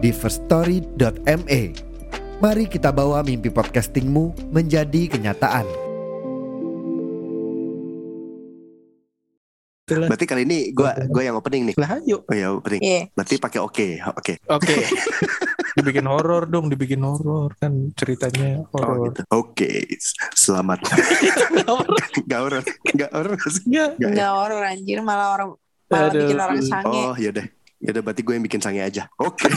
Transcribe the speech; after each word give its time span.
di 0.00 0.10
firststory.me. 0.10 1.62
Mari 2.40 2.64
kita 2.72 2.88
bawa 2.88 3.20
mimpi 3.20 3.52
podcastingmu 3.52 4.48
menjadi 4.48 5.12
kenyataan. 5.12 5.68
Berarti 9.90 10.24
kali 10.24 10.46
ini 10.46 10.70
gue 10.70 10.88
gue 11.10 11.22
yang 11.26 11.36
opening 11.36 11.68
nih. 11.68 11.74
Lah 11.76 12.00
yuk. 12.06 12.24
Oh 12.24 12.32
ya 12.34 12.48
opening. 12.54 12.80
Iya. 12.80 13.02
Berarti 13.12 13.34
pakai 13.36 13.60
oke, 13.60 13.88
oke. 14.16 14.32
Oke. 14.48 14.74
dibikin 15.76 16.06
horor 16.08 16.48
dong, 16.48 16.66
dibikin 16.72 17.02
horor 17.04 17.52
kan 17.60 17.92
ceritanya 17.98 18.64
Oh 18.72 18.80
horor. 18.80 19.10
gitu. 19.10 19.20
Oke, 19.34 19.70
selamat. 20.34 20.82
Gak 22.26 22.40
horor, 22.40 22.62
gak 22.96 23.10
horor. 23.12 23.36
Nggak 23.66 23.88
ya? 23.98 24.06
Enggak 24.08 24.30
orang 24.32 24.60
anjir 24.64 24.98
malah 25.04 25.28
orang 25.36 25.48
malah 25.90 26.08
Aduh. 26.10 26.22
bikin 26.24 26.38
orang 26.38 26.60
sange. 26.62 26.90
Oh 26.94 27.14
yaudah, 27.18 27.46
yaudah 27.80 28.04
berarti 28.04 28.20
gue 28.20 28.34
yang 28.36 28.44
bikin 28.44 28.60
sange 28.60 28.84
aja. 28.84 29.08
Oke. 29.16 29.48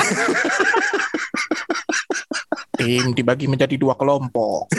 Tim 2.79 3.12
dibagi 3.13 3.52
menjadi 3.52 3.76
dua 3.76 3.93
kelompok. 3.99 4.71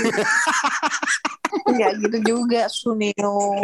Enggak 1.69 1.93
gitu 2.01 2.19
juga 2.25 2.67
Suneo. 2.73 3.61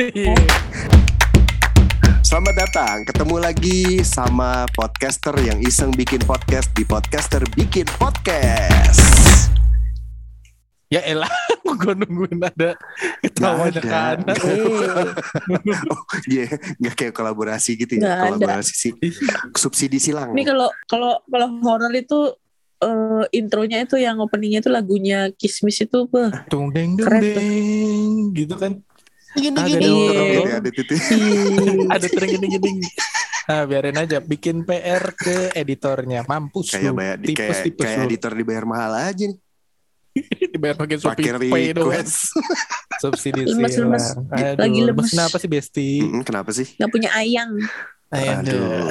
Selamat 2.21 2.55
datang, 2.63 3.03
ketemu 3.11 3.37
lagi 3.43 3.81
sama 4.07 4.69
podcaster 4.77 5.35
yang 5.43 5.59
iseng 5.65 5.91
bikin 5.91 6.23
podcast 6.23 6.71
di 6.79 6.87
podcaster 6.87 7.43
bikin 7.59 7.89
podcast. 7.99 9.51
Ya 10.91 11.01
elah, 11.07 11.31
gue 11.81 11.95
nungguin 11.95 12.43
ada 12.43 12.75
ketawa 13.23 13.71
anak 13.71 13.85
ada. 13.87 14.19
anak. 14.19 14.37
Oh 15.91 16.03
iya, 16.27 16.51
nggak 16.83 16.95
kayak 16.99 17.15
kolaborasi 17.15 17.79
gitu 17.79 17.97
ya? 17.97 18.19
Ada. 18.27 18.35
kolaborasi 18.37 18.73
sih, 18.75 18.93
subsidi 19.55 20.03
silang. 20.03 20.35
Ini 20.35 20.43
kalau 20.45 20.69
kalau 20.85 21.23
kalau 21.25 21.47
horor 21.63 21.95
itu 21.95 22.35
eh, 22.81 23.25
intronya 23.33 23.87
itu 23.87 23.97
yang 23.97 24.19
openingnya 24.19 24.61
itu 24.61 24.71
lagunya 24.73 25.31
Kismis 25.33 25.79
itu 25.79 26.11
beh. 26.11 26.51
Tung 26.51 26.75
deng 26.75 26.99
deng 26.99 27.07
Keren 27.07 27.23
tuh. 27.23 27.35
deng 27.39 28.11
gitu 28.35 28.55
kan. 28.59 28.73
Gini 29.31 29.55
Ada 29.55 29.69
gini. 29.71 29.87
dong. 29.87 30.27
Ini 30.27 30.53
ada 30.59 30.71
titik. 30.75 30.99
ada 31.95 32.07
tering 32.11 32.31
gini 32.35 32.47
gini. 32.51 32.71
Nah, 33.47 33.63
biarin 33.67 33.95
aja 33.95 34.19
bikin 34.19 34.63
PR 34.63 35.15
ke 35.15 35.55
editornya. 35.55 36.27
Mampus 36.27 36.75
Kayak 36.75 36.91
lu. 36.91 36.99
bayar, 36.99 37.17
di, 37.19 37.27
tipes 37.31 37.39
kayak, 37.39 37.63
tipes 37.67 37.85
kayak 37.87 37.99
lu. 37.99 38.07
editor 38.11 38.33
dibayar 38.35 38.65
mahal 38.67 38.93
aja 38.99 39.25
nih. 39.27 39.39
Dibayar 40.53 40.77
pakai 40.77 40.97
Shopee 40.99 41.25
Pakai 41.31 41.51
Pay 41.51 41.67
doang. 41.73 42.07
Subsidi 43.01 43.47
Lemes, 43.47 43.75
lemes. 43.79 44.07
Aduh, 44.29 44.59
Lagi 44.59 44.81
lemes. 44.83 45.09
Kenapa 45.15 45.37
sih 45.39 45.49
Besti? 45.49 45.89
Mm-mm, 46.03 46.23
kenapa 46.27 46.51
sih? 46.53 46.67
Nggak 46.77 46.91
punya 46.91 47.11
ayang. 47.15 47.57
Aduh, 48.11 48.91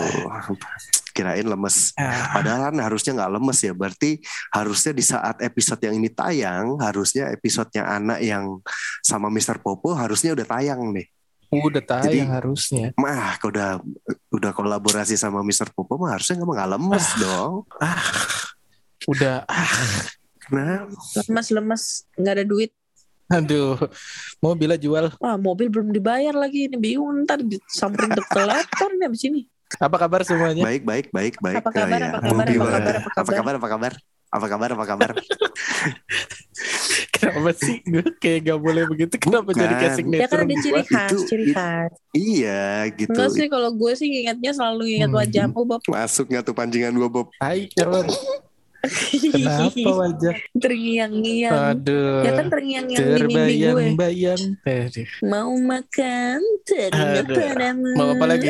kirain 1.11 1.44
lemes. 1.44 1.92
Ah, 2.00 2.39
Padahal 2.39 2.72
kan 2.72 2.76
harusnya 2.80 3.11
nggak 3.20 3.31
lemes 3.36 3.59
ya. 3.59 3.73
Berarti 3.76 4.23
harusnya 4.50 4.95
di 4.95 5.03
saat 5.03 5.36
episode 5.44 5.84
yang 5.84 6.00
ini 6.00 6.08
tayang, 6.08 6.80
harusnya 6.80 7.28
episodenya 7.36 7.83
anak 7.86 8.23
yang 8.23 8.64
sama 9.04 9.27
Mr. 9.27 9.60
Popo 9.60 9.92
harusnya 9.92 10.32
udah 10.32 10.48
tayang 10.48 10.95
nih. 10.95 11.08
udah 11.49 11.82
tayang 11.83 12.05
Jadi- 12.08 12.30
harusnya. 12.30 12.86
Mah, 12.95 13.36
kalau 13.42 13.52
udah 13.52 13.70
udah 14.32 14.52
kolaborasi 14.55 15.20
sama 15.20 15.44
Mr. 15.44 15.73
Popo 15.76 15.99
mah 15.99 16.15
harusnya 16.15 16.39
nggak 16.39 16.70
lemes 16.77 17.05
dong. 17.20 17.67
Ah, 17.83 17.99
udah. 19.10 19.44
Ah, 19.49 19.67
Nah, 20.49 20.89
Lemas 21.20 21.48
lemas 21.49 21.83
nggak 22.14 22.33
ada 22.33 22.45
duit. 22.45 22.71
aduh, 23.27 23.77
mau 24.39 24.54
bila 24.54 24.73
jual. 24.73 25.14
Wah 25.15 25.36
mobil 25.36 25.67
belum 25.67 25.89
dibayar 25.89 26.33
lagi 26.33 26.65
ini 26.65 26.76
bingung 26.76 27.14
ntar 27.23 27.37
disamperin 27.39 28.10
ke 28.11 28.23
kolektor 28.27 28.89
nih 28.92 29.05
abis 29.05 29.21
ini. 29.23 29.42
Apa 29.77 29.95
kabar 29.99 30.21
semuanya? 30.23 30.65
baik 30.65 30.82
baik 30.82 31.08
baik 31.09 31.38
baik. 31.38 31.61
Apa 31.61 31.70
kabar, 31.70 31.99
Ya, 31.99 32.09
apa 32.09 32.20
kabar, 32.20 32.45
apa 32.48 32.65
kabar, 32.65 32.95
apa 32.98 33.21
apa 33.21 33.32
kabar 33.32 33.54
apa 33.55 33.67
kabar 33.67 33.93
apa 34.30 34.45
kabar 34.48 34.70
apa 34.71 34.86
kabar 34.88 35.11
Kenapa 37.11 37.52
sih 37.52 37.82
gue 37.83 38.05
kayak 38.15 38.39
gak 38.48 38.59
boleh 38.59 38.83
begitu? 38.88 39.14
Kenapa 39.17 39.49
Bukan. 39.49 39.59
jadi 39.59 39.76
casing 39.76 40.05
Ya 40.09 40.26
kan 40.26 40.39
ada 40.39 40.55
ciri 40.55 40.82
khas, 40.83 41.09
Itu- 41.11 41.26
ciri 41.27 41.45
itu- 41.45 41.55
khas. 41.55 41.92
iya 42.14 42.61
gitu 42.92 43.09
Enggak 43.11 43.30
sih 43.32 43.48
kalau 43.48 43.70
gue 43.71 43.92
sih 43.93 44.08
ingatnya 44.08 44.52
selalu 44.52 44.83
ingat 44.95 45.09
Hmm. 45.09 45.20
wajahmu 45.20 45.61
Bob. 45.64 45.82
masuk 45.83 46.26
nggak 46.26 46.43
tuh 46.43 46.55
pancingan 46.55 46.93
gua 46.95 47.09
Bob 47.11 47.27
Hai, 47.38 47.70
Carlon. 47.70 48.08
Kenapa 48.82 49.76
wajah? 50.02 50.36
Terngiang-ngiang. 50.54 51.54
Aduh. 51.73 52.23
Ya 52.23 52.32
kan 52.34 52.45
terngiang-ngiang 52.48 53.06
di 53.06 53.22
mimpi 53.26 53.54
gue. 53.60 53.84
Aduh. 53.92 55.08
Mau 55.22 55.52
makan 55.56 56.40
teringat 56.64 57.26
padamu. 57.28 57.92
Mau 57.94 58.08
apa 58.14 58.26
lagi? 58.26 58.50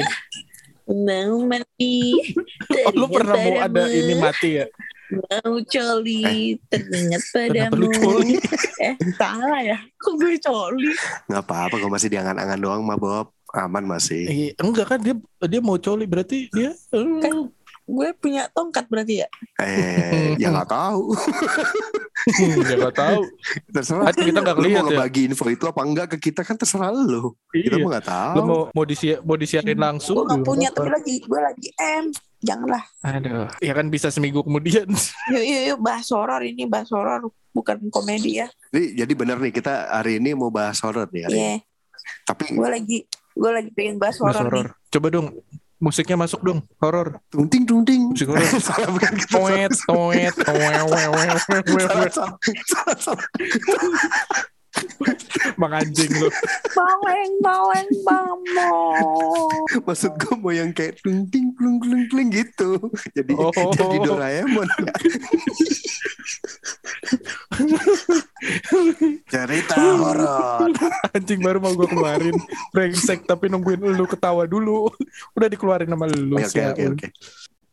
Mau 0.85 1.45
mati 1.45 2.17
Oh, 2.85 2.91
lu 2.91 3.05
teringat 3.05 3.13
pernah 3.13 3.35
mau 3.37 3.55
ada 3.59 3.81
ini 3.87 4.13
mati 4.15 4.49
ya? 4.57 4.65
Mau 5.09 5.57
coli 5.63 6.21
teringat 6.65 7.23
Kenapa 7.25 7.69
padamu. 7.69 7.77
lu 7.77 7.87
coli? 7.91 8.33
Eh 8.79 8.95
salah 9.13 9.61
ya. 9.61 9.77
Kok 9.95 10.13
gue 10.15 10.33
coli? 10.39 10.89
nggak 11.25 11.43
apa-apa 11.43 11.75
kalau 11.75 11.89
masih 11.89 12.07
diangan-angan 12.07 12.57
doang 12.57 12.81
mah 12.81 12.95
Bob 12.95 13.27
aman 13.51 13.81
masih 13.83 14.23
Eh, 14.23 14.49
enggak 14.55 14.85
kan 14.87 14.99
dia 15.01 15.17
dia 15.43 15.57
mau 15.59 15.75
coli 15.75 16.05
berarti 16.05 16.47
dia 16.49 16.69
eh, 16.69 17.05
Kan- 17.19 17.49
Gue 17.89 18.13
punya 18.13 18.45
tongkat 18.49 18.85
berarti 18.85 19.15
ya. 19.19 19.27
eh 19.57 20.37
ya 20.37 20.53
nggak 20.53 20.69
tahu 20.69 21.09
ya 22.69 22.75
nggak 22.77 22.95
tahu. 22.95 23.21
terserah 23.67 24.05
Kan 24.05 24.15
kita 24.21 24.39
nggak 24.39 24.55
ngeliat 24.55 24.73
mau 24.75 24.83
ya. 24.83 24.87
ngebagi 24.93 25.21
info 25.25 25.45
itu 25.47 25.65
apa 25.65 25.81
enggak 25.81 26.07
ke 26.07 26.17
kita 26.21 26.41
kan 26.43 26.53
terserah 26.53 26.91
lu 26.91 27.33
kita 27.49 27.75
Iya. 27.75 27.81
mah 27.81 27.89
nggak 27.91 28.07
tahu 28.07 28.35
Lu 28.35 28.41
mau 28.43 28.61
mau 28.69 28.83
disi 28.83 29.07
mau 29.19 29.35
disiarin 29.35 29.73
langsung? 29.75 30.15
Gue 30.15 30.25
gak 30.27 30.37
juga 30.37 30.45
punya 30.45 30.69
tapi 30.69 30.89
lagi 30.91 31.15
gue 31.19 31.39
lagi 31.41 31.67
M. 31.75 32.05
Janganlah. 32.39 32.83
Aduh, 33.03 33.51
ya 33.59 33.73
kan 33.73 33.89
bisa 33.89 34.07
seminggu 34.07 34.39
kemudian. 34.39 34.87
Yuk 35.33 35.43
yuk 35.43 35.61
yuk 35.67 35.79
bahas 35.81 36.07
horor 36.07 36.39
ini 36.39 36.63
bahas 36.63 36.87
horor 36.87 37.27
bukan 37.49 37.89
komedi 37.89 38.37
ya. 38.37 38.47
jadi, 38.69 39.03
jadi 39.03 39.13
bener 39.13 39.37
nih 39.39 39.51
kita 39.51 39.89
hari 39.91 40.21
ini 40.21 40.31
mau 40.31 40.47
bahas 40.47 40.77
horor 40.79 41.09
nih 41.09 41.25
Iya. 41.25 41.29
ini. 41.29 41.47
tapi 42.23 42.53
Gue 42.53 42.69
lagi 42.69 42.97
gue 43.33 43.51
lagi 43.51 43.69
pengen 43.69 43.97
bahas 43.97 44.15
horor. 44.17 44.71
Coba 44.87 45.07
dong 45.09 45.35
musiknya 45.79 46.19
masuk 46.19 46.43
dong 46.43 46.59
horor. 46.83 47.23
tunting 47.31 47.63
tunting 47.63 48.11
Musik 48.11 48.27
horor. 48.27 48.43
salah 48.67 48.89
bukan 48.91 49.13
kita 49.15 49.31
Toet 49.39 49.71
toet 49.87 50.33
toet 50.35 51.39
salah, 51.39 51.63
salah, 52.11 52.35
salah, 52.67 52.97
salah. 52.99 53.25
Bang 55.59 55.73
anjing 55.75 56.11
lu. 56.17 56.29
Baweng 56.71 57.33
baweng 57.43 57.89
bamo. 58.03 58.71
maksud 59.85 60.15
gue 60.15 60.35
mau 60.39 60.51
yang 60.51 60.71
kayak 60.71 60.99
tunting 61.03 61.51
klung 61.55 61.79
klung 61.79 62.05
klung 62.09 62.29
gitu 62.31 62.79
jadi 63.13 63.31
Oh. 63.39 63.51
jadi 63.71 63.97
Doraemon 64.03 64.67
cerita 69.31 69.75
horor 69.77 70.71
Anjing 71.15 71.39
baru 71.43 71.59
mau 71.59 71.73
gue 71.75 71.87
keluarin. 71.87 72.35
Brengsek 72.71 73.25
tapi 73.25 73.49
nungguin 73.51 73.81
lu 73.81 74.05
ketawa 74.05 74.45
dulu. 74.45 74.89
Udah 75.35 75.47
dikeluarin 75.49 75.89
sama 75.89 76.05
lu. 76.07 76.37
Oke 76.39 76.61
oke 76.63 76.83
oke. 76.95 77.07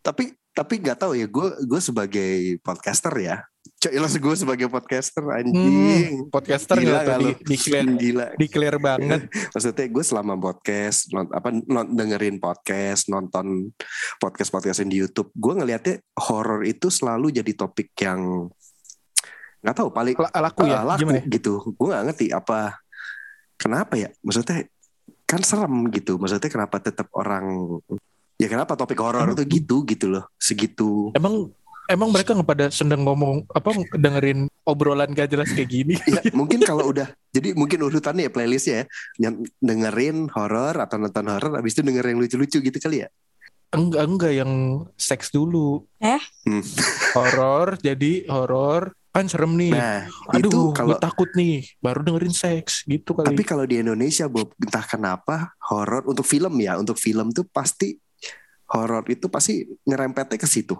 Tapi 0.02 0.22
tapi 0.56 0.80
nggak 0.80 0.96
tahu 1.04 1.12
ya 1.12 1.28
gue 1.28 1.48
gue 1.68 1.80
sebagai 1.84 2.56
podcaster 2.64 3.12
ya. 3.20 3.44
Jelas 3.76 4.16
gue 4.16 4.34
sebagai 4.40 4.72
podcaster 4.72 5.20
anjing. 5.28 5.52
Hmm, 5.52 6.32
podcaster 6.32 6.80
Gila 6.80 7.04
tuh 7.04 7.12
nggak 7.12 7.44
di, 7.44 7.56
clear, 7.60 7.84
Gila. 7.84 8.26
di 8.40 8.46
clear 8.48 8.76
banget. 8.80 9.28
Maksudnya 9.52 9.84
gue 9.92 10.04
selama 10.06 10.32
podcast, 10.40 11.12
non, 11.12 11.28
apa 11.28 11.52
non, 11.52 11.92
dengerin 11.92 12.40
podcast, 12.40 13.12
nonton 13.12 13.68
podcast 14.16 14.48
podcast 14.48 14.80
di 14.88 14.96
YouTube, 14.96 15.28
gue 15.36 15.52
ngelihatnya 15.60 16.00
horor 16.24 16.64
itu 16.64 16.88
selalu 16.88 17.36
jadi 17.36 17.52
topik 17.52 17.92
yang 18.00 18.48
nggak 19.60 19.76
tahu 19.76 19.92
paling 19.92 20.16
La- 20.16 20.40
Laku 20.48 20.62
ya? 20.64 20.80
uh, 20.80 20.84
laku 20.96 21.00
Gimana? 21.04 21.20
gitu. 21.28 21.52
Gue 21.76 21.86
nggak 21.92 22.04
ngerti 22.08 22.26
apa 22.32 22.80
kenapa 23.60 24.00
ya. 24.00 24.08
Maksudnya 24.24 24.64
kan 25.28 25.42
serem 25.44 25.92
gitu. 25.92 26.16
Maksudnya 26.16 26.48
kenapa 26.48 26.80
tetap 26.80 27.12
orang 27.12 27.76
ya 28.36 28.46
kenapa 28.48 28.76
topik 28.76 29.00
horor 29.00 29.32
itu 29.32 29.44
gitu 29.60 29.76
gitu 29.88 30.06
loh 30.12 30.24
segitu 30.36 31.10
Emang 31.16 31.48
emang 31.86 32.10
mereka 32.10 32.34
nggak 32.34 32.48
pada 32.48 32.66
sedang 32.68 33.06
ngomong 33.06 33.46
apa 33.54 33.70
dengerin 33.94 34.50
obrolan 34.66 35.14
gak 35.14 35.30
jelas 35.30 35.54
kayak 35.54 35.70
gini? 35.70 35.94
ya 36.14 36.20
mungkin 36.34 36.58
kalau 36.66 36.90
udah 36.90 37.06
jadi 37.30 37.54
mungkin 37.54 37.86
urutannya 37.86 38.26
ya 38.26 38.32
playlistnya 38.34 38.74
ya 38.74 38.84
yang 39.30 39.34
dengerin 39.62 40.26
horor 40.34 40.74
atau 40.82 40.98
nonton 40.98 41.30
horor 41.30 41.62
habis 41.62 41.78
itu 41.78 41.86
denger 41.86 42.04
yang 42.10 42.18
lucu-lucu 42.18 42.58
gitu 42.58 42.78
kali 42.82 43.06
ya 43.06 43.08
enggak 43.74 44.04
enggak 44.06 44.32
yang 44.32 44.52
seks 44.96 45.34
dulu. 45.34 45.84
Eh? 46.00 46.22
Hmm. 46.46 46.64
Horor 47.12 47.76
jadi 47.82 48.24
horor 48.30 48.94
kan 49.10 49.26
serem 49.32 49.56
nih. 49.56 49.72
Nah, 49.72 50.04
Aduh, 50.36 50.44
itu 50.44 50.58
gue 50.70 50.76
kalau 50.76 50.96
takut 51.00 51.28
nih. 51.32 51.64
Baru 51.80 52.04
dengerin 52.04 52.36
seks 52.36 52.84
gitu 52.84 53.16
kali. 53.16 53.32
tapi 53.32 53.42
kalau 53.48 53.64
di 53.64 53.80
Indonesia 53.80 54.28
Bob, 54.28 54.52
entah 54.60 54.84
kenapa 54.84 55.56
horor 55.72 56.04
untuk 56.04 56.28
film 56.28 56.52
ya, 56.60 56.76
untuk 56.76 57.00
film 57.00 57.32
tuh 57.32 57.48
pasti 57.48 57.96
horor 58.76 59.04
itu 59.08 59.26
pasti 59.32 59.64
nyerempetnya 59.88 60.36
ke 60.36 60.44
situ. 60.44 60.76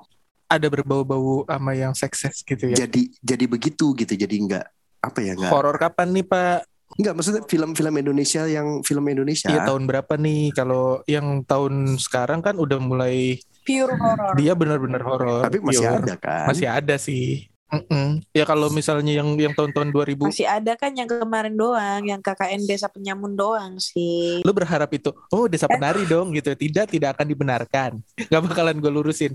ada 0.47 0.71
berbau-bau 0.71 1.43
sama 1.43 1.75
yang 1.75 1.91
seks 1.91 2.23
gitu 2.47 2.71
ya. 2.71 2.87
Jadi 2.87 3.11
jadi 3.19 3.45
begitu 3.51 3.91
gitu. 3.99 4.15
Jadi 4.15 4.35
enggak 4.39 4.67
apa 5.03 5.19
ya 5.19 5.35
enggak 5.35 5.51
Horor 5.51 5.75
kapan 5.75 6.15
nih 6.15 6.23
Pak? 6.23 6.59
enggak 7.03 7.15
maksudnya 7.19 7.43
film-film 7.51 7.95
Indonesia 7.99 8.47
yang 8.47 8.79
film 8.87 9.05
Indonesia. 9.11 9.51
Iya 9.51 9.67
tahun 9.67 9.91
berapa 9.91 10.15
nih? 10.15 10.55
Kalau 10.55 11.03
yang 11.11 11.43
tahun 11.43 11.99
sekarang 11.99 12.47
kan 12.47 12.55
udah 12.63 12.79
mulai 12.79 13.43
Pure 13.67 13.99
horror. 13.99 14.39
dia 14.39 14.55
benar-benar 14.55 15.03
horor. 15.03 15.43
tapi 15.43 15.59
masih 15.59 15.83
Pure. 15.83 16.07
ada 16.07 16.15
kan. 16.15 16.47
Masih 16.47 16.71
ada 16.71 16.95
sih. 16.95 17.51
Mm-mm. 17.67 18.23
Ya 18.31 18.47
kalau 18.47 18.71
misalnya 18.71 19.11
yang 19.13 19.35
yang 19.35 19.51
tahun-tahun 19.51 19.91
2000 19.91 20.23
Masih 20.23 20.47
ada 20.47 20.79
kan 20.79 20.95
yang 20.95 21.05
kemarin 21.05 21.51
doang, 21.53 21.99
yang 22.01 22.21
KKN 22.21 22.63
Desa 22.63 22.87
Penyamun 22.87 23.35
doang 23.35 23.75
sih. 23.77 24.39
lu 24.41 24.53
berharap 24.53 24.87
itu 24.89 25.11
oh 25.29 25.47
desa 25.47 25.67
penari 25.67 26.07
dong 26.07 26.31
gitu 26.31 26.55
tidak 26.55 26.87
tidak 26.87 27.19
akan 27.19 27.27
dibenarkan 27.27 27.91
nggak 28.31 28.43
bakalan 28.45 28.79
gue 28.79 28.87
lurusin 28.89 29.35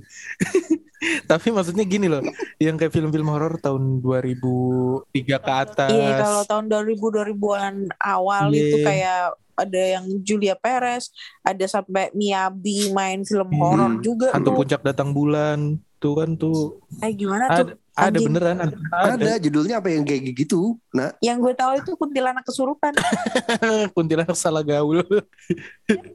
tapi 1.31 1.49
maksudnya 1.49 1.83
gini 1.83 2.07
loh 2.07 2.23
yang 2.57 2.77
kayak 2.77 2.89
film-film 2.89 3.27
horor 3.27 3.59
tahun 3.59 3.99
2003 3.99 5.11
ke 5.37 5.51
atas 5.51 5.89
Iya, 5.91 6.15
kalau 6.17 6.41
tahun 6.45 6.65
2000 6.69 7.11
2000-an 7.11 7.75
awal 7.97 8.43
Iya. 8.47 8.61
itu 8.61 8.77
kayak 8.79 9.19
ada 9.51 9.81
yang 9.93 10.05
Julia 10.23 10.55
Perez, 10.55 11.11
ada 11.41 11.65
sampai 11.67 12.09
Miyabi 12.13 12.89
main 12.89 13.21
film 13.21 13.51
Hmm. 13.51 13.59
horor 13.59 13.91
juga 13.99 14.31
hantu 14.31 14.49
tuh. 14.49 14.57
puncak 14.57 14.81
datang 14.81 15.11
bulan 15.11 15.59
tuh 15.97 16.13
kan 16.15 16.33
tuh 16.33 16.79
Eh 16.97 17.11
gimana 17.11 17.45
tuh? 17.51 17.77
Ada 18.01 18.17
Anjing. 18.17 18.25
beneran 18.33 18.57
ada, 18.57 18.75
ada. 18.89 19.13
Ada 19.13 19.31
judulnya 19.37 19.77
apa 19.77 19.93
yang 19.93 20.01
kayak 20.01 20.33
gitu. 20.33 20.73
Nah, 20.89 21.13
Yang 21.21 21.37
gue 21.45 21.53
tahu 21.53 21.71
itu 21.77 21.91
kuntilanak 21.93 22.41
kesurupan. 22.41 22.97
kuntilanak 23.95 24.33
salah 24.33 24.65
gaul 24.65 25.05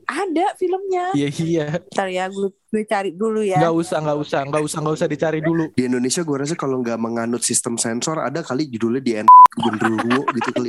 ada 0.08 0.46
filmnya. 0.58 1.14
iya 1.14 1.28
iya 1.30 1.66
Ntar 1.94 2.08
ya, 2.10 2.26
gue, 2.26 2.50
gue 2.50 2.82
cari 2.84 3.14
dulu 3.14 3.44
ya. 3.44 3.60
nggak 3.62 3.74
usah 3.76 3.98
nggak 4.02 4.18
usah 4.18 4.40
nggak 4.48 4.62
usah 4.66 4.78
nggak 4.82 4.96
usah 4.98 5.08
dicari 5.08 5.40
dulu 5.40 5.70
di 5.72 5.86
Indonesia 5.86 6.26
gue 6.26 6.36
rasa 6.36 6.54
kalau 6.58 6.82
nggak 6.82 6.98
menganut 6.98 7.40
sistem 7.44 7.78
sensor 7.78 8.18
ada 8.18 8.42
kali 8.42 8.66
judulnya 8.66 9.00
di 9.04 9.12
N 9.22 9.26
genderuwo 9.56 10.20
gitu 10.36 10.48
kali. 10.52 10.68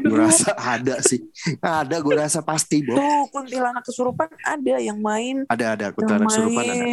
Gue 0.00 0.16
rasa 0.16 0.56
ada 0.56 1.00
sih. 1.04 1.20
Ada 1.60 2.00
gue 2.00 2.14
rasa 2.16 2.40
pasti, 2.40 2.80
Bob. 2.80 2.96
Tuh 2.96 3.28
kuntilanak 3.28 3.84
kesurupan 3.84 4.28
ada 4.40 4.74
yang 4.80 4.96
main. 5.00 5.44
Ada 5.48 5.76
ada 5.76 5.86
kuntilanak 5.92 6.32
surupan 6.32 6.64
ada. 6.64 6.84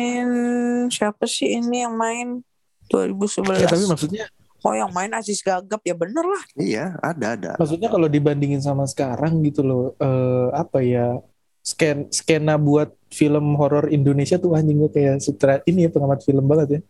siapa 0.92 1.24
sih 1.24 1.56
ini 1.56 1.88
yang 1.88 1.96
main 1.96 2.44
2011? 2.92 3.64
Ya, 3.64 3.68
tapi 3.72 3.86
maksudnya 3.88 4.26
Oh 4.62 4.78
yang 4.78 4.94
main 4.94 5.10
Aziz 5.18 5.42
Gagap 5.42 5.82
ya 5.82 5.98
bener 5.98 6.22
lah. 6.22 6.44
Iya, 6.54 6.94
ada 7.02 7.34
ada. 7.34 7.52
Maksudnya 7.58 7.90
kalau 7.90 8.06
dibandingin 8.06 8.62
sama 8.62 8.86
sekarang 8.86 9.42
gitu 9.42 9.66
loh, 9.66 9.98
eh, 9.98 10.48
apa 10.54 10.86
ya 10.86 11.18
sken 11.66 12.10
skena 12.14 12.62
buat 12.62 12.94
film 13.10 13.58
horor 13.58 13.90
Indonesia 13.90 14.38
tuh 14.38 14.54
anjing 14.54 14.78
gue 14.78 14.92
kayak 14.94 15.18
sutra 15.18 15.66
ini 15.66 15.86
ya 15.86 15.90
pengamat 15.90 16.22
film 16.22 16.46
banget 16.46 16.68
ya. 16.78 16.82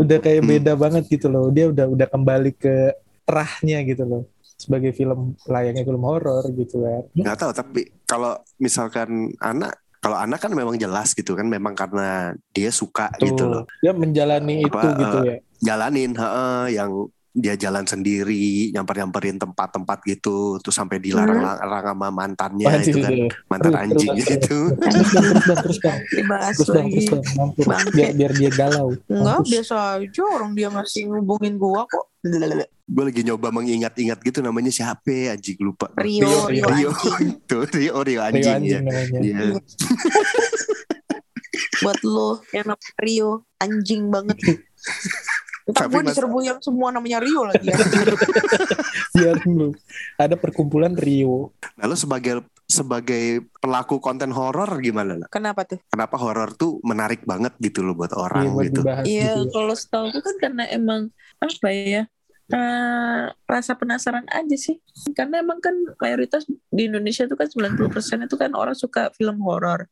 Udah 0.00 0.18
kayak 0.24 0.40
Hmm. 0.40 0.50
beda 0.56 0.72
banget 0.72 1.04
gitu 1.12 1.28
loh. 1.28 1.52
Dia 1.52 1.68
udah 1.68 1.84
udah 1.92 2.08
kembali 2.08 2.50
ke 2.56 2.96
terahnya 3.28 3.84
gitu 3.84 4.04
loh 4.08 4.22
sebagai 4.56 4.94
film 4.96 5.34
layaknya 5.44 5.84
film 5.84 6.02
horor 6.08 6.48
gitu 6.56 6.80
kan. 6.80 7.02
Nggak 7.12 7.36
tahu 7.36 7.52
tapi 7.52 7.80
kalau 8.08 8.40
misalkan 8.56 9.36
anak 9.36 9.81
kalau 10.02 10.18
anak 10.18 10.42
kan 10.42 10.50
memang 10.50 10.74
jelas 10.74 11.14
gitu 11.14 11.38
kan 11.38 11.46
memang 11.46 11.78
karena 11.78 12.34
dia 12.50 12.74
suka 12.74 13.06
gitu 13.22 13.46
loh. 13.46 13.62
Dia 13.78 13.94
menjalani 13.94 14.66
itu 14.66 14.74
Apa, 14.74 14.98
gitu 14.98 15.16
eh, 15.22 15.24
ya. 15.30 15.36
Jalanin 15.62 16.12
heeh, 16.18 16.74
yang 16.74 16.90
dia 17.32 17.56
jalan 17.56 17.88
sendiri, 17.88 18.68
nyamper-nyamperin 18.76 19.40
tempat-tempat 19.40 20.04
gitu, 20.04 20.60
terus 20.60 20.76
sampai 20.76 21.00
dilarang-larang 21.00 21.96
sama 21.96 22.12
mantannya 22.12 22.68
Anjing, 22.68 22.92
itu 22.92 23.00
kan, 23.00 23.12
iya. 23.16 23.32
mantan 23.48 23.72
Terus, 23.72 23.80
anjing 23.80 24.12
terus, 24.12 24.28
gitu. 24.28 24.58
Terus 24.76 24.76
bang, 24.76 25.00
terus 25.32 25.48
bang, 25.48 25.60
terus 25.64 25.80
bang, 25.80 25.96
Dibahas 26.12 26.60
terus 26.60 26.68
bang, 26.68 26.84
lagi. 26.84 26.92
terus 26.92 27.08
bang. 27.08 27.24
Bangke. 27.64 27.96
biar 27.96 28.12
biar 28.12 28.32
dia 28.36 28.52
galau. 28.52 28.92
Enggak, 29.08 29.40
Mampus. 29.40 29.48
biasa 29.48 29.96
aja 29.96 30.22
orang 30.28 30.52
dia 30.52 30.68
masih 30.68 31.08
ngubungin 31.08 31.56
gua 31.56 31.88
kok. 31.88 32.12
Gue 32.92 33.08
lagi 33.08 33.24
nyoba 33.24 33.48
mengingat-ingat 33.48 34.20
gitu 34.20 34.44
namanya 34.44 34.68
siapa 34.68 35.08
ya, 35.08 35.32
anjing 35.32 35.56
lupa. 35.64 35.88
Rio, 35.96 36.28
Rio, 36.52 36.56
Rio, 36.68 36.68
Rio, 36.68 36.92
anjing. 36.92 37.32
itu 37.40 37.58
Rio, 37.72 38.04
Rio 38.04 38.06
Rio 38.06 38.20
anjing, 38.20 38.60
anjing 38.60 38.68
ya. 38.68 38.80
Iya. 39.24 39.56
Buat 41.82 41.98
lo 42.04 42.44
yang 42.52 42.68
Rio, 43.00 43.48
anjing 43.56 44.12
banget. 44.12 44.36
Tapi 45.72 45.92
gue 45.92 46.02
diserbu 46.12 46.38
yang 46.44 46.58
semua 46.60 46.88
namanya 46.92 47.18
Rio 47.20 47.48
lagi 47.48 47.66
ya. 47.68 47.76
Biar 49.16 49.36
lu 49.44 49.72
ada 50.16 50.36
perkumpulan 50.36 50.94
Rio. 50.94 51.52
Lalu 51.80 51.94
sebagai 51.96 52.32
sebagai 52.68 53.44
pelaku 53.60 54.00
konten 54.00 54.32
horor 54.32 54.80
gimana? 54.80 55.20
Nak? 55.20 55.28
Kenapa 55.28 55.68
tuh? 55.68 55.80
Kenapa 55.92 56.16
horor 56.16 56.56
tuh 56.56 56.80
menarik 56.80 57.24
banget 57.28 57.52
gitu 57.60 57.84
loh 57.84 57.92
buat 57.92 58.12
Iya, 58.12 58.20
orang 58.20 58.44
buat 58.56 58.64
gitu? 58.64 58.80
Iya, 58.80 59.02
gitu. 59.04 59.12
ya. 59.12 59.52
kalau 59.52 59.74
setahu 59.76 60.04
gue 60.12 60.22
kan 60.24 60.36
karena 60.40 60.64
emang 60.72 61.12
apa 61.42 61.68
ya? 61.72 62.04
eh, 62.52 63.24
rasa 63.48 63.72
penasaran 63.78 64.28
aja 64.28 64.56
sih. 64.56 64.76
Karena 65.16 65.40
emang 65.40 65.58
kan 65.58 65.72
mayoritas 65.98 66.44
di 66.48 66.82
Indonesia 66.86 67.24
tuh 67.24 67.38
kan 67.40 67.48
90% 67.48 68.28
itu 68.28 68.36
kan 68.36 68.52
orang 68.52 68.76
suka 68.76 69.08
film 69.16 69.40
horor. 69.40 69.88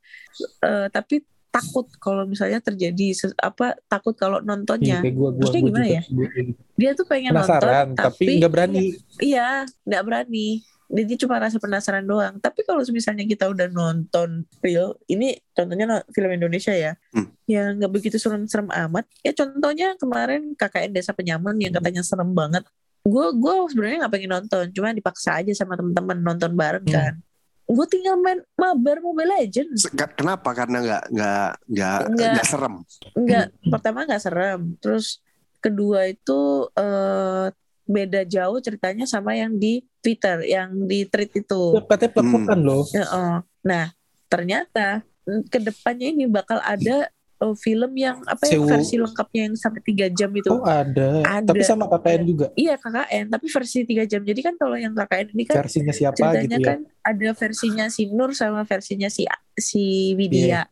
Eh, 0.65 0.89
tapi 0.93 1.25
takut 1.51 1.87
kalau 1.99 2.25
misalnya 2.25 2.63
terjadi 2.63 3.07
apa 3.43 3.75
takut 3.87 4.15
kalau 4.15 4.39
Iya, 4.39 4.47
nontonnya. 4.47 4.99
kayak 5.03 5.15
gua, 5.15 5.29
gua, 5.31 5.39
Maksudnya 5.43 5.61
gua 5.61 5.69
gimana 5.69 5.85
juga, 5.85 5.95
ya? 5.95 6.03
gitu. 6.07 6.53
Dia 6.79 6.91
tuh 6.95 7.07
pengen 7.07 7.31
Penasaran, 7.35 7.87
nonton 7.91 7.99
tapi 7.99 8.25
nggak 8.39 8.53
berani. 8.53 8.87
Iya, 9.19 9.49
nggak 9.83 10.03
berani. 10.07 10.49
Jadi 10.91 11.13
cuma 11.23 11.39
rasa 11.39 11.63
penasaran 11.63 12.03
doang. 12.03 12.35
Tapi 12.39 12.67
kalau 12.67 12.83
misalnya 12.91 13.23
kita 13.23 13.47
udah 13.47 13.67
nonton 13.67 14.43
real, 14.59 14.99
ini 15.07 15.39
contohnya 15.51 16.03
film 16.11 16.31
Indonesia 16.31 16.75
ya, 16.75 16.99
Hmm. 17.15 17.31
yang 17.47 17.79
nggak 17.79 17.93
begitu 17.93 18.19
serem-serem 18.19 18.67
amat. 18.67 19.07
Ya 19.23 19.31
contohnya 19.31 19.95
kemarin 19.95 20.55
KKN 20.55 20.91
Desa 20.91 21.15
Penyamun 21.15 21.59
yang 21.59 21.71
katanya 21.71 22.03
serem 22.03 22.31
banget. 22.31 22.67
Gue 23.01 23.31
gue 23.33 23.55
sebenarnya 23.71 24.03
nggak 24.03 24.13
pengen 24.13 24.31
nonton, 24.33 24.65
cuma 24.71 24.91
dipaksa 24.91 25.39
aja 25.39 25.55
sama 25.55 25.75
temen-temen 25.75 26.19
nonton 26.19 26.55
bareng 26.55 26.83
Hmm. 26.83 26.95
kan. 26.95 27.15
Gue 27.71 27.87
tinggal 27.87 28.19
main 28.19 28.43
mabar 28.59 28.99
Mobile 28.99 29.31
Legends. 29.39 29.87
Kenapa? 29.95 30.51
Karena 30.51 30.83
nggak 30.83 31.05
nggak 31.15 31.51
nggak 31.71 31.99
Nggak. 32.11 32.31
nggak 32.35 32.47
serem. 32.51 32.75
Enggak, 33.15 33.47
pertama 33.71 33.99
nggak 34.11 34.23
serem. 34.23 34.61
Terus 34.83 35.23
kedua 35.63 36.11
itu 36.11 36.67
eh, 36.75 37.47
beda 37.87 38.23
jauh 38.27 38.59
ceritanya 38.59 39.07
sama 39.07 39.39
yang 39.39 39.55
di 39.55 39.87
Twitter, 40.03 40.43
yang 40.47 40.91
di 40.91 41.07
tweet 41.07 41.47
itu. 41.47 41.63
Katanya 41.87 42.11
plek-plekan 42.11 42.61
loh. 42.63 42.83
Ya, 42.91 43.05
oh. 43.07 43.39
Nah, 43.63 43.95
ternyata 44.27 45.07
ke 45.47 45.59
depannya 45.63 46.11
ini 46.11 46.27
bakal 46.27 46.59
ada 46.65 47.07
oh, 47.41 47.57
film 47.57 47.93
yang 47.97 48.21
apa 48.29 48.45
ya 48.47 48.61
Sewu. 48.61 48.69
versi 48.69 48.95
lengkapnya 49.01 49.41
yang 49.49 49.55
sampai 49.57 49.81
tiga 49.81 50.07
jam 50.13 50.31
itu. 50.37 50.53
Oh 50.53 50.63
ada. 50.63 51.25
Ada. 51.25 51.49
Tapi 51.49 51.63
sama 51.65 51.89
KKN 51.89 52.23
juga. 52.29 52.47
Iya 52.55 52.77
KKN, 52.77 53.25
tapi 53.33 53.47
versi 53.49 53.79
tiga 53.89 54.05
jam. 54.05 54.21
Jadi 54.21 54.41
kan 54.45 54.55
kalau 54.61 54.77
yang 54.77 54.93
KKN 54.93 55.27
ini 55.33 55.45
kan 55.49 55.57
Versinya 55.65 55.93
siapa 55.97 56.17
ceritanya 56.21 56.57
gitu 56.57 56.61
ya. 56.61 56.69
kan 56.69 56.79
ada 57.01 57.29
versinya 57.33 57.85
si 57.89 58.03
Nur 58.13 58.37
sama 58.37 58.63
versinya 58.69 59.09
si 59.09 59.25
si. 59.57 60.13
Widya. 60.15 60.69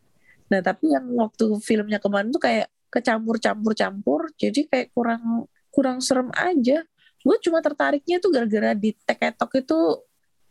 Nah 0.53 0.61
tapi 0.61 0.93
yang 0.93 1.05
waktu 1.17 1.57
filmnya 1.65 1.97
kemarin 1.97 2.29
tuh 2.29 2.41
kayak 2.41 2.69
kecampur-campur-campur, 2.89 4.33
jadi 4.33 4.65
kayak 4.65 4.87
kurang 4.93 5.45
kurang 5.73 6.01
serem 6.01 6.29
aja. 6.33 6.85
Gue 7.19 7.35
cuma 7.43 7.59
tertariknya 7.59 8.17
tuh 8.23 8.31
gara-gara 8.31 8.71
di 8.73 8.95
Teketok 8.95 9.51
itu 9.61 9.79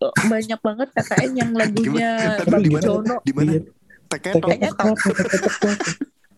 eh, 0.05 0.15
banyak 0.29 0.61
banget 0.61 0.89
KKN 0.95 1.33
yang 1.35 1.51
lagunya 1.61 2.39
Tapi 2.43 2.51
Bang 2.51 2.63
di 3.25 3.33
mana? 3.33 3.78
Teketok. 4.09 4.49
Teketok? 4.49 4.97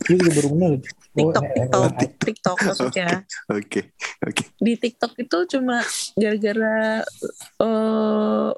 Gue 0.00 0.16
juga 0.16 0.30
baru 0.34 0.48
kenal. 0.50 0.72
Oh, 0.72 0.80
TikTok, 1.12 1.44
eh, 1.44 1.50
TikTok, 1.52 1.82
eh, 1.84 2.10
TikTok 2.24 2.58
maksudnya. 2.62 3.06
Oke, 3.52 3.80
oke. 4.22 4.42
Di 4.56 4.72
TikTok 4.74 5.12
itu 5.18 5.38
cuma 5.50 5.82
gara-gara 6.14 7.02
eh 7.60 8.50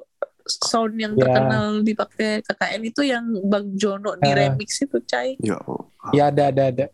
sound 0.43 0.93
yang 0.95 1.13
Ya. 1.13 1.23
terkenal 1.25 1.65
dipakai 1.81 2.43
KKN 2.43 2.81
itu 2.83 3.01
yang 3.01 3.25
Bang 3.43 3.73
Jono 3.73 4.13
di 4.15 4.27
Ah. 4.27 4.35
remix 4.37 4.79
itu, 4.79 4.97
Cai. 5.03 5.35
Ya. 5.39 5.57
Ya 6.11 6.23
ada 6.29 6.43
ada 6.47 6.63
ada. 6.69 6.85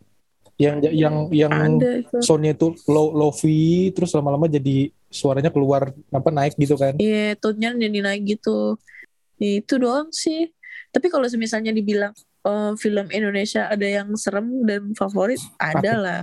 Yang 0.54 0.76
yang 0.92 1.14
yang 1.30 1.52
Ada 1.52 1.90
itu. 1.98 2.16
soundnya 2.20 2.52
itu 2.52 2.76
low 2.84 3.10
lofi 3.10 3.88
terus 3.90 4.12
lama-lama 4.12 4.44
jadi 4.44 4.92
suaranya 5.08 5.48
keluar 5.48 5.88
apa 6.10 6.28
naik 6.28 6.54
gitu 6.54 6.76
kan. 6.76 6.94
Iya, 6.96 7.34
tone-nya 7.36 7.74
jadi 7.74 7.98
naik 8.00 8.22
gitu. 8.28 8.76
Ya, 9.40 9.64
itu 9.64 9.74
doang 9.76 10.12
sih. 10.12 10.52
Tapi 10.90 11.06
kalau 11.06 11.26
misalnya 11.38 11.70
dibilang 11.70 12.12
eh, 12.44 12.72
film 12.78 13.06
Indonesia 13.10 13.66
ada 13.70 13.86
yang 13.86 14.10
serem 14.18 14.66
dan 14.66 14.94
favorit, 14.94 15.40
ada 15.58 15.92
lah. 15.96 16.20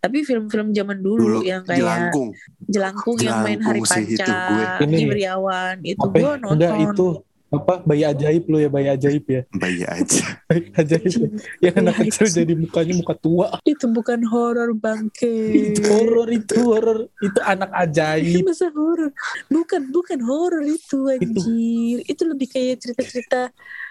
Tapi 0.00 0.24
film-film 0.24 0.72
zaman 0.72 0.96
dulu, 1.04 1.20
Dulu 1.20 1.40
yang 1.44 1.60
kayak 1.60 1.84
jelangkung. 1.84 2.28
Jelangkung, 2.64 3.16
yang 3.20 3.44
main 3.44 3.60
Hari 3.60 3.80
itu 3.84 3.92
Panca. 4.16 4.80
Ivriawan, 4.80 5.76
itu 5.84 6.00
Apa 6.00 6.16
gue 6.16 6.24
ya? 6.24 6.32
nonton. 6.40 6.52
enggak 6.56 6.74
itu 6.88 7.08
apa 7.50 7.82
bayi 7.82 8.06
ajaib 8.06 8.46
lu 8.46 8.62
ya 8.62 8.70
bayi 8.70 8.86
ajaib 8.94 9.26
ya 9.26 9.42
bayi 9.50 9.82
aja 9.82 10.22
bayi 10.48 10.70
ajaib 10.70 11.10
ya. 11.18 11.28
yang 11.66 11.74
anak 11.82 12.06
kecil 12.06 12.26
jadi 12.30 12.54
mukanya 12.54 12.94
muka 12.94 13.14
tua 13.18 13.58
Itu 13.66 13.90
bukan 13.90 14.22
horor 14.30 14.70
bangke. 14.78 15.50
itu 15.74 15.82
horor 15.82 16.30
itu 16.30 16.54
horor 16.62 17.10
itu 17.18 17.38
anak 17.42 17.74
Itu 17.74 17.82
ajaib 17.82 18.46
masa 18.46 18.70
horor. 18.70 19.10
Bukan, 19.50 19.90
bukan 19.90 20.18
horor 20.22 20.62
itu 20.62 21.10
anjir. 21.10 21.98
Itu, 22.06 22.22
lebih 22.30 22.46
kayak 22.54 22.86
cerita-cerita 22.86 23.50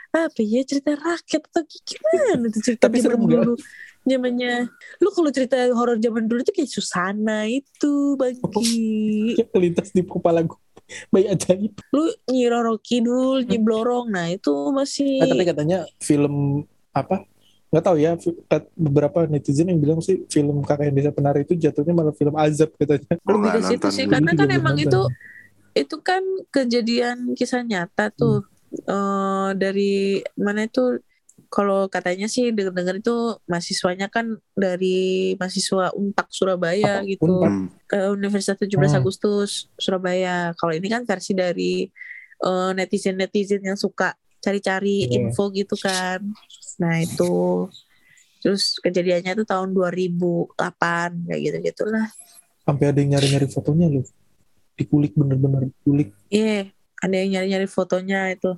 apa 0.10 0.42
ya 0.42 0.66
cerita 0.66 0.98
rakyat 0.98 1.42
atau 1.54 1.64
gimana 1.66 2.46
tuh 2.50 2.62
cerita 2.66 2.90
Tapi 2.90 2.98
serem 2.98 3.22
zaman 3.22 3.30
dulu? 3.30 3.54
Zamannya 4.10 4.54
lu 5.04 5.10
kalau 5.14 5.30
cerita 5.30 5.58
horor 5.70 6.02
zaman 6.02 6.26
dulu 6.26 6.42
itu 6.42 6.54
kayak 6.56 6.72
Susana 6.72 7.46
itu 7.46 8.18
bangki 8.18 8.74
yang 9.40 9.50
kelintas 9.54 9.94
di 9.94 10.02
kepala 10.02 10.42
gue 10.42 10.58
bayi 11.14 11.30
ajaib. 11.30 11.78
Lu 11.94 12.10
Nyi 12.34 12.50
Roro 12.50 12.82
Kidul 12.82 13.46
Nyi 13.46 13.62
Blorong 13.62 14.10
nah 14.10 14.26
itu 14.26 14.74
masih 14.74 15.22
Nah, 15.22 15.30
tapi 15.30 15.46
katanya 15.46 15.86
film 16.02 16.66
apa? 16.90 17.30
Nggak 17.70 17.86
tahu 17.86 17.98
ya 18.02 18.18
beberapa 18.74 19.30
netizen 19.30 19.70
yang 19.70 19.78
bilang 19.78 20.02
sih 20.02 20.26
film 20.26 20.66
kakak 20.66 20.90
yang 20.90 20.96
desa 20.98 21.14
penari 21.14 21.46
itu 21.46 21.54
jatuhnya 21.54 21.94
malah 21.94 22.16
film 22.18 22.34
azab 22.34 22.74
katanya. 22.82 23.14
Nggak 23.22 23.54
ke 23.54 23.62
situ 23.70 23.88
sih 23.94 24.06
karena 24.10 24.34
kan 24.34 24.50
belum 24.50 24.58
emang 24.58 24.76
nonton. 24.82 24.90
itu 24.90 25.02
itu 25.78 25.96
kan 26.02 26.26
kejadian 26.50 27.38
kisah 27.38 27.62
nyata 27.62 28.10
tuh 28.10 28.49
Eh, 28.70 29.50
dari 29.56 29.94
mana 30.36 30.64
itu 30.64 31.02
kalau 31.50 31.90
katanya 31.90 32.30
sih 32.30 32.54
dengar-dengar 32.54 33.02
itu 33.02 33.16
mahasiswanya 33.46 34.06
kan 34.06 34.38
dari 34.54 35.34
mahasiswa 35.36 35.90
Untak 35.92 36.30
Surabaya 36.30 37.02
Apa? 37.02 37.10
gitu? 37.10 37.34
Hmm. 37.42 37.66
Eh, 37.90 38.10
Universitas 38.10 38.54
17 38.56 38.70
Hmm. 38.94 39.00
Agustus 39.02 39.50
Surabaya 39.76 40.54
kalau 40.54 40.74
ini 40.74 40.86
kan 40.86 41.02
versi 41.04 41.34
dari 41.34 41.90
eh, 42.40 42.72
netizen-netizen 42.72 43.66
yang 43.66 43.76
suka 43.76 44.14
cari-cari 44.40 45.04
Iya. 45.04 45.28
info 45.28 45.50
gitu 45.50 45.76
kan 45.76 46.24
nah 46.80 46.96
itu 46.96 47.68
terus 48.40 48.80
kejadiannya 48.80 49.36
tuh 49.36 49.44
tahun 49.44 49.76
2008 49.76 51.28
kayak 51.28 51.42
gitu 51.44 51.58
gitulah 51.62 52.08
sampai 52.64 52.86
ada 52.88 53.00
yang 53.04 53.12
nyari-nyari 53.12 53.52
fotonya 53.52 53.92
loh 53.92 54.08
dikulik 54.74 55.12
bener-bener 55.12 55.68
dikulik 55.68 56.16
Iya, 56.32 56.72
ada 57.00 57.16
yang 57.16 57.30
nyari-nyari 57.34 57.68
fotonya 57.68 58.32
itu 58.32 58.56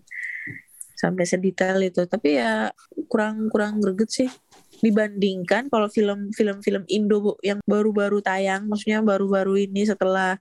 sampai 0.93 1.25
sedetail 1.25 1.81
itu. 1.81 2.05
Tapi 2.05 2.37
ya 2.37 2.69
kurang 3.09 3.49
kurang 3.49 3.81
greget 3.81 4.09
sih 4.09 4.29
dibandingkan 4.79 5.69
kalau 5.69 5.85
film-film 5.87 6.61
film 6.61 6.83
Indo 6.87 7.37
yang 7.41 7.61
baru-baru 7.63 8.21
tayang, 8.21 8.65
maksudnya 8.65 9.01
baru-baru 9.01 9.65
ini 9.65 9.85
setelah 9.85 10.37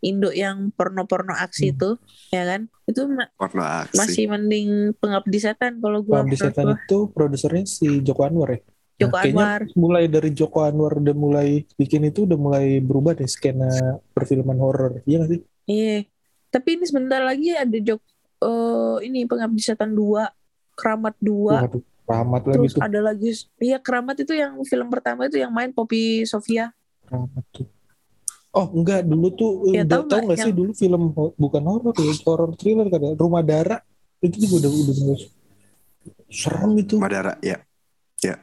Indo 0.00 0.28
yang 0.28 0.68
porno-porno 0.70 1.32
aksi 1.32 1.70
Hmm. 1.70 1.74
itu, 1.74 1.90
ya 2.28 2.42
kan? 2.44 2.60
Itu 2.84 3.08
porno 3.40 3.64
aksi 3.64 3.96
masih 3.96 4.24
mending 4.28 4.68
pengabdi 5.00 5.38
setan 5.40 5.80
kalau 5.80 6.04
gua 6.04 6.20
Pengabdi 6.20 6.36
Setan 6.36 6.66
gua. 6.68 6.76
itu 6.76 6.98
produsernya 7.08 7.64
si 7.64 8.04
Joko 8.04 8.22
Anwar 8.22 8.52
ya 8.52 8.60
Joko 9.00 9.16
Nah, 9.16 9.24
Anwar. 9.24 9.60
mulai 9.72 10.04
dari 10.06 10.30
Joko 10.30 10.60
Anwar 10.60 11.00
udah 11.00 11.16
mulai 11.16 11.64
bikin 11.74 12.04
itu 12.04 12.28
udah 12.28 12.36
mulai 12.36 12.78
berubah 12.78 13.16
deh 13.16 13.24
skena 13.24 13.66
perfilman 14.12 14.60
horor 14.60 15.00
iya 15.02 15.24
gak 15.24 15.30
sih 15.32 15.40
Iya. 15.64 15.98
Tapi 16.54 16.68
ini 16.78 16.84
sebentar 16.86 17.18
lagi 17.18 17.50
ada 17.50 17.74
Jok 17.74 18.00
eh, 18.46 18.96
ini 19.10 19.26
pengabdi 19.26 19.58
setan 19.58 19.90
2, 19.90 20.30
Keramat 20.78 21.18
2. 21.18 21.50
Waduh, 21.50 21.82
Rahmat 22.04 22.42
lagi 22.46 22.56
Terus 22.60 22.72
tuh 22.76 22.82
ada 22.84 23.00
lagi, 23.00 23.30
iya 23.58 23.78
Keramat 23.82 24.16
itu 24.22 24.36
yang 24.36 24.60
film 24.62 24.86
pertama 24.92 25.26
itu 25.26 25.40
yang 25.40 25.50
main 25.50 25.74
Poppy 25.74 26.22
Sofia. 26.22 26.70
Rahmat 27.10 27.44
tuh 27.50 27.66
Oh 28.54 28.70
enggak 28.70 29.02
dulu 29.02 29.34
tuh 29.34 29.50
Ya, 29.74 29.82
udah 29.82 29.98
tahu 29.98 30.02
nggak 30.06 30.22
nggak 30.30 30.38
sih 30.38 30.46
yang- 30.46 30.58
dulu 30.62 30.70
film 30.78 31.02
bukan 31.34 31.62
horor 31.66 31.90
ya 31.98 32.14
horor 32.22 32.50
thriller 32.54 32.86
kan 32.86 33.02
ya 33.02 33.12
Rumah 33.18 33.42
Dara 33.42 33.82
itu 34.22 34.46
juga 34.46 34.62
udah 34.62 34.70
udah 34.70 34.94
serem 36.30 36.72
itu 36.78 36.94
Madara 37.02 37.34
ya 37.42 37.58
Rumah 38.22 38.38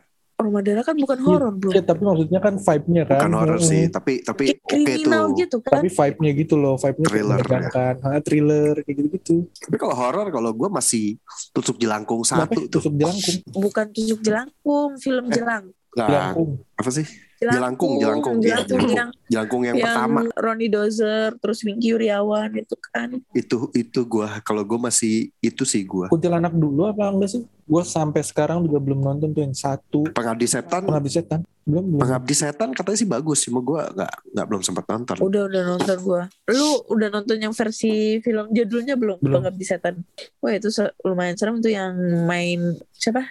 Darah 0.50 0.82
kan 0.82 0.96
bukan 0.98 1.20
horor 1.22 1.54
bro. 1.54 1.70
ya 1.70 1.84
tapi 1.86 2.02
maksudnya 2.02 2.40
kan 2.42 2.54
vibe-nya 2.58 3.04
kan. 3.06 3.18
Bukan 3.22 3.34
horor 3.38 3.60
sih 3.62 3.84
tapi 3.88 4.26
tapi 4.26 4.44
Kayak 4.50 4.58
oke 4.58 4.66
tuh. 4.66 4.86
kriminal 4.88 5.24
gitu 5.38 5.58
kan. 5.62 5.72
tapi 5.78 5.88
vibe-nya 5.94 6.32
gitu 6.34 6.56
loh 6.58 6.76
vibe-nya 6.82 7.08
Thriller, 7.08 7.38
ya. 7.38 7.44
menegangkan. 7.46 7.96
Ha, 8.02 8.10
thriller 8.24 8.74
kayak 8.82 8.96
gitu 8.98 9.08
gitu 9.12 9.36
tapi 9.62 9.76
kalau 9.78 9.96
horor 9.96 10.28
kalau 10.32 10.52
gue 10.52 10.70
masih 10.72 11.06
tutup 11.52 11.78
jelangkung 11.78 12.24
Kenapa 12.24 12.50
satu 12.50 12.60
tuh. 12.66 12.80
Tusuk 12.80 12.94
jelangkung? 12.96 13.38
Bukan 13.52 13.86
tusuk 13.92 14.20
jelangkung, 14.22 14.90
film 14.98 15.26
jelang. 15.30 15.66
Nah, 15.92 16.08
jelangkung. 16.08 16.50
apa 16.80 16.90
sih? 16.90 17.04
Jelangkung, 17.42 17.98
jelangkung, 17.98 18.38
iya, 18.40 18.62
jelangkung. 18.62 18.70
Jelangkung. 18.70 18.94
yang 18.94 19.10
jelangkung 19.28 19.62
yang, 19.66 19.76
yang 19.76 19.86
pertama 19.90 20.20
Ronnie 20.38 20.70
Dozer, 20.70 21.30
terus 21.42 21.66
Wingky 21.66 21.98
Wiriawan 21.98 22.54
itu 22.54 22.76
kan. 22.80 23.10
itu 23.34 23.58
itu 23.74 24.00
gue 24.06 24.28
kalau 24.46 24.62
gue 24.62 24.78
masih 24.78 25.34
itu 25.42 25.66
sih 25.66 25.82
gue 25.82 26.06
kuntilanak 26.08 26.54
dulu 26.54 26.86
apa 26.86 27.10
enggak 27.10 27.34
sih 27.34 27.42
gue 27.72 27.84
sampai 27.88 28.20
sekarang 28.20 28.68
juga 28.68 28.84
belum 28.84 29.00
nonton 29.00 29.32
tuh 29.32 29.48
yang 29.48 29.56
satu 29.56 30.04
pengabdi 30.12 30.44
setan 30.44 30.84
pengabdi 30.84 31.12
setan 31.16 31.40
belum 31.64 31.88
belum 31.88 32.02
pengabdi 32.04 32.36
setan 32.36 32.76
katanya 32.76 32.98
sih 33.00 33.08
bagus 33.08 33.48
cuma 33.48 33.64
gue 33.64 33.80
nggak 33.96 34.14
nggak 34.36 34.46
belum 34.52 34.62
sempat 34.62 34.84
nonton 34.92 35.16
Udah 35.22 35.48
udah 35.48 35.62
nonton 35.64 35.98
gua. 36.02 36.24
Lu 36.50 36.82
udah 36.90 37.08
nonton 37.14 37.38
yang 37.38 37.54
versi 37.54 38.18
film 38.26 38.50
judulnya 38.50 38.98
belum? 38.98 39.22
Belum. 39.22 39.46
Pengabdi 39.46 39.64
Setan. 39.64 40.02
Wah 40.42 40.52
itu 40.58 40.68
lumayan 41.06 41.38
serem 41.38 41.62
tuh 41.62 41.70
yang 41.70 41.94
main 42.26 42.76
siapa? 42.98 43.24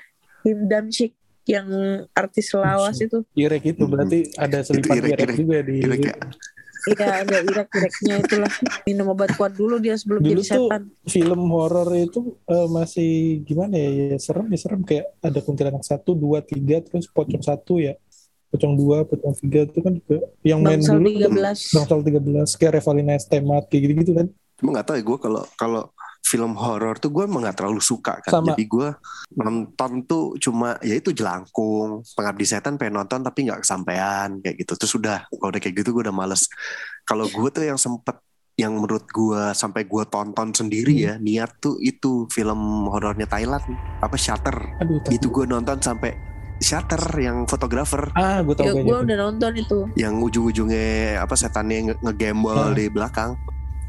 Him 0.47 0.71
Damsyik 0.71 1.13
yang 1.51 1.69
artis 2.15 2.55
lawas 2.55 3.03
itu. 3.03 3.27
Irek 3.35 3.75
itu 3.75 3.85
berarti 3.91 4.31
ada 4.39 4.63
selipan 4.63 5.03
Irek, 5.03 5.11
Irek, 5.11 5.21
Irek. 5.27 5.37
juga 5.37 5.59
di 5.67 5.77
Kira 5.83 5.97
kayak 5.99 6.19
Iya 6.89 7.25
ada 7.27 7.37
irak-iraknya 7.45 8.15
itulah. 8.25 8.53
Minum 8.89 9.13
obat 9.13 9.37
kuat 9.37 9.53
dulu 9.53 9.77
dia 9.77 9.95
sebelum 10.01 10.25
Dulu 10.25 10.41
jadi 10.41 10.43
tuh 10.57 10.69
setan. 10.69 10.83
film 11.05 11.43
horor 11.53 11.91
itu 11.93 12.41
eh, 12.49 12.69
masih 12.73 13.45
gimana 13.45 13.77
ya, 13.77 14.17
ya 14.17 14.19
serem 14.21 14.47
ya 14.49 14.59
serem 14.59 14.81
kayak 14.81 15.07
ada 15.21 15.39
kuntilanak 15.45 15.85
satu 15.85 16.17
dua 16.17 16.41
tiga 16.41 16.81
terus 16.81 17.05
pocong 17.11 17.45
satu 17.45 17.77
ya 17.83 17.99
pocong 18.51 18.75
dua 18.75 19.07
pocong 19.07 19.35
tiga 19.39 19.69
itu 19.69 19.79
kan 19.79 19.95
juga 19.95 20.19
yang 20.43 20.61
main 20.65 20.83
Bangsal 20.83 20.99
dulu 20.99 21.09
13. 21.31 21.77
Bangsal 21.77 22.01
13 22.03 22.59
kayak 22.59 22.73
Revalina 22.83 23.13
S. 23.15 23.27
Temat 23.31 23.65
kayak 23.71 23.83
gitu 23.87 23.95
gitu 24.03 24.13
kan 24.17 24.27
cuma 24.61 24.69
nggak 24.77 24.87
tahu 24.93 24.97
ya 25.01 25.05
gue 25.07 25.19
kalau 25.23 25.43
kalau 25.57 25.83
film 26.23 26.55
horor 26.55 26.95
tuh 26.95 27.09
gue 27.09 27.25
emang 27.25 27.43
nggak 27.43 27.57
terlalu 27.57 27.81
suka 27.81 28.21
kan 28.21 28.31
Sama. 28.33 28.53
jadi 28.53 28.65
gue 28.65 28.89
nonton 29.35 29.91
tuh 30.05 30.37
cuma 30.37 30.79
ya 30.79 30.95
itu 30.95 31.11
jelangkung 31.11 32.05
pengabdi 32.09 32.45
setan 32.45 32.75
pengen 32.75 32.99
nonton 32.99 33.21
tapi 33.21 33.45
nggak 33.45 33.61
kesampaian 33.61 34.39
kayak 34.39 34.57
gitu 34.59 34.73
terus 34.75 34.93
udah 34.93 35.27
kalau 35.29 35.49
udah 35.49 35.59
kayak 35.59 35.75
gitu 35.77 35.91
gue 35.91 36.03
udah 36.03 36.15
males 36.15 36.47
kalau 37.03 37.25
gue 37.25 37.49
tuh 37.49 37.65
yang 37.65 37.77
sempet 37.77 38.15
yang 38.55 38.75
menurut 38.75 39.07
gue 39.07 39.43
sampai 39.53 39.85
gue 39.85 40.03
tonton 40.07 40.53
sendiri 40.53 40.93
Hmm. 40.93 41.03
ya 41.03 41.15
niat 41.19 41.51
tuh 41.59 41.81
itu 41.81 42.29
film 42.29 42.61
horornya 42.87 43.25
Thailand 43.25 43.65
apa 43.99 44.15
Shutter 44.15 44.55
aduh 44.77 45.01
itu 45.09 45.27
gue 45.27 45.45
nonton 45.45 45.81
sampai 45.81 46.13
Shutter 46.59 47.01
yang 47.17 47.43
fotografer 47.45 48.13
ah 48.13 48.39
gue 48.39 48.53
tau 48.53 48.69
Ya, 48.69 48.77
gue 48.77 48.99
udah 49.01 49.17
nonton 49.19 49.53
itu. 49.57 49.79
yang 49.97 50.21
ujung-ujungnya 50.21 50.85
apa 51.19 51.33
setannya 51.33 51.89
nge- 51.89 52.01
ngegembol 52.03 52.71
Hmm. 52.71 52.77
di 52.77 52.87
belakang. 52.87 53.33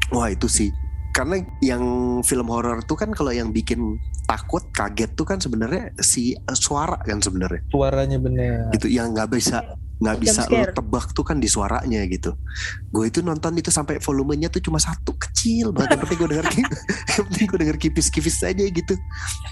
Wah 0.08 0.26
itu 0.26 0.44
sih. 0.46 0.72
Karena 1.12 1.36
yang 1.60 1.84
film 2.24 2.48
horor 2.48 2.80
tuh 2.88 2.96
kan 2.96 3.12
kalau 3.12 3.30
yang 3.30 3.52
bikin 3.52 4.00
takut, 4.24 4.64
kaget 4.72 5.12
tuh 5.12 5.28
kan 5.28 5.38
sebenarnya 5.38 5.92
si 6.00 6.32
eh, 6.32 6.56
suara 6.56 6.96
kan 7.04 7.20
sebenarnya. 7.20 7.62
suaranya 7.68 8.16
bener 8.16 8.72
Gitu 8.72 8.88
yang 8.88 9.12
nggak 9.12 9.28
bisa 9.32 9.76
nggak 10.02 10.18
bisa 10.18 10.42
scare. 10.50 10.74
tebak 10.74 11.14
tuh 11.14 11.22
kan 11.22 11.38
di 11.38 11.46
suaranya 11.46 12.02
gitu. 12.10 12.34
Gue 12.90 13.06
itu 13.12 13.22
nonton 13.22 13.54
itu 13.54 13.70
sampai 13.70 14.02
volumenya 14.02 14.50
tuh 14.50 14.58
cuma 14.58 14.82
satu 14.82 15.14
kecil 15.14 15.70
banget. 15.70 15.94
Yang 15.94 16.00
penting 16.02 16.18
gue 16.18 16.28
denger 16.34 16.46
yang 17.14 17.24
penting 17.30 17.46
gue 17.46 17.58
denger 17.62 17.76
kipis-kipis 17.78 18.42
aja 18.42 18.64
gitu. 18.66 18.94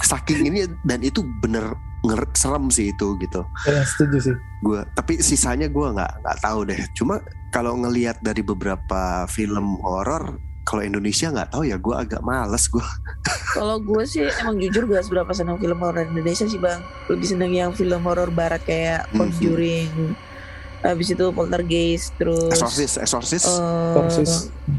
Saking 0.02 0.50
ini 0.50 0.66
dan 0.82 1.06
itu 1.06 1.22
bener 1.38 1.76
nger 2.00 2.22
serem 2.32 2.72
sih 2.72 2.96
itu 2.96 3.12
gitu 3.20 3.44
ya, 3.68 3.84
setuju 3.84 4.32
sih 4.32 4.36
gue 4.64 4.80
tapi 4.96 5.20
sisanya 5.20 5.68
gue 5.68 5.86
nggak 5.92 6.24
nggak 6.24 6.38
tahu 6.40 6.64
deh 6.64 6.80
cuma 6.96 7.20
kalau 7.52 7.76
ngelihat 7.76 8.16
dari 8.24 8.40
beberapa 8.40 9.28
film 9.28 9.76
horor 9.84 10.40
kalau 10.62 10.80
Indonesia 10.80 11.28
nggak 11.28 11.50
tahu 11.50 11.64
ya 11.64 11.76
gue 11.76 11.94
agak 11.94 12.20
males 12.20 12.64
gue 12.66 12.82
Kalau 13.50 13.76
gue 13.76 14.02
sih 14.04 14.22
emang 14.38 14.56
jujur 14.56 14.86
gak 14.86 15.02
seberapa 15.02 15.30
senang 15.30 15.58
film 15.58 15.74
horor 15.76 16.06
Indonesia 16.06 16.44
sih 16.44 16.56
bang. 16.56 16.78
Lebih 17.04 17.26
seneng 17.26 17.50
yang 17.50 17.70
film 17.70 17.98
horor 18.00 18.30
barat 18.30 18.62
kayak 18.62 19.10
Mhm. 19.10 19.16
Conjuring. 19.16 19.90
Habis 20.80 21.08
itu 21.10 21.24
Poltergeist 21.28 22.14
terus. 22.14 22.48
Exorcist 22.48 22.94
Exorcist 22.96 23.50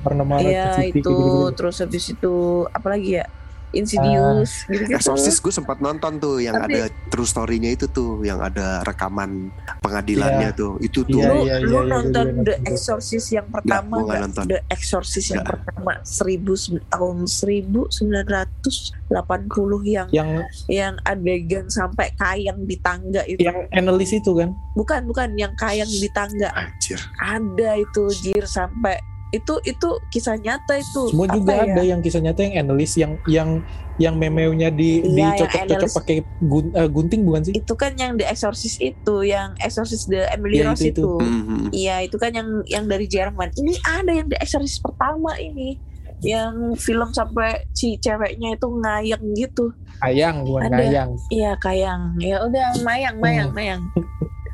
Paranormal 0.01 0.39
Iya 0.39 0.79
Activity, 0.79 0.97
itu 0.97 1.03
gitu-gitu. 1.03 1.53
terus 1.53 1.75
habis 1.77 2.03
itu 2.07 2.33
apa 2.65 2.87
lagi 2.89 3.19
ya 3.19 3.25
Insidious 3.73 4.63
gitu-gitu. 4.65 4.95
Exorcist 4.95 5.39
gue 5.39 5.53
sempat 5.53 5.79
nonton 5.79 6.17
tuh 6.17 6.37
yang 6.37 6.55
Tapi- 6.55 6.75
ada 6.75 6.81
true 7.07 7.23
story-nya 7.23 7.71
itu 7.71 7.87
tuh 7.87 8.19
yang 8.21 8.37
ada 8.37 8.81
rekaman 8.81 9.47
pengadilannya 9.79 10.51
tuh 10.51 10.75
itu 10.79 11.03
tuh 11.03 11.17
Iya, 11.17 11.27
lu 11.27 11.39
iya, 11.41 11.55
lu 11.59 11.71
iya, 11.77 11.81
nonton 11.87 12.25
iya, 12.29 12.43
The 12.43 12.55
iya. 12.57 12.69
Exorcist 12.69 13.27
yang 13.29 13.47
pertama 13.47 13.95
nggak 13.97 14.05
nggak? 14.05 14.21
nonton. 14.21 14.45
The 14.47 14.59
Exorcist 14.67 15.27
yang 15.29 15.43
pertama 15.43 15.91
seribu 16.01 16.53
tahun 16.87 17.17
1980 17.25 19.11
yang 19.87 20.07
yang 20.11 20.29
yang 20.67 20.93
adegan 21.03 21.67
sampai 21.67 22.11
kayang 22.15 22.63
di 22.63 22.75
tangga 22.77 23.23
itu. 23.25 23.41
yang 23.41 23.67
analis 23.71 24.11
itu 24.11 24.31
kan 24.33 24.51
Bukan 24.71 25.03
bukan 25.05 25.35
yang 25.35 25.51
kayang 25.55 25.89
di 25.89 26.07
tangga. 26.11 26.47
anjir 26.53 26.99
Ada 27.17 27.75
itu 27.77 28.03
jir 28.21 28.45
sampai 28.45 28.95
itu 29.31 29.53
itu 29.63 29.89
kisah 30.07 30.35
nyata 30.35 30.75
itu 30.75 31.07
Semua 31.07 31.25
Apa 31.25 31.35
juga 31.35 31.51
ya? 31.53 31.63
ada 31.65 31.81
yang 31.81 31.99
kisah 31.99 32.19
nyata 32.19 32.41
yang 32.41 32.55
analis 32.61 32.91
yang 32.93 33.15
yang 33.25 33.49
yang 33.95 34.15
memeunya 34.15 34.67
di 34.67 34.99
Iya, 34.99 35.35
dicocok-cocok 35.37 35.89
pakai 35.93 36.17
gun- 36.41 36.73
eh, 36.73 36.89
gunting 36.89 37.21
bukan 37.21 37.41
sih? 37.43 37.53
itu 37.53 37.73
kan 37.73 37.91
yang 37.93 38.15
The 38.15 38.25
Exorcist 38.25 38.77
itu 38.77 39.15
yang 39.23 39.55
Exorcist 39.57 40.07
the 40.07 40.27
Emily 40.27 40.59
Iya, 40.59 40.67
Rose 40.67 40.83
itu. 40.85 41.07
Mhm. 41.15 41.69
Iya 41.71 41.95
itu 42.01 42.15
kan 42.15 42.31
yang 42.31 42.47
yang 42.65 42.85
dari 42.85 43.05
Jerman. 43.05 43.51
Ini 43.51 43.73
ada 43.83 44.11
yang 44.11 44.27
The 44.27 44.37
Exorcist 44.37 44.81
pertama 44.81 45.37
ini, 45.37 45.77
yang 46.19 46.75
film 46.75 47.09
sampai 47.11 47.65
si 47.71 47.95
ceweknya 47.97 48.53
itu 48.53 48.67
ngayang 48.67 49.23
gitu. 49.33 49.71
Ayang 49.99 50.43
bukan 50.43 50.65
Ada. 50.65 50.75
ngayang. 50.75 51.09
Iya 51.29 51.51
kayang. 51.55 52.01
Ya 52.17 52.41
udah 52.41 52.67
mayang 52.81 53.15
mayang 53.17 53.49
Hmm. 53.49 53.55
mayang. 53.55 53.81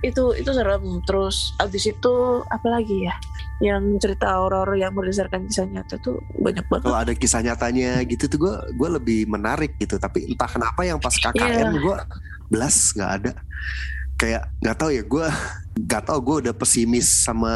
Itu 0.01 0.23
itu 0.33 0.49
serem. 0.51 0.83
Terus 1.03 1.53
abis 1.57 1.83
itu 1.87 2.13
apa 2.45 2.67
lagi 2.69 3.05
ya? 3.05 3.15
Yang 3.57 4.05
cerita 4.05 4.37
horor 4.37 4.69
yang 4.73 4.93
berdasarkan 4.93 5.49
kisah 5.49 5.65
nyata 5.65 5.97
tuh 5.97 6.21
banyak 6.37 6.61
banget. 6.69 6.85
Kalau 6.85 6.99
ada 7.01 7.13
kisah 7.13 7.41
nyatanya 7.41 8.05
gitu 8.05 8.29
tuh 8.29 8.37
gue 8.37 8.55
gue 8.77 8.89
lebih 9.01 9.19
menarik 9.25 9.73
gitu. 9.77 9.97
Tapi 9.97 10.29
entah 10.29 10.45
kenapa 10.45 10.85
yang 10.85 11.01
pas 11.01 11.13
KKN 11.13 11.73
Iya. 11.73 11.81
gue 11.81 11.95
belas 12.47 12.93
nggak 12.93 13.11
ada. 13.21 13.31
Kayak 14.17 14.49
nggak 14.61 14.77
tahu 14.77 14.89
ya 14.89 15.03
gue 15.05 15.27
nggak 15.77 16.03
tahu 16.09 16.19
gue 16.25 16.35
udah 16.49 16.53
pesimis 16.57 17.05
sama 17.05 17.53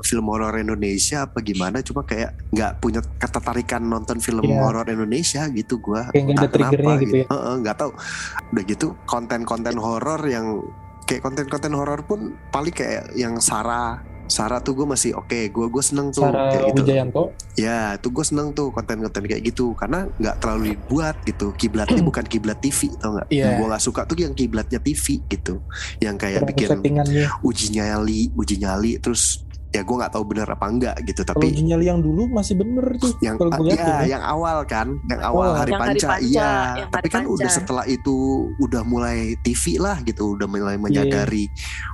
film 0.00 0.24
horor 0.28 0.56
Indonesia 0.56 1.24
apa 1.24 1.40
gimana. 1.40 1.80
Cuma 1.80 2.00
kayak 2.00 2.32
nggak 2.48 2.72
punya 2.80 3.00
ketertarikan 3.16 3.84
nonton 3.84 4.20
film 4.20 4.44
Iya. 4.44 4.60
horor 4.60 4.88
Indonesia 4.88 5.48
gitu 5.48 5.80
gue. 5.80 6.00
Nggak 6.12 6.36
ada 6.36 6.48
triggernya 6.48 6.94
gitu 7.00 7.16
ya. 7.20 7.26
Heeh, 7.28 7.54
nggak 7.60 7.76
tahu. 7.76 7.90
Udah 8.52 8.64
gitu 8.64 8.86
konten-konten 9.04 9.76
horor 9.76 10.20
yang 10.28 10.60
kayak 11.12 11.20
konten-konten 11.28 11.76
horor 11.76 12.00
pun 12.08 12.40
paling 12.48 12.72
kayak 12.72 13.12
yang 13.12 13.36
Sarah 13.36 14.00
Sarah 14.32 14.64
tuh 14.64 14.72
gue 14.72 14.88
masih 14.88 15.12
oke, 15.12 15.52
gue 15.52 15.66
gue 15.68 15.84
seneng 15.84 16.08
tuh 16.08 16.24
Sarah 16.24 16.56
kayak 16.56 16.72
gitu. 16.72 16.82
Wijayanto. 16.88 17.22
Ya, 17.60 18.00
tuh 18.00 18.16
gue 18.16 18.24
seneng 18.24 18.56
tuh 18.56 18.72
konten-konten 18.72 19.28
kayak 19.28 19.44
gitu 19.44 19.76
karena 19.76 20.08
nggak 20.16 20.40
terlalu 20.40 20.72
dibuat 20.72 21.20
gitu. 21.28 21.52
Kiblatnya 21.52 22.00
bukan 22.00 22.24
kiblat 22.24 22.56
TV, 22.64 22.96
tau 22.96 23.20
nggak? 23.20 23.28
Iya. 23.28 23.60
Gue 23.60 23.66
nggak 23.68 23.84
suka 23.84 24.08
tuh 24.08 24.16
yang 24.16 24.32
kiblatnya 24.32 24.80
TV 24.80 25.20
gitu, 25.28 25.60
yang 26.00 26.16
kayak 26.16 26.48
kurang 26.48 26.80
bikin 26.80 26.96
uji 27.44 27.66
nyali, 27.76 28.32
uji 28.32 28.56
nyali, 28.56 28.96
terus 29.04 29.44
ya 29.72 29.80
gue 29.80 29.96
nggak 29.96 30.12
tahu 30.12 30.24
bener 30.28 30.44
apa 30.44 30.66
enggak 30.68 30.96
gitu. 31.02 31.24
Kalau 31.24 31.40
Tapi 31.40 31.48
Jinyali 31.50 31.88
yang 31.88 32.04
dulu 32.04 32.28
masih 32.28 32.60
bener 32.60 32.84
tuh. 33.00 33.16
yang 33.24 33.40
kalau 33.40 33.50
gue 33.56 33.72
ya, 33.72 34.04
ya. 34.04 34.16
yang 34.16 34.22
awal 34.22 34.68
kan, 34.68 35.00
yang 35.08 35.20
awal 35.24 35.48
Awal. 35.48 35.58
hari 35.58 35.72
Yang 35.72 35.80
Hari 35.80 35.88
panca, 35.96 36.10
iya. 36.20 36.50
yang 36.76 36.90
Tapi 36.92 36.96
Hari 37.00 37.08
kan 37.08 37.22
udah 37.24 37.48
Panca. 37.48 37.56
setelah 37.56 37.84
itu 37.88 38.16
udah 38.60 38.82
mulai 38.84 39.18
TV 39.40 39.80
lah 39.80 39.96
gitu, 40.04 40.36
udah 40.36 40.44
mulai 40.44 40.76
Iya. 40.76 40.82
menyadari, 40.82 41.48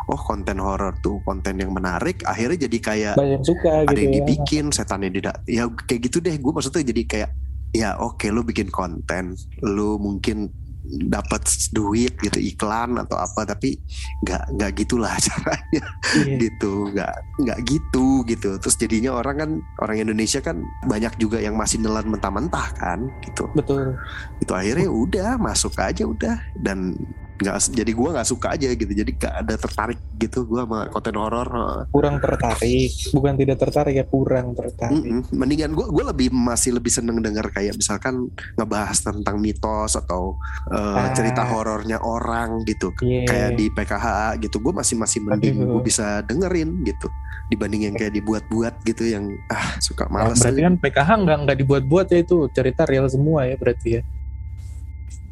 oh 0.07 0.19
konten 0.19 0.59
horor 0.59 0.99
tuh 0.99 1.23
konten 1.23 1.55
yang 1.55 1.71
menarik. 1.71 2.27
Akhirnya 2.27 2.67
jadi 2.67 2.79
kayak 2.79 3.15
Banyak 3.15 3.43
suka 3.47 3.71
ada 3.83 3.89
gitu 3.89 4.01
yang 4.01 4.11
ya. 4.11 4.17
dibikin 4.19 4.65
setannya 4.69 5.11
tidak 5.11 5.35
ya 5.47 5.63
kayak 5.71 6.01
gitu 6.05 6.19
deh 6.19 6.35
gue 6.35 6.53
maksudnya 6.53 6.83
jadi 6.83 7.03
kayak 7.07 7.31
ya 7.71 7.95
oke 7.97 8.27
lu 8.27 8.43
bikin 8.43 8.69
konten 8.69 9.37
lu 9.61 9.97
mungkin 9.97 10.51
dapat 10.89 11.45
duit 11.71 12.17
gitu 12.19 12.39
iklan 12.41 12.97
atau 12.97 13.21
apa 13.21 13.45
tapi 13.45 13.77
nggak 14.25 14.57
nggak 14.57 14.71
gitulah 14.81 15.13
caranya 15.27 15.85
Iya. 16.17 16.37
gitu 16.41 16.89
nggak 16.93 17.15
nggak 17.45 17.59
gitu 17.69 18.07
gitu 18.25 18.51
terus 18.57 18.77
jadinya 18.81 19.13
orang 19.13 19.37
kan 19.37 19.51
orang 19.85 19.97
Indonesia 20.09 20.41
kan 20.41 20.65
banyak 20.89 21.13
juga 21.21 21.39
yang 21.39 21.55
masih 21.55 21.79
nelan 21.85 22.09
mentah-mentah 22.09 22.69
kan 22.81 23.13
gitu 23.21 23.47
Betul. 23.53 23.95
itu 24.41 24.53
akhirnya 24.53 24.89
udah 24.89 25.31
masuk 25.37 25.77
aja 25.77 26.09
udah 26.09 26.41
dan 26.57 26.97
nggak 27.39 27.57
jadi 27.71 27.93
gua 27.95 28.09
nggak 28.13 28.29
suka 28.29 28.53
aja 28.53 28.67
gitu 28.69 28.91
jadi 28.91 29.11
nggak 29.11 29.35
ada 29.41 29.55
tertarik 29.55 29.99
gitu 30.17 30.43
gua 30.43 30.67
sama 30.67 30.79
konten 30.89 31.15
horor 31.15 31.49
Kurang 31.89 32.19
tertarik. 32.19 32.91
Bukan 33.11 33.35
tidak 33.35 33.57
tertarik 33.59 33.95
ya, 33.95 34.05
kurang 34.05 34.53
tertarik. 34.53 34.95
Mm-mm. 34.95 35.21
Mendingan 35.31 35.73
gue 35.73 35.87
gue 35.89 36.05
lebih 36.05 36.29
masih 36.29 36.75
lebih 36.75 36.91
seneng 36.91 37.19
denger 37.19 37.49
kayak 37.49 37.75
misalkan 37.75 38.29
ngebahas 38.55 38.99
tentang 38.99 39.39
mitos 39.39 39.95
atau 39.95 40.35
uh, 40.69 40.97
Ah. 40.99 41.15
cerita 41.15 41.45
horornya 41.45 41.99
orang 41.99 42.63
gitu 42.65 42.91
Iya. 42.99 43.25
kayak 43.25 43.51
di 43.55 43.67
PKH 43.71 44.07
gitu 44.41 44.59
gue 44.59 44.73
masih 44.73 44.99
masih 44.99 45.21
mending 45.21 45.57
gue 45.59 45.83
bisa 45.83 46.21
dengerin 46.23 46.83
gitu 46.83 47.07
dibanding 47.49 47.87
yang 47.87 47.95
kayak 47.95 48.13
dibuat-buat 48.13 48.83
gitu 48.83 49.07
yang 49.07 49.25
ah 49.49 49.79
suka 49.79 50.05
Oh, 50.05 50.13
males 50.13 50.37
berarti 50.37 50.61
kan 50.61 50.75
PKH 50.77 51.11
nggak 51.23 51.39
nggak 51.45 51.59
dibuat-buat 51.59 52.07
ya 52.09 52.19
itu 52.21 52.37
cerita 52.51 52.83
real 52.85 53.07
semua 53.07 53.45
ya 53.45 53.55
berarti 53.55 53.89
ya. 53.91 54.03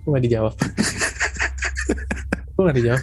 Nggak 0.06 0.22
dijawab? 0.22 0.54
Kok 2.56 2.62
nggak 2.62 2.74
dijawab 2.74 3.00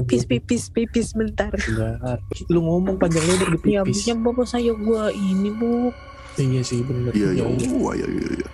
Pipis 0.00 0.22
pipis 0.24 0.62
pipis 0.68 1.08
bentar. 1.12 1.52
Benar. 1.52 2.18
Lu 2.48 2.60
ngomong 2.60 2.96
panjang 2.96 3.20
lebar 3.22 3.52
di 3.52 3.70
Ya 3.70 3.84
pipis. 3.84 4.00
abisnya 4.02 4.14
bapak 4.16 4.46
saya 4.46 4.72
gua 4.74 5.08
ini 5.10 5.50
bu. 5.50 5.92
Iya 6.34 6.62
sih 6.62 6.80
bener. 6.80 7.12
iya 7.12 7.28
iya 7.30 7.44
Iya, 7.44 7.52
iya. 7.52 7.92
iya 7.94 8.06
iya 8.08 8.28
iya. 8.34 8.48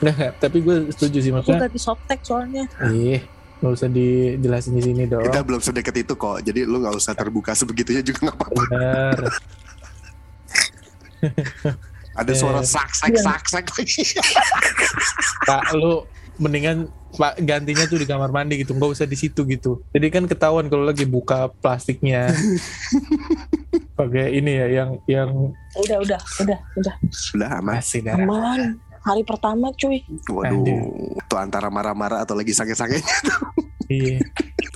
Nggak, 0.00 0.14
nggak. 0.14 0.32
Tapi 0.38 0.58
gue 0.60 0.76
setuju 0.90 1.18
sih 1.18 1.30
maksudnya. 1.30 1.60
ganti 1.62 1.78
softtek 1.78 2.20
soalnya. 2.20 2.64
Eh, 2.80 3.20
nggak 3.58 3.72
usah 3.74 3.88
dijelasin 3.88 4.72
di 4.72 4.82
sini 4.82 5.04
dong. 5.04 5.20
kita 5.20 5.40
belum 5.42 5.58
sedekat 5.58 5.92
itu 5.98 6.14
kok 6.14 6.40
jadi 6.40 6.64
lu 6.64 6.78
nggak 6.78 6.94
usah 6.94 7.12
terbuka 7.12 7.52
sebegitunya 7.52 8.00
juga 8.00 8.28
nggak 8.28 8.36
apa-apa 8.38 8.62
Benar. 8.62 9.18
ada 12.12 12.32
suara 12.32 12.60
sak 12.62 12.88
sak 12.90 13.10
Iya. 13.10 13.20
sak 13.20 13.42
sak 13.46 13.64
Pak, 15.42 15.62
lu 15.74 16.04
mendingan 16.40 16.88
Pak 17.10 17.42
gantinya 17.42 17.84
tuh 17.90 17.98
di 17.98 18.06
kamar 18.06 18.30
mandi 18.30 18.62
gitu, 18.62 18.70
nggak 18.70 18.94
usah 18.94 19.02
di 19.02 19.18
situ 19.18 19.42
gitu. 19.44 19.82
Jadi 19.90 20.06
kan 20.14 20.24
ketahuan 20.30 20.70
kalau 20.70 20.86
lagi 20.86 21.02
buka 21.04 21.50
plastiknya. 21.58 22.30
Pakai 23.98 24.32
ini 24.32 24.56
ya 24.56 24.66
yang 24.70 24.90
yang 25.04 25.30
Udah 25.76 25.98
udah 26.00 26.20
udah 26.40 26.58
udah. 26.78 26.94
sudah 27.10 27.48
aman 27.60 27.82
masih 27.82 28.00
darah. 28.00 28.24
Aman. 28.24 28.80
Hari 29.00 29.24
pertama 29.24 29.72
cuy. 29.74 30.04
waduh 30.28 30.60
Aduh. 30.60 31.16
itu 31.16 31.34
antara 31.36 31.72
marah-marah 31.72 32.20
atau 32.20 32.36
lagi 32.36 32.52
sakit-sakit 32.52 33.00
Iya, 33.90 34.20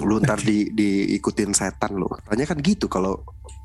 lu 0.03 0.17
ntar 0.19 0.41
di 0.41 0.73
diikutin 0.73 1.55
setan 1.55 1.95
lu 1.95 2.09
tanya 2.27 2.49
kan 2.49 2.59
gitu 2.59 2.89
kalau 2.91 3.21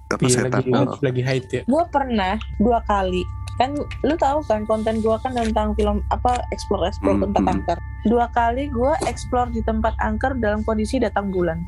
apa 0.10 0.26
iya 0.26 0.36
setan 0.36 0.52
lagi, 0.52 0.70
Oh. 0.74 0.98
lagi 1.00 1.22
hide 1.22 1.50
ya. 1.52 1.62
Gua 1.66 1.86
pernah 1.86 2.34
dua 2.58 2.82
kali. 2.84 3.22
Kan 3.56 3.76
lu 4.02 4.16
tahu 4.16 4.40
kan 4.44 4.66
konten 4.66 5.00
gua 5.00 5.20
kan 5.20 5.36
tentang 5.36 5.76
film 5.76 6.02
apa 6.10 6.42
explore 6.50 6.88
explore 6.88 7.14
Hmm, 7.16 7.30
tempat 7.30 7.44
hmm. 7.44 7.54
angker. 7.54 7.78
Dua 8.04 8.26
kali 8.30 8.64
gua 8.70 8.98
explore 9.06 9.50
di 9.50 9.62
tempat 9.62 9.94
angker 10.00 10.34
dalam 10.36 10.64
kondisi 10.64 10.98
datang 10.98 11.30
bulan. 11.30 11.62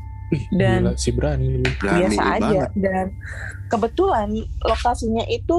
Dan- 0.50 0.88
gila, 0.88 0.92
si 0.96 1.12
berani 1.12 1.46
lu. 1.52 1.60
berani 1.76 1.98
biasa 2.00 2.22
aja 2.24 2.40
banget 2.40 2.70
dan 2.74 3.06
kebetulan 3.68 4.28
lokasinya 4.64 5.24
itu 5.28 5.58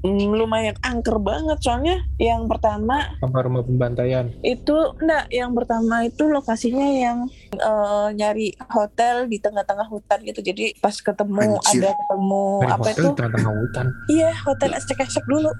mm, 0.00 0.30
lumayan 0.30 0.76
angker 0.80 1.18
banget 1.18 1.58
soalnya 1.58 1.96
yang 2.16 2.46
pertama 2.46 3.02
Kamar 3.18 3.42
rumah 3.44 3.62
pembantaian. 3.62 4.30
itu 4.40 4.76
enggak 4.98 5.26
yang 5.30 5.50
pertama 5.52 6.06
itu 6.06 6.26
lokasinya 6.26 6.86
yang 6.86 7.18
eh, 7.52 8.08
nyari 8.14 8.54
hotel 8.68 9.26
di 9.26 9.38
tengah-tengah 9.38 9.88
hutan 9.88 10.18
gitu 10.22 10.40
jadi 10.40 10.74
pas 10.78 10.94
ketemu 10.94 11.58
Anjir. 11.58 11.82
ada 11.82 11.90
ketemu 11.96 12.44
Dari 12.58 12.70
apa 12.70 12.78
hotel 12.82 12.94
itu 12.94 13.08
tengah-tengah 13.14 13.52
hutan. 13.54 13.86
iya 14.08 14.30
hotel 14.44 14.70
esek-esek 14.74 15.24
dulu 15.26 15.50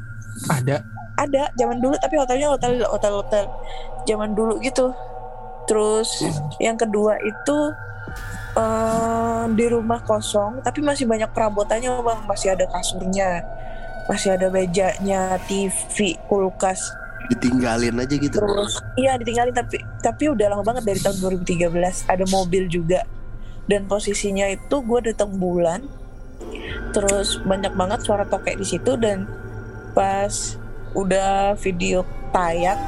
Ada. 0.47 0.77
ada 1.19 1.43
zaman 1.59 1.83
dulu 1.83 1.95
tapi 1.99 2.15
hotelnya 2.15 2.49
hotel 2.49 2.79
hotel 2.87 3.13
hotel 3.19 3.45
zaman 4.07 4.33
dulu 4.33 4.63
gitu 4.63 4.95
terus 5.67 6.23
yang 6.59 6.79
kedua 6.79 7.19
itu 7.21 7.59
eh, 8.55 9.45
di 9.53 9.67
rumah 9.67 10.01
kosong 10.01 10.63
tapi 10.63 10.81
masih 10.81 11.05
banyak 11.05 11.29
perabotannya 11.31 11.91
bang 11.99 12.21
masih 12.25 12.55
ada 12.55 12.65
kasurnya 12.71 13.43
masih 14.09 14.35
ada 14.35 14.49
mejanya 14.49 15.37
TV 15.45 16.17
kulkas. 16.27 16.81
Ditinggalin 17.29 17.93
aja 18.01 18.15
gitu 18.17 18.41
terus 18.41 18.81
iya 18.97 19.21
ditinggalin 19.21 19.53
tapi 19.53 19.85
tapi 20.01 20.33
udah 20.33 20.57
lama 20.57 20.65
banget 20.65 20.89
dari 20.89 21.01
tahun 21.05 21.45
2013 21.45 22.09
ada 22.09 22.25
mobil 22.33 22.67
juga. 22.73 23.05
Dan 23.69 23.85
posisinya 23.85 24.49
itu 24.49 24.81
gue 24.81 25.13
datang 25.13 25.37
bulan 25.37 25.85
terus 26.97 27.37
banyak 27.45 27.77
banget 27.77 28.01
suara 28.01 28.25
tokek 28.25 28.57
di 28.57 28.65
situ 28.65 28.97
dan 28.97 29.29
pas 29.93 30.57
udah 30.97 31.53
video 31.61 32.01
tayang 32.33 32.81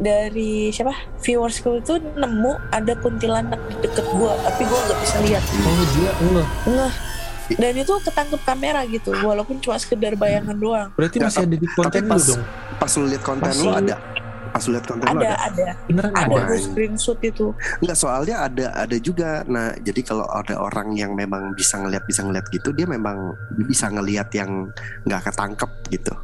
dari 0.00 0.72
siapa? 0.72 0.96
Viewersku 1.20 1.84
itu 1.84 2.00
nemu 2.00 2.52
ada 2.72 2.96
kuntilanak 2.98 3.60
di 3.68 3.76
deket 3.84 4.08
gue 4.08 4.32
tapi 4.40 4.62
gue 4.64 4.78
nggak 4.88 4.98
bisa 5.04 5.16
lihat. 5.20 5.44
Oh 5.44 5.84
dia 5.92 6.12
enggak. 6.16 6.48
Nggak. 6.64 7.13
Dan 7.50 7.72
itu 7.74 7.92
ketangkep 8.00 8.40
kamera 8.42 8.80
gitu 8.84 9.10
walaupun 9.18 9.58
cuma 9.58 9.76
sekedar 9.76 10.14
bayangan 10.14 10.54
doang 10.54 10.88
Berarti 10.94 11.16
Ya, 11.16 11.26
masih 11.26 11.42
ada 11.42 11.56
di 11.56 11.68
konten 11.68 12.02
lu 12.02 12.10
pas- 12.10 12.26
dong. 12.26 12.42
pas 12.74 12.92
lu 12.92 13.04
lihat 13.04 13.22
konten 13.22 13.52
lu 13.54 13.70
ada 13.70 13.96
pas 14.46 14.62
lu 14.62 14.70
lihat 14.70 14.86
konten 14.86 15.04
lu 15.04 15.18
ada 15.18 15.26
ada 15.26 15.36
ada 15.42 15.66
Beneran 15.84 16.12
ada 16.14 16.34
ada. 16.40 16.56
screenshot 16.56 17.18
itu 17.20 17.46
Enggak 17.78 17.96
soalnya 17.96 18.36
ada 18.40 18.66
ada 18.72 18.96
juga. 18.96 19.42
Nah, 19.44 19.74
jadi 19.76 20.00
kalau 20.00 20.24
ada 20.26 20.56
orang 20.56 20.94
yang 20.94 21.12
memang 21.12 21.52
bisa 21.52 21.76
ngelihat 21.76 22.04
bisa 22.04 22.22
ngelihat 22.22 22.46
gitu, 22.48 22.70
dia 22.70 22.86
memang 22.86 23.34
bisa 23.60 23.90
ngelihat 23.90 24.30
yang 24.30 24.70
nggak 25.02 25.26
ketangkep 25.26 25.70
gitu. 25.90 26.14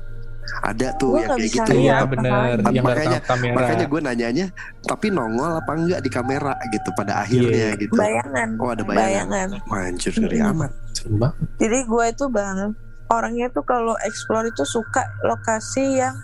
Ada 0.60 0.88
tuh 0.98 1.14
Gua 1.14 1.20
yang 1.22 1.30
kayak 1.32 1.46
gitu. 1.48 1.72
Iya 1.72 1.78
lihat. 1.96 2.06
bener. 2.10 2.30
Makanya- 2.30 2.70
Yang 2.70 2.84
nggak 2.84 2.96
ketangkap 2.98 3.24
kamera. 3.24 3.54
Makanya 3.56 3.86
gue 3.86 4.00
nanyanya, 4.02 4.46
tapi 4.82 5.06
nongol 5.08 5.52
apa 5.54 5.70
enggak 5.72 6.00
di 6.00 6.10
kamera 6.10 6.52
gitu 6.68 6.88
pada 6.92 7.12
akhirnya 7.22 7.68
Iya. 7.72 7.80
gitu. 7.80 7.94
bayangan 7.94 8.48
Oh 8.58 8.68
ada 8.68 8.82
bayangan. 8.82 9.28
bayangan 9.30 9.48
Wah, 9.66 9.80
anjir 9.86 10.12
ngeri 10.12 10.38
Mm-mm. 10.38 10.52
amat. 10.56 10.70
Jadi 11.56 11.78
gue 11.82 12.04
itu 12.06 12.24
bang 12.28 12.58
orangnya 13.06 13.46
tuh 13.48 13.64
kalau 13.64 13.94
explore 14.00 14.46
itu 14.46 14.62
suka 14.62 15.02
lokasi 15.22 15.98
yang 15.98 16.14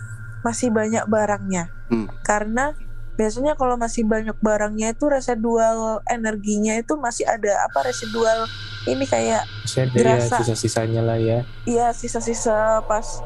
masih 0.41 0.69
banyak 0.69 1.03
barangnya. 1.05 1.67
Hmm. 1.89 2.07
Karena 2.21 2.71
biasanya 3.13 3.57
kalau 3.57 3.75
masih 3.75 4.05
banyak 4.05 4.37
barangnya 4.37 4.93
itu 4.93 5.09
residual 5.09 5.99
energinya 6.05 6.77
itu 6.77 6.93
masih 6.95 7.25
ada 7.25 7.65
apa 7.65 7.81
residual 7.83 8.45
ini 8.85 9.03
kayak 9.03 9.43
ada 9.73 9.99
ya 9.99 10.21
sisa-sisanya 10.21 11.01
lah 11.01 11.17
ya. 11.17 11.41
Iya 11.65 11.91
sisa-sisa 11.91 12.85
pas 12.85 13.19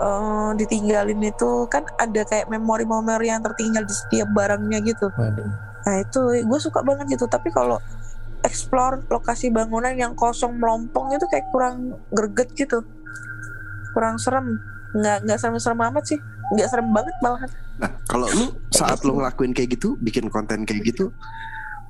eh, 0.00 0.50
ditinggalin 0.58 1.20
itu 1.22 1.66
kan 1.70 1.86
ada 1.98 2.22
kayak 2.26 2.50
memori-memori 2.50 3.30
yang 3.30 3.42
tertinggal 3.42 3.84
di 3.86 3.94
setiap 3.94 4.28
barangnya 4.34 4.78
gitu. 4.82 5.10
Waduh. 5.14 5.48
Nah 5.84 5.94
itu 6.00 6.20
gue 6.42 6.58
suka 6.60 6.80
banget 6.80 7.18
gitu. 7.18 7.28
Tapi 7.28 7.52
kalau 7.52 7.78
explore 8.44 9.00
lokasi 9.08 9.48
bangunan 9.48 9.96
yang 9.96 10.12
kosong 10.12 10.60
melompong 10.60 11.16
itu 11.16 11.24
kayak 11.32 11.48
kurang 11.48 11.96
greget 12.12 12.52
gitu, 12.54 12.84
kurang 13.96 14.20
serem. 14.20 14.60
Nggak 14.94 15.26
nggak 15.26 15.38
serem-serem 15.40 15.80
amat 15.90 16.04
sih. 16.08 16.18
Nggak 16.52 16.68
serem 16.68 16.88
banget 16.92 17.14
malahan. 17.24 17.50
Nah, 17.74 17.90
kalau 18.06 18.30
lu 18.30 18.46
saat 18.70 19.02
lu 19.02 19.18
ngelakuin 19.18 19.50
kayak 19.50 19.74
gitu, 19.74 19.98
bikin 19.98 20.30
konten 20.30 20.62
kayak 20.62 20.94
gitu, 20.94 21.10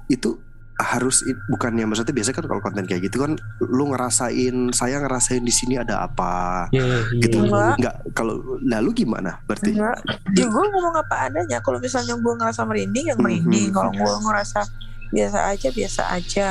itu 0.08 0.40
harus 0.76 1.22
i- 1.22 1.38
bukannya 1.46 1.84
maksudnya 1.84 2.10
biasa 2.10 2.30
kan 2.30 2.44
kalau 2.44 2.58
konten 2.58 2.82
kayak 2.82 3.06
gitu 3.06 3.22
kan 3.22 3.38
lu 3.60 3.88
ngerasain 3.88 4.52
saya 4.70 4.98
ngerasain 4.98 5.38
di 5.38 5.50
sini 5.50 5.76
ada 5.76 6.02
apa 6.02 6.66
Iya, 6.68 6.82
iya. 6.82 6.98
gitu 7.20 7.37
Enggak. 7.40 7.74
nggak 7.78 7.94
kalau 8.10 8.34
lalu 8.60 8.90
gimana 8.96 9.38
berarti 9.44 9.70
Enggak. 9.70 10.02
Ya 10.32 10.44
gue 10.44 10.64
ngomong 10.66 10.94
apa 10.96 11.14
adanya. 11.24 11.58
Kalau 11.60 11.78
misalnya 11.78 12.14
gue 12.14 12.34
ngerasa 12.34 12.62
merinding, 12.64 13.06
yang 13.06 13.18
Mhm. 13.18 13.24
merinding. 13.24 13.68
Kalau 13.70 13.90
gue 13.92 14.12
ngerasa 14.20 14.60
biasa 15.08 15.38
aja, 15.46 15.68
biasa 15.70 16.02
aja. 16.10 16.48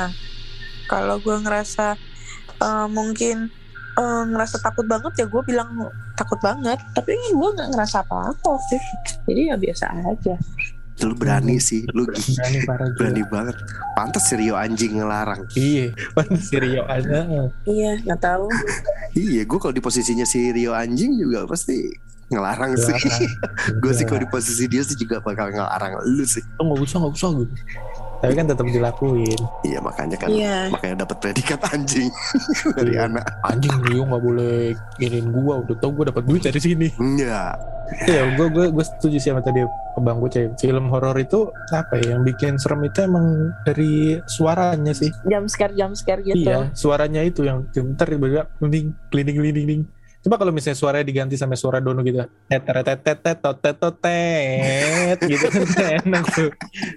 Kalau 0.86 1.20
gue 1.20 1.36
ngerasa 1.38 2.00
eh, 2.58 2.88
mungkin 2.88 3.52
eh, 3.94 4.24
ngerasa 4.26 4.58
takut 4.58 4.88
banget 4.88 5.14
ya 5.16 5.26
gue 5.28 5.42
bilang 5.44 5.68
takut 6.14 6.40
banget. 6.40 6.80
Tapi 6.94 7.12
gue 7.12 7.50
nggak 7.52 7.70
ngerasa 7.70 8.02
apa-apa 8.02 8.52
sih. 8.66 8.80
Jadi 9.26 9.52
ya 9.52 9.56
biasa 9.56 9.86
aja. 10.02 10.36
Lu 11.00 11.14
berani 11.14 11.58
sih 11.58 11.84
lu 11.92 12.06
Berani 12.06 12.60
parah 12.64 12.86
gila. 12.86 12.96
berani 12.96 13.24
banget 13.26 13.56
pantas 13.94 14.24
si 14.24 14.34
Rio 14.36 14.54
anjing 14.54 14.94
ngelarang 14.96 15.42
Iya, 15.52 15.86
pantas 16.12 16.48
si 16.48 16.56
Rio 16.56 16.84
ada. 16.86 17.50
Iya, 17.64 17.92
nggak 18.02 18.20
tahu. 18.20 18.46
iya 19.14 19.42
gue 19.42 19.58
kalau 19.58 19.72
di 19.72 19.80
posisinya 19.80 20.24
si 20.24 20.50
Rio 20.50 20.72
anjing 20.72 21.16
juga 21.16 21.44
pasti 21.44 21.92
ngelarang 22.26 22.74
sih 22.74 22.98
gue 23.82 23.92
sih 23.92 24.04
kalau 24.04 24.20
di 24.20 24.28
posisi 24.28 24.66
dia 24.66 24.82
sih 24.82 24.96
juga 24.96 25.20
bakal 25.20 25.50
ngelarang 25.50 25.98
lu 26.08 26.24
sih 26.24 26.42
Oh, 26.56 26.66
nggak 26.66 26.82
usah, 26.82 26.98
nggak 27.00 27.14
usah 27.14 27.30
gitu. 27.36 27.54
Tapi 28.24 28.34
kan 28.34 28.48
tetap 28.48 28.64
dilakuin. 28.64 29.40
iya 29.62 29.78
makanya 29.78 30.16
kan 30.16 30.32
Iya. 30.32 30.72
makanya 30.72 31.04
dapat 31.04 31.18
predikat 31.20 31.60
anjing 31.68 32.08
dari 32.80 32.96
Iya. 32.96 33.12
anak 33.12 33.26
Anjing 33.44 33.76
Rio 33.84 34.08
nggak 34.08 34.24
boleh 34.24 34.56
giniin 34.96 35.28
gua. 35.30 35.60
Udah 35.60 35.76
tau 35.76 35.92
gua 35.92 36.08
dapat 36.08 36.24
duit 36.24 36.40
dari 36.40 36.58
sini. 36.58 36.88
enggak 36.96 37.60
Iya, 38.08 38.34
gue 38.34 38.48
gue 38.50 38.66
gue 38.72 38.82
setuju 38.82 39.18
sih 39.20 39.30
sama 39.30 39.44
tadi 39.44 39.60
bang 39.94 40.18
Buce. 40.18 40.50
Film 40.58 40.88
horor 40.88 41.14
itu 41.14 41.46
apa 41.70 42.00
ya? 42.00 42.16
Yang 42.16 42.34
bikin 42.34 42.54
serem 42.56 42.82
itu 42.82 43.04
emang 43.04 43.28
dari 43.62 44.18
suaranya 44.26 44.96
sih. 44.96 45.12
Jam 45.28 45.46
scare, 45.46 45.76
jam 45.76 45.92
scare 45.94 46.24
gitu. 46.24 46.42
Iya, 46.42 46.72
suaranya 46.74 47.22
itu 47.22 47.44
yang 47.44 47.68
ntar 47.94 48.08
tiba-tiba 48.08 48.50
mending 48.58 48.96
cleaning 49.12 49.36
cleaning 49.36 49.56
cleaning. 49.60 49.82
Coba 50.24 50.36
kalau 50.38 50.50
misalnya 50.50 50.76
suaranya 50.76 51.04
diganti 51.04 51.36
sama 51.36 51.54
suara 51.54 51.78
dono 51.78 52.00
gitu. 52.00 52.24
Tetetetetet 52.48 53.38
totet 53.38 53.76
totet 53.76 55.18
gitu 55.22 55.46
kan 55.46 55.68
enak 56.00 56.24
tuh. 56.26 56.52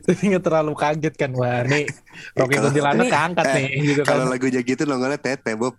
Tapi 0.05 0.23
nggak 0.31 0.43
terlalu 0.43 0.73
kaget 0.73 1.15
kan. 1.17 1.31
Wah, 1.33 1.61
nih 1.63 1.91
Rocky 2.33 2.55
Kalau- 2.55 2.71
Kuntilanak 2.71 3.07
keangkat 3.07 3.45
eh, 3.45 3.55
nih 3.57 3.67
gitu 3.85 4.01
kan. 4.01 4.09
kalau 4.09 4.25
lagunya 4.27 4.61
gitu 4.61 4.83
nongolnya 4.83 5.19
tete 5.19 5.53
Bob 5.53 5.75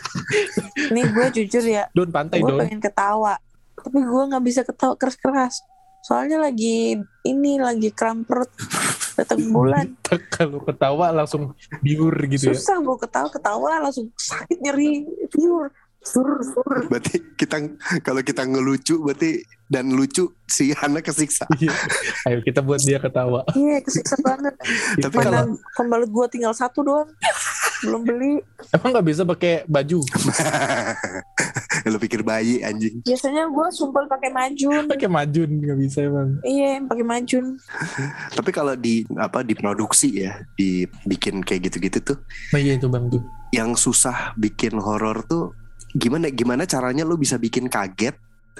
Nih 0.92 1.04
gue 1.06 1.26
jujur 1.32 1.64
ya, 1.64 1.86
Don 1.92 2.10
pantai 2.10 2.40
gue 2.40 2.48
don. 2.48 2.58
pengen 2.58 2.78
ketawa 2.78 3.38
tapi 3.76 3.98
gue 3.98 4.22
nggak 4.26 4.42
bisa 4.42 4.60
ketawa 4.62 4.96
keras-keras 4.96 5.62
soalnya 6.00 6.40
lagi 6.40 6.96
ini 7.22 7.52
lagi 7.56 7.88
kram 7.88 8.22
perut 8.22 8.48
datang 9.14 9.38
bulan 9.46 9.94
Kalau 10.34 10.58
ketawa 10.60 11.12
langsung 11.12 11.54
biur 11.80 12.10
gitu 12.26 12.50
ya. 12.50 12.56
susah 12.56 12.78
gue 12.78 12.96
ketawa 12.98 13.28
ketawa 13.28 13.70
langsung 13.80 14.10
sakit 14.12 14.58
nyeri 14.58 15.04
pure 15.28 15.70
sur 16.06 16.22
sur 16.40 16.70
berarti 16.86 17.18
kita 17.34 17.58
kalau 18.00 18.22
kita 18.22 18.42
ngelucu 18.42 18.94
berarti 18.96 19.42
dan 19.66 19.90
lucu 19.90 20.22
si 20.46 20.70
Hana 20.70 21.02
kesiksa 21.02 21.42
Iya. 21.52 21.74
Ayo 22.24 22.38
kita 22.40 22.62
buat 22.62 22.78
dia 22.78 22.96
ketawa. 22.96 23.42
iya 23.52 23.82
kesiksa 23.82 24.14
banget 24.20 24.54
tapi 24.96 25.16
kalau 25.18 25.42
pembalut 25.74 26.06
gue 26.08 26.26
tinggal 26.30 26.54
satu 26.54 26.80
doang 26.80 27.10
belum 27.82 28.02
beli 28.02 28.32
Emang 28.70 28.88
nggak 28.90 29.04
bisa 29.04 29.22
pakai 29.22 29.66
baju? 29.66 30.00
lu 31.86 31.98
pikir 31.98 32.22
bayi 32.22 32.62
anjing 32.62 33.02
biasanya 33.02 33.46
gue 33.46 33.66
sumpel 33.70 34.06
pakai 34.06 34.30
majun 34.30 34.86
Pakai 34.86 35.06
majun 35.08 35.50
nggak 35.56 35.78
bisa 35.78 35.98
emang. 36.00 36.38
iya 36.42 36.78
pakai 36.80 37.04
majun 37.04 37.58
tapi 38.32 38.50
kalau 38.50 38.74
di 38.74 39.02
apa 39.14 39.42
diproduksi 39.42 40.22
ya 40.22 40.46
dibikin 40.54 41.42
kayak 41.42 41.66
gitu-gitu 41.66 41.98
tuh 42.04 42.18
Nah 42.50 42.58
iya 42.58 42.74
itu 42.74 42.86
bang 42.86 43.06
tuh. 43.08 43.22
yang 43.50 43.74
susah 43.74 44.34
bikin 44.34 44.74
horor 44.76 45.22
tuh 45.22 45.50
gimana 45.96 46.28
gimana 46.28 46.62
caranya 46.68 47.02
lu 47.02 47.16
bisa 47.16 47.40
bikin 47.40 47.72
kaget 47.72 48.14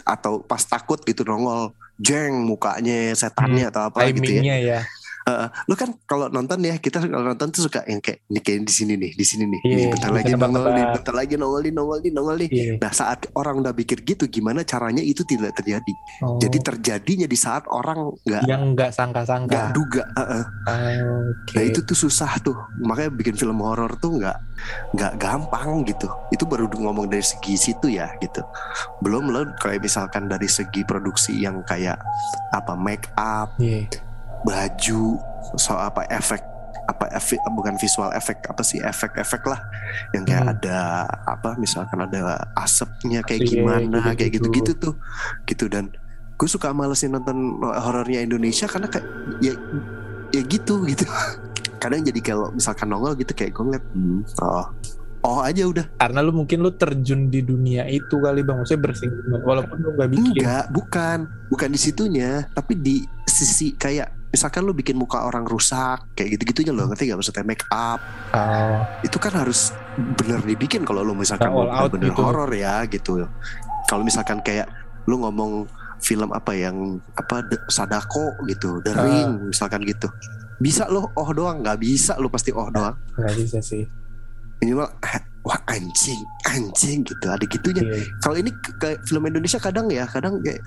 atau 0.04 0.44
pas 0.44 0.60
takut 0.60 1.00
gitu 1.04 1.24
nongol 1.24 1.72
jeng 1.96 2.44
mukanya 2.44 3.16
setannya 3.16 3.72
atau 3.72 3.88
apa 3.88 4.12
gitu 4.12 4.44
ya 4.44 4.56
ya. 4.60 4.80
Heeh. 5.26 5.48
lu 5.66 5.74
kan 5.74 5.90
kalau 6.02 6.26
nonton 6.26 6.62
ya 6.62 6.78
kita 6.78 7.02
kalau 7.02 7.26
nonton 7.26 7.50
tuh 7.50 7.66
suka 7.66 7.82
yang 7.84 7.98
kayak 7.98 8.22
ini 8.26 8.38
kayak 8.38 8.62
di 8.62 8.72
sini 8.72 8.94
nih 8.94 9.10
di 9.10 9.24
sini 9.26 9.44
nih 9.44 9.60
nih 9.60 9.86
bentar 9.90 10.10
lagi 10.10 10.32
nongol 10.32 10.70
nih 10.70 10.84
bentar 10.94 11.14
lagi 11.14 11.34
nongol 11.34 11.60
nih 11.60 11.72
nongol 11.72 11.98
nih 11.98 12.12
nongol 12.12 12.36
nih 12.36 12.48
Iya. 12.48 12.72
nah 12.78 12.90
saat 12.90 13.26
orang 13.32 13.58
udah 13.58 13.74
pikir 13.74 14.00
gitu 14.00 14.24
gimana 14.24 14.62
caranya 14.62 15.02
itu 15.02 15.22
tidak 15.22 15.52
terjadi 15.52 15.92
Oh, 16.16 16.38
jadi 16.38 16.56
terjadinya 16.62 17.26
di 17.26 17.34
saat 17.34 17.66
orang 17.66 18.14
nggak 18.22 18.42
yang 18.46 18.72
nggak 18.72 18.86
nggak 18.86 18.90
sangka-sangka. 18.92 19.60
duga 19.70 20.06
Heeh. 20.14 20.44
Ah, 20.64 20.94
Oke. 21.26 21.52
Nah 21.52 21.62
itu 21.64 21.80
tuh 21.82 21.98
susah 21.98 22.38
tuh 22.38 22.54
Makanya 22.78 23.10
bikin 23.10 23.34
film 23.34 23.58
horor 23.58 23.98
tuh 23.98 24.14
nggak 24.14 24.36
nggak 24.92 25.12
gampang 25.16 25.82
gitu 25.84 26.06
Itu 26.30 26.46
baru 26.46 26.70
ngomong 26.70 27.10
dari 27.10 27.20
segi 27.20 27.58
situ 27.58 27.90
ya 27.90 28.14
gitu 28.18 28.46
Belum 29.00 29.26
lo 29.26 29.42
kayak 29.58 29.82
misalkan 29.82 30.24
dari 30.24 30.46
segi 30.46 30.82
produksi 30.82 31.34
yang 31.36 31.60
kayak 31.62 31.98
Apa 32.50 32.72
make 32.74 33.10
up, 33.12 33.58
Iya. 33.58 33.90
Baju 34.46 35.18
So 35.56 35.74
apa 35.74 36.06
efek 36.10 36.42
apa 36.86 37.10
efek 37.10 37.42
bukan 37.50 37.74
visual 37.82 38.14
efek 38.14 38.46
apa 38.46 38.62
sih 38.62 38.78
efek-efek 38.78 39.42
lah 39.42 39.58
yang 40.14 40.22
kayak 40.22 40.42
Hmm. 40.42 40.54
ada 40.54 40.78
apa 41.26 41.58
misalkan 41.58 41.98
ada 41.98 42.38
asapnya 42.54 43.26
kayak 43.26 43.42
Iya, 43.42 43.50
gimana 43.58 44.14
kayak 44.14 44.38
gitu-gitu. 44.38 44.70
gitu-gitu 44.70 44.72
tuh 44.78 44.94
gitu 45.44 45.66
dan 45.66 45.90
gue 46.32 46.46
suka 46.46 46.70
malesin 46.70 47.10
nonton 47.10 47.58
horornya 47.58 48.22
Indonesia 48.22 48.70
karena 48.70 48.86
kayak 48.86 49.06
ya 49.42 49.54
ya 50.30 50.42
gitu 50.46 50.86
gitu 50.86 51.02
kadang 51.82 52.06
jadi 52.06 52.20
kalau 52.22 52.54
misalkan 52.54 52.86
nongol 52.86 53.18
gitu 53.18 53.34
kayak 53.34 53.50
gue 53.50 53.64
ngeliat 53.66 53.84
hmm, 53.90 54.20
oh 54.46 54.66
oh 55.26 55.42
aja 55.42 55.66
udah 55.66 55.86
Karena 55.98 56.22
lu 56.22 56.30
mungkin 56.30 56.62
lu 56.62 56.70
terjun 56.70 57.26
di 57.26 57.42
dunia 57.42 57.82
itu 57.90 58.14
kali 58.22 58.46
bang. 58.46 58.62
Maksudnya 58.62 58.78
bersinggungan. 58.78 59.42
Walaupun 59.42 59.76
lu 59.82 59.90
nggak 59.98 60.08
bikin. 60.14 60.38
enggak 60.38 60.64
bukan 60.70 61.18
bukan 61.50 61.68
di 61.74 61.78
situnya 61.82 62.46
tapi 62.54 62.78
di 62.78 63.02
sisi 63.26 63.74
kayak 63.74 64.06
misalkan 64.28 64.62
lu 64.62 64.72
bikin 64.72 64.94
muka 64.94 65.22
orang 65.22 65.42
rusak 65.42 66.02
kayak 66.12 66.36
gitu 66.36 66.42
gitunya 66.46 66.72
loh 66.72 66.86
ngerti 66.86 67.06
gak 67.06 67.16
maksudnya 67.16 67.42
make 67.42 67.64
up 67.68 68.00
Oh, 68.30 68.82
itu 69.00 69.16
kan 69.16 69.32
harus 69.34 69.72
bener 69.96 70.40
dibikin 70.40 70.82
kalau 70.82 71.00
lu 71.00 71.12
misalkan 71.12 71.48
All 71.48 71.64
mau 71.64 71.72
out 71.78 71.90
bener 71.90 72.10
gitu. 72.10 72.20
horor 72.20 72.50
ya 72.50 72.84
gitu 72.84 73.24
kalau 73.84 74.02
misalkan 74.02 74.38
kayak 74.40 74.68
lu 75.04 75.18
ngomong 75.18 75.64
film 75.98 76.28
apa 76.30 76.52
yang 76.52 76.76
apa 77.12 77.40
Sadako 77.66 78.20
gitu 78.44 78.78
The 78.80 78.92
Ah. 78.92 79.00
Ring 79.00 79.30
misalkan 79.48 79.80
gitu 79.82 80.10
bisa 80.56 80.84
lo 80.86 81.08
oh 81.12 81.30
doang 81.30 81.60
nggak 81.60 81.78
bisa 81.78 82.16
lo 82.16 82.26
pasti 82.26 82.50
oh 82.50 82.68
doang 82.68 82.96
nggak 83.14 83.34
bisa 83.34 83.60
sih. 83.60 83.84
minimal 84.56 84.88
ah, 85.00 85.16
wah 85.42 85.60
anjing 85.66 86.16
anjing 86.44 87.00
gitu 87.02 87.26
ada 87.26 87.40
gitunya 87.42 87.82
Iya. 87.82 88.04
kalau 88.18 88.36
ini 88.36 88.50
ke- 88.50 88.76
kayak 88.76 88.98
film 89.02 89.22
Indonesia 89.22 89.56
kadang 89.58 89.86
ya 89.86 90.04
kadang 90.04 90.40
kayak 90.40 90.60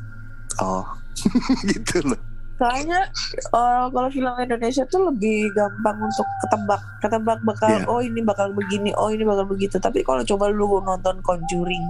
oh 0.58 0.86
gitu 1.68 2.06
loh 2.06 2.22
soalnya 2.60 3.08
eh, 3.50 3.86
kalau 3.88 4.10
film 4.10 4.34
Indonesia 4.38 4.84
tuh 4.86 5.08
lebih 5.08 5.48
gampang 5.52 5.98
untuk 5.98 6.28
ketebak 6.40 6.82
ketebak 7.00 7.40
bakal 7.42 7.72
Iya. 7.72 7.88
oh 7.88 8.00
ini 8.00 8.20
bakal 8.22 8.52
begini 8.52 8.92
oh 8.94 9.08
ini 9.08 9.24
bakal 9.24 9.48
begitu 9.48 9.80
tapi 9.80 10.04
kalau 10.04 10.22
coba 10.22 10.52
lu 10.52 10.68
nonton 10.80 11.18
Conjuring 11.22 11.86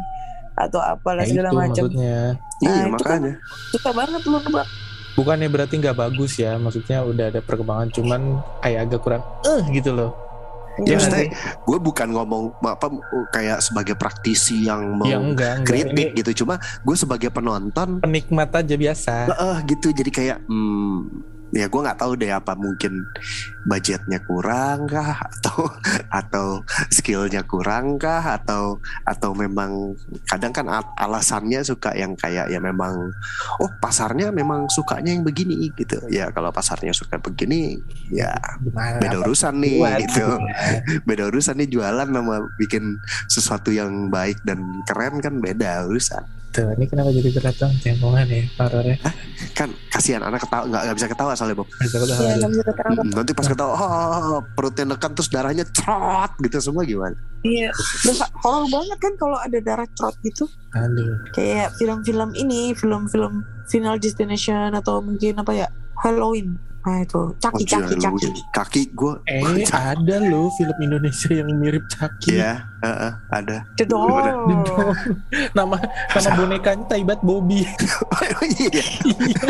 atau 0.55 0.77
apalah 0.77 1.21
Nah, 1.21 1.27
segala 1.27 1.47
itu 1.47 1.57
macam 1.57 1.83
maksudnya. 1.83 2.19
iya 2.59 2.69
itu 2.85 3.01
kan- 3.01 3.21
makanya 3.23 3.33
suka 3.71 3.89
banget 3.91 4.21
lu 4.23 4.37
nebak 4.39 4.67
Bukannya 5.09 5.51
berarti 5.51 5.75
nggak 5.75 5.99
bagus 5.99 6.39
ya. 6.39 6.55
Maksudnya 6.55 7.03
udah 7.03 7.27
ada 7.27 7.41
perkembangan. 7.43 7.91
Cuman 7.91 8.39
kayak 8.63 8.87
agak 8.87 8.99
kurang 9.03 9.23
eh 9.43 9.67
gitu 9.69 9.91
loh. 9.91 10.15
Ya 10.81 10.85
Iya 10.85 10.95
maksudnya 10.95 11.25
gue 11.61 11.77
bukan 11.79 12.07
ngomong 12.09 12.43
apa 12.61 12.87
kayak 13.29 13.59
sebagai 13.59 13.95
praktisi 13.95 14.63
yang 14.63 14.93
mau 14.93 15.05
Ya 15.05 15.17
enggak, 15.17 15.59
enggak. 15.59 15.67
kritik 15.67 16.07
Ini 16.09 16.17
gitu 16.17 16.43
cuma 16.43 16.55
gue 16.57 16.95
sebagai 16.95 17.29
penonton 17.29 17.99
penikmat 17.99 18.49
aja 18.51 18.75
biasa. 18.75 19.13
eh 19.29 19.57
gitu 19.65 19.89
jadi 19.89 20.09
kayak 20.09 20.37
hmm, 20.45 21.38
ya 21.49 21.65
gue 21.65 21.81
nggak 21.81 21.99
tahu 21.99 22.13
deh 22.13 22.29
apa 22.29 22.53
mungkin 22.53 23.05
budgetnya 23.65 24.21
kurang 24.23 24.85
kah 24.85 25.17
atau 25.17 25.69
atau 26.21 26.47
skillnya 26.93 27.41
kurang 27.45 27.97
kah 27.97 28.37
atau 28.37 28.77
atau 29.05 29.31
memang 29.33 29.97
kadang 30.29 30.53
kan 30.53 30.65
al- 30.69 30.93
alasannya 30.97 31.65
suka 31.65 31.93
yang 31.97 32.13
kayak 32.13 32.53
ya 32.53 32.61
memang 32.61 33.13
oh 33.61 33.69
pasarnya 33.81 34.29
memang 34.29 34.69
sukanya 34.69 35.13
yang 35.13 35.25
begini 35.25 35.73
gitu. 35.73 35.97
Ya 36.09 36.29
kalau 36.29 36.53
pasarnya 36.53 36.93
suka 36.93 37.17
begini 37.17 37.77
ya 38.13 38.33
Gimana? 38.61 39.01
beda 39.01 39.17
urusan 39.25 39.53
nih 39.57 39.77
buat 39.81 39.99
gitu. 40.05 40.27
Beda 41.07 41.23
urusan 41.29 41.55
nih 41.57 41.69
jualan 41.69 42.07
sama 42.09 42.35
bikin 42.57 42.97
sesuatu 43.25 43.73
yang 43.73 44.09
baik 44.13 44.37
dan 44.45 44.61
keren 44.85 45.21
kan 45.21 45.41
beda 45.41 45.85
urusan 45.89 46.38
Tuh, 46.49 46.65
ini 46.73 46.85
kenapa 46.85 47.13
jadi 47.13 47.29
berat 47.29 47.55
dong 47.55 47.73
tempongan 47.77 48.25
ya 48.25 48.41
horornya? 48.57 48.97
kan 49.53 49.69
kasihan 49.87 50.23
anak 50.23 50.41
ketawa 50.41 50.65
nggak 50.65 50.81
nggak 50.81 50.95
bisa 50.97 51.07
ketawa 51.07 51.31
soalnya 51.33 51.55
Bob 51.55 51.69
Bisa 51.69 51.97
ketawa 51.99 52.17
dulu. 52.17 52.33
nggak 52.33 52.49
bisa 52.49 52.63
ketawa. 52.65 53.01
Nanti 53.05 53.31
pas 53.33 53.47
ketawa 53.47 53.73
oh, 53.75 54.41
perutnya 54.49 54.85
nekan 54.87 55.11
terus 55.13 55.29
darahnya 55.29 55.65
trot 55.69 56.31
gitu 56.39 56.57
semua 56.59 56.81
gimana 56.83 57.13
Iya, 57.39 57.69
Terus 57.71 58.19
horor 58.35 58.65
banget 58.67 58.97
kan 58.97 59.13
kalau 59.15 59.37
ada 59.37 59.59
darah 59.59 59.87
trot 59.93 60.11
gitu. 60.21 60.43
Aduh. 60.73 61.23
Kayak 61.31 61.71
film-film 61.75 62.35
ini, 62.35 62.73
film-film 62.73 63.45
Final 63.65 63.95
Destination 63.95 64.73
atau 64.73 64.99
mungkin 64.99 65.37
apa 65.37 65.55
ya, 65.55 65.67
Halloween. 65.95 66.59
Nah 66.79 66.97
itu, 66.99 67.21
caki 67.37 67.63
caki 67.63 67.93
Aduh, 67.93 68.03
caki. 68.15 68.41
kaki 68.49 68.81
gue 68.89 69.13
Eh, 69.25 69.67
ada 69.67 70.15
loh 70.21 70.47
film 70.51 70.77
Indonesia 70.79 71.27
yang 71.29 71.51
mirip 71.53 71.83
Chucky. 71.87 72.39
ya 72.39 72.63
heeh, 72.79 73.11
ada 73.29 73.57
The 73.75 73.83
doll. 73.83 74.07
Aduh. 74.15 74.95
nama 75.51 75.75
nama 76.09 76.29
bonekanya 76.33 76.83
Taibat 76.87 77.19
Bobby. 77.19 77.67
Iya, 78.39 78.79
Iya. 79.05 79.41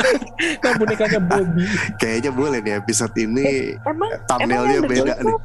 nama 0.60 0.74
bonekanya 0.76 1.20
Bobby. 1.20 1.66
kayaknya 1.96 2.32
boleh 2.32 2.60
nih 2.60 2.74
episode 2.76 3.14
ini 3.16 3.78
Emang 3.80 4.10
thumbnailnya 4.26 4.80
emang 4.80 4.90
beda 4.90 5.14
nih 5.16 5.30
itu- 5.30 5.42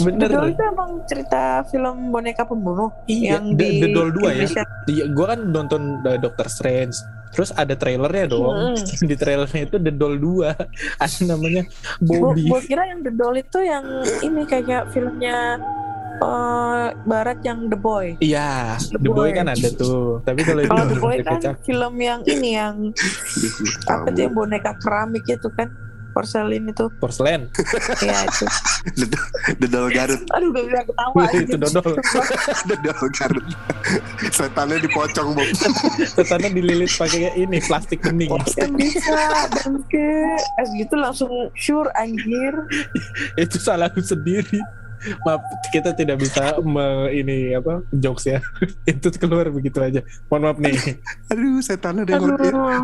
Bener. 0.00 0.26
The 0.26 0.34
Doll 0.34 0.48
itu 0.50 0.62
emang 0.64 0.90
cerita 1.04 1.42
film 1.66 2.10
boneka 2.10 2.42
pembunuh 2.42 2.88
Iya, 3.04 3.36
yang 3.36 3.52
The, 3.52 3.64
di 3.64 3.68
The 3.78 3.88
Doll 3.90 4.10
2 4.10 4.16
ya. 4.16 4.30
Indonesia. 4.34 4.62
Iya, 4.86 5.04
gua 5.10 5.26
kan 5.28 5.40
nonton 5.46 5.82
uh, 6.00 6.16
Doctor 6.16 6.46
Strange. 6.46 6.96
Terus 7.30 7.54
ada 7.54 7.72
trailernya 7.72 8.26
dong. 8.26 8.74
Hmm. 8.74 8.74
Di 9.06 9.14
trailernya 9.14 9.62
itu 9.64 9.76
The 9.76 9.92
Doll 9.92 10.18
2. 10.18 10.50
Ada 11.04 11.18
namanya 11.24 11.62
Gua, 12.00 12.34
Bobby. 12.34 12.42
gua 12.44 12.60
kira 12.60 12.82
yang 12.84 13.00
The 13.00 13.12
Doll 13.12 13.36
itu 13.38 13.58
yang 13.60 13.84
ini 14.20 14.42
kayak 14.44 14.90
filmnya 14.90 15.62
eh, 16.18 16.86
Barat 17.00 17.38
yang 17.40 17.70
The 17.70 17.78
Boy. 17.78 18.18
Iya, 18.18 18.74
The 18.82 18.98
The 18.98 19.08
Boy 19.08 19.30
Boy. 19.30 19.38
kan 19.38 19.46
ada 19.46 19.68
tuh. 19.70 20.18
Tapi 20.20 20.42
kalau 20.42 20.66
The 20.66 20.98
Boy 20.98 21.16
kan 21.22 21.38
Chucky. 21.38 21.70
film 21.70 21.94
yang 21.96 22.20
ini 22.26 22.50
yang 22.52 22.74
apa 23.94 24.06
tuh 24.08 24.20
yang 24.20 24.34
boneka 24.34 24.74
keramik 24.78 25.22
itu 25.24 25.48
kan 25.54 25.70
porselin 26.10 26.70
itu. 26.70 26.86
Porcelain. 26.98 27.46
Iya 28.02 28.26
itu. 28.26 28.44
Dedal 29.60 29.88
Garut 29.94 30.22
Aduh 30.34 30.48
gak 30.52 30.64
bisa 30.66 30.80
ketawa. 30.86 31.22
Itu 31.30 31.36
anjir. 31.38 31.58
dodol. 31.58 31.92
Dedal 32.70 33.00
Garut 33.14 33.46
setannya 34.30 34.76
dipocong 34.84 35.28
Bob 35.34 35.48
Setannya 36.04 36.50
dililit 36.52 36.92
pakai 36.94 37.32
ini 37.38 37.58
plastik 37.64 38.02
bening. 38.04 38.30
Kan 38.30 38.74
bisa 38.76 39.46
bangke. 39.50 40.12
Es 40.60 40.68
gitu 40.74 40.94
langsung 40.98 41.30
sure 41.54 41.90
anjir. 41.96 42.54
itu 43.38 43.56
salahku 43.56 44.02
sendiri. 44.02 44.60
Maaf, 45.24 45.40
kita 45.70 45.90
tidak 45.92 46.20
bisa 46.20 46.58
me, 46.60 47.08
ini 47.10 47.54
apa 47.54 47.80
jokes 47.94 48.28
ya. 48.28 48.38
itu 48.90 49.08
keluar 49.16 49.48
begitu 49.48 49.80
aja. 49.80 50.00
Mohon 50.28 50.42
maaf 50.44 50.58
nih. 50.60 50.76
aduh 51.32 51.58
setannya 51.62 52.02
ada 52.04 52.12
yang 52.18 52.26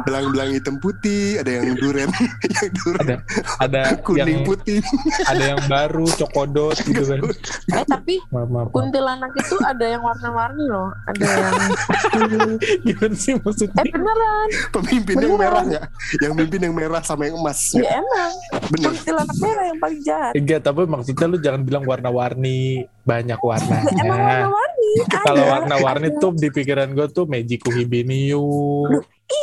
belang-belang 0.07 0.51
hitam 0.55 0.77
putih 0.79 1.43
ada 1.43 1.51
yang 1.51 1.75
duren 1.77 2.07
yang 2.57 2.71
duren 2.79 3.07
Ada 3.07 3.17
ada 3.61 3.81
kuning 4.01 4.43
yang 4.43 4.47
putih 4.47 4.79
ada 5.27 5.45
yang 5.57 5.61
baru 5.67 6.07
cokodot 6.07 6.77
gitu 6.87 7.03
kan. 7.05 7.19
Eh 7.75 7.85
tapi 7.87 8.15
Maaf, 8.31 8.49
maaf, 8.49 8.49
maaf. 8.51 8.69
kuntilanak 8.73 9.33
itu 9.35 9.57
ada 9.63 9.85
yang 9.85 10.03
warna-warni 10.03 10.65
loh. 10.67 10.89
Ada 11.11 11.25
yang 11.27 11.53
Gimana 12.83 13.15
sih 13.17 13.35
maksudnya? 13.37 13.83
Eh 13.83 13.93
beneran. 13.93 14.49
pemimpin 14.73 15.15
yang 15.19 15.35
merah 15.37 15.63
nggak 15.63 15.85
yang 16.23 16.33
mimpin 16.35 16.61
yang 16.63 16.75
merah 16.75 17.01
sama 17.03 17.27
yang 17.29 17.37
emas 17.39 17.59
Ya 17.75 17.99
emang. 17.99 18.33
bener 18.73 18.91
Kuntilanak 18.95 19.37
merah 19.43 19.65
yang 19.67 19.79
paling 19.79 20.01
jahat. 20.03 20.33
Enggak, 20.35 20.61
tapi 20.63 20.81
maksudnya 20.87 21.27
lu 21.27 21.39
jangan 21.39 21.63
bilang 21.63 21.83
warna-warni 22.07 22.87
banyak 23.03 23.39
Emang 23.43 23.51
warnanya. 23.51 24.11
warna-warni. 24.47 24.91
Kalau 25.11 25.45
warna-warni 25.45 26.09
tuh 26.17 26.33
di 26.35 26.49
pikiran 26.49 26.95
gue 26.95 27.07
tuh 27.11 27.27
Magiku 27.27 27.71
Hibiniu. 27.71 28.47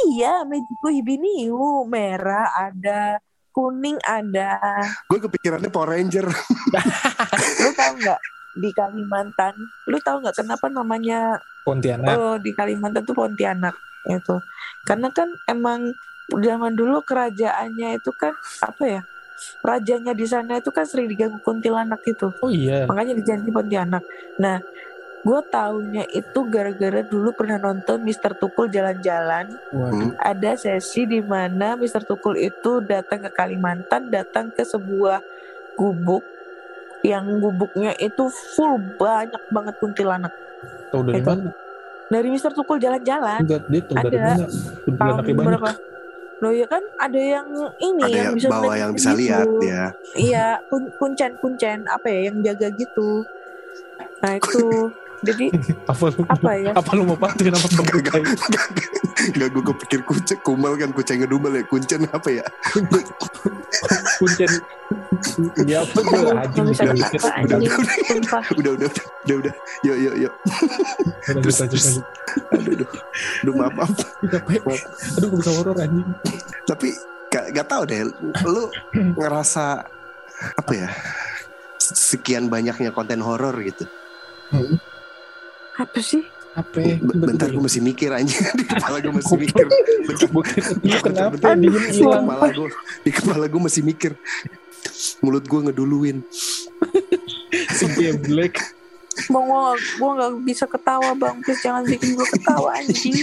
Iya, 0.07 0.47
Mejiku 0.47 0.87
Hibiniu 0.87 1.83
merah 1.85 2.47
ada, 2.55 3.19
kuning 3.51 3.99
ada. 4.01 4.57
gue 5.05 5.19
kepikirannya 5.19 5.67
Power 5.67 5.93
Ranger 5.93 6.25
Lu 7.63 7.69
tahu 7.75 7.93
nggak 7.99 8.19
di 8.57 8.69
Kalimantan? 8.71 9.53
Lu 9.87 9.97
tahu 9.99 10.23
nggak 10.23 10.39
kenapa 10.39 10.71
namanya 10.71 11.37
Pontianak. 11.63 12.15
oh 12.15 12.35
di 12.39 12.51
Kalimantan 12.55 13.03
tuh 13.03 13.15
Pontianak 13.15 13.75
itu? 14.07 14.35
Karena 14.83 15.11
kan 15.11 15.27
emang 15.47 15.91
zaman 16.33 16.73
dulu 16.73 17.03
kerajaannya 17.03 17.99
itu 17.99 18.11
kan 18.15 18.33
apa 18.63 18.83
ya? 18.87 19.01
Rajanya 19.59 20.11
di 20.11 20.25
sana 20.25 20.59
itu 20.59 20.69
kan 20.69 20.83
sering 20.83 21.07
diganggu 21.07 21.39
kuntilanak 21.39 22.03
itu. 22.03 22.31
Oh 22.39 22.51
iya. 22.51 22.85
Makanya 22.85 23.13
dijanji 23.13 23.49
Pontianak. 23.49 24.03
Nah, 24.37 24.59
gue 25.19 25.39
taunya 25.47 26.03
itu 26.09 26.39
gara-gara 26.45 26.99
dulu 27.01 27.31
pernah 27.31 27.55
nonton 27.57 28.03
Mister 28.03 28.35
Tukul 28.35 28.67
jalan-jalan 28.67 29.55
Waduh. 29.71 30.11
ada 30.19 30.51
sesi 30.53 31.07
di 31.07 31.23
mana 31.23 31.79
Mr. 31.79 32.03
Tukul 32.03 32.35
itu 32.35 32.83
datang 32.83 33.23
ke 33.23 33.31
Kalimantan, 33.31 34.11
datang 34.11 34.51
ke 34.51 34.61
sebuah 34.61 35.23
gubuk 35.73 36.27
yang 37.03 37.39
gubuknya 37.39 37.91
itu 37.97 38.27
full 38.55 38.79
banyak 38.95 39.39
banget 39.47 39.75
kuntilanak. 39.79 40.31
Tahu 40.91 41.03
dari 41.03 41.19
Itu. 41.19 41.29
mana? 41.31 41.51
Dari 42.03 42.27
Mr. 42.29 42.51
Tukul 42.51 42.77
jalan-jalan 42.77 43.41
Enggak, 43.41 43.63
dia 43.67 43.81
tahu 43.81 43.95
dari 43.97 44.07
Ada. 44.11 44.23
mana? 44.23 44.35
tahun 44.35 44.83
Kuntilanaknya 44.83 45.33
banyak. 45.33 45.47
berapa? 45.49 45.71
Loh 46.43 46.51
ya 46.51 46.67
kan 46.67 46.83
ada 46.99 47.15
yang 47.15 47.47
ini 47.79 48.03
ada 48.03 48.11
yang 48.11 48.25
yang 48.27 48.35
bisa 48.35 48.49
bawa 48.51 48.73
yang 48.75 48.91
bisa 48.91 49.15
gitu. 49.15 49.19
lihat 49.23 49.47
ya 49.63 49.83
Iya, 50.19 50.47
kun 50.67 50.91
kuncen-kuncen 50.99 51.87
apa 51.87 52.11
ya 52.11 52.19
yang 52.27 52.43
jaga 52.43 52.67
gitu. 52.75 53.23
Nah 54.19 54.35
itu 54.35 54.67
jadi 55.23 55.45
Apa 55.91 56.11
lu? 56.11 56.21
apa 56.27 56.49
ya? 56.59 56.71
Apa 56.75 56.91
lu 56.93 57.03
mau 57.07 57.17
patuhin 57.17 57.55
apa 57.55 57.67
Enggak, 57.71 57.87
Kucai? 57.95 58.21
Enggak 59.33 59.49
gue 59.55 59.63
kepikir 59.71 59.99
kucing 60.03 60.39
kumel 60.43 60.75
kan 60.75 60.91
kucing 60.91 61.23
ngedumel 61.23 61.55
ya 61.55 61.63
kuncen 61.65 62.03
apa 62.11 62.29
ya 62.29 62.43
Kuncen. 64.19 64.51
Ya 65.65 65.81
apa 65.81 65.99
anjing 66.43 66.65
bisa 66.69 66.83
kata 66.85 67.29
anjing, 67.39 67.71
sumpah. 68.05 68.43
udah 68.59 68.71
udah 68.77 68.89
udah 69.25 69.35
udah 69.47 69.53
yuk 69.81 69.97
yuk 69.97 70.15
yuk 70.27 70.33
Terus 71.41 71.57
terus. 71.65 71.85
aduh 72.53 72.73
aduh 72.77 72.89
aduh 73.41 73.53
maaf 73.57 73.73
maaf. 73.73 73.91
Aduh 75.17 75.27
gue 75.31 75.39
bisa 75.39 75.51
horor 75.55 75.75
anjing. 75.79 76.05
tapi 76.67 76.87
gak, 77.31 77.49
gak 77.55 77.67
tau 77.67 77.83
deh 77.87 78.05
lu 78.45 78.63
ngerasa 79.17 79.87
apa 80.59 80.71
ya 80.75 80.89
sekian 81.79 82.51
banyaknya 82.51 82.91
konten 82.91 83.23
horor 83.23 83.55
gitu 83.63 83.87
Apa 85.79 85.99
sih? 85.99 86.21
Apa? 86.53 86.85
bentar 87.01 87.49
gue 87.49 87.63
masih 87.65 87.81
mikir 87.81 88.13
anjing 88.13 88.37
di 88.61 88.65
kepala 88.69 89.01
gue 89.01 89.09
masih 89.09 89.41
mikir 89.41 89.65
bentar, 90.05 90.29
Gue 90.29 90.99
kenapa 91.01 91.33
bentar, 91.33 91.57
diem 91.57 91.73
di 91.73 91.89
hilang? 91.97 92.29
kepala 92.29 92.45
gue 92.53 92.69
di 93.01 93.09
kepala 93.09 93.45
gue 93.49 93.61
masih 93.65 93.81
mikir 93.81 94.11
mulut 95.25 95.45
gue 95.49 95.59
ngeduluin 95.65 96.17
Si 97.73 97.85
Black. 98.21 98.61
Bang, 99.29 99.45
gua, 99.45 99.77
gua 100.01 100.09
gak 100.17 100.31
bisa 100.41 100.65
ketawa 100.65 101.13
bang, 101.13 101.37
please 101.41 101.61
jangan 101.61 101.85
bikin 101.85 102.17
gua 102.17 102.25
ketawa 102.25 102.69
anjing. 102.81 103.13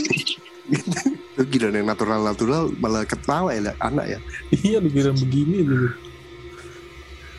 Lu 1.35 1.43
gila 1.47 1.71
yang 1.71 1.87
natural 1.87 2.23
natural 2.23 2.71
malah 2.79 3.03
ketawa 3.03 3.51
ya 3.51 3.75
anak 3.83 4.07
ya 4.07 4.19
Iya 4.55 4.79
lu 4.79 4.91
bilang 4.91 5.19
begini 5.19 5.67
lu. 5.67 5.91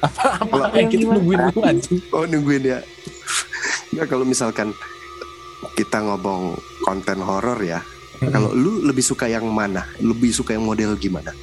Apa 0.04 0.39
apa 0.39 0.76
yang 0.76 0.91
kita 0.91 1.04
nungguin 1.15 1.39
lu 1.52 1.60
anjing? 1.63 2.00
oh 2.12 2.28
nungguin 2.28 2.63
ya 2.63 2.80
Nggak 3.91 4.08
kalau 4.08 4.24
misalkan 4.28 4.76
kita 5.74 6.02
ngomong 6.02 6.56
konten 6.82 7.21
horor 7.21 7.60
ya 7.62 7.82
Kalau 8.21 8.54
lu 8.54 8.86
lebih 8.86 9.02
suka 9.02 9.26
yang 9.26 9.50
mana? 9.50 9.82
Lebih 9.97 10.30
suka 10.30 10.54
yang 10.54 10.62
model 10.62 10.93
gimana? 10.93 11.34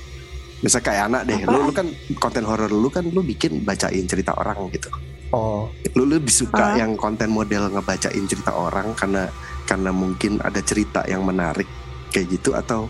Misal 0.63 0.79
kayak 0.79 1.11
anak 1.11 1.23
deh, 1.27 1.43
lu, 1.43 1.67
lu 1.67 1.73
kan 1.75 1.91
konten 2.19 2.47
horor 2.47 2.71
lu 2.71 2.87
kan 2.87 3.03
lu 3.03 3.19
bikin 3.19 3.67
bacain 3.67 4.07
cerita 4.07 4.31
orang 4.39 4.71
gitu. 4.71 4.87
Oh, 5.35 5.67
Lu 5.99 6.07
lebih 6.07 6.31
suka 6.31 6.73
Ah. 6.73 6.79
yang 6.79 6.95
konten 6.95 7.35
model 7.35 7.67
ngebacain 7.75 8.23
cerita 8.31 8.55
orang 8.55 8.95
karena 8.95 9.27
karena 9.67 9.91
mungkin 9.91 10.39
ada 10.39 10.63
cerita 10.63 11.03
yang 11.11 11.27
menarik 11.27 11.67
kayak 12.15 12.31
gitu 12.31 12.55
atau 12.55 12.87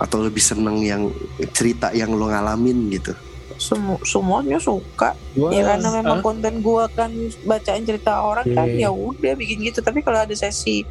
atau 0.00 0.18
lebih 0.24 0.40
seneng 0.40 0.80
yang 0.80 1.12
cerita 1.52 1.92
yang 1.92 2.16
lu 2.16 2.32
ngalamin 2.32 2.88
gitu. 2.88 3.12
Semu 3.58 3.98
semuanya 4.06 4.56
suka. 4.56 5.18
gua 5.34 5.50
ya 5.50 5.66
karena 5.66 5.88
memang 5.98 6.18
Hah? 6.18 6.24
konten 6.24 6.54
gua 6.62 6.86
kan 6.88 7.10
bacain 7.42 7.82
cerita 7.82 8.22
orang 8.22 8.46
kan 8.48 8.64
Oke. 8.64 8.78
ya 8.78 8.88
udah 8.88 9.34
bikin 9.34 9.66
gitu. 9.66 9.82
Tapi 9.82 10.00
kalau 10.00 10.22
ada 10.22 10.32
sesi 10.32 10.86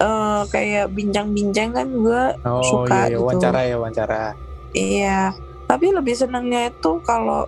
eh 0.00 0.42
kayak 0.48 0.88
bincang-bincang 0.90 1.76
kan 1.76 1.86
gua 1.92 2.32
Oh 2.42 2.64
suka 2.64 2.88
iya, 2.88 3.04
iya, 3.04 3.12
gitu. 3.12 3.20
wawancara 3.22 3.60
ya 3.62 3.74
wawancara. 3.76 4.22
Iya. 4.72 5.20
Tapi 5.68 5.86
lebih 5.92 6.16
senangnya 6.16 6.72
itu 6.72 6.92
kalau 7.04 7.44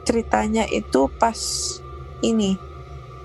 ceritanya 0.00 0.64
itu 0.64 1.10
pas 1.12 1.36
ini 2.22 2.56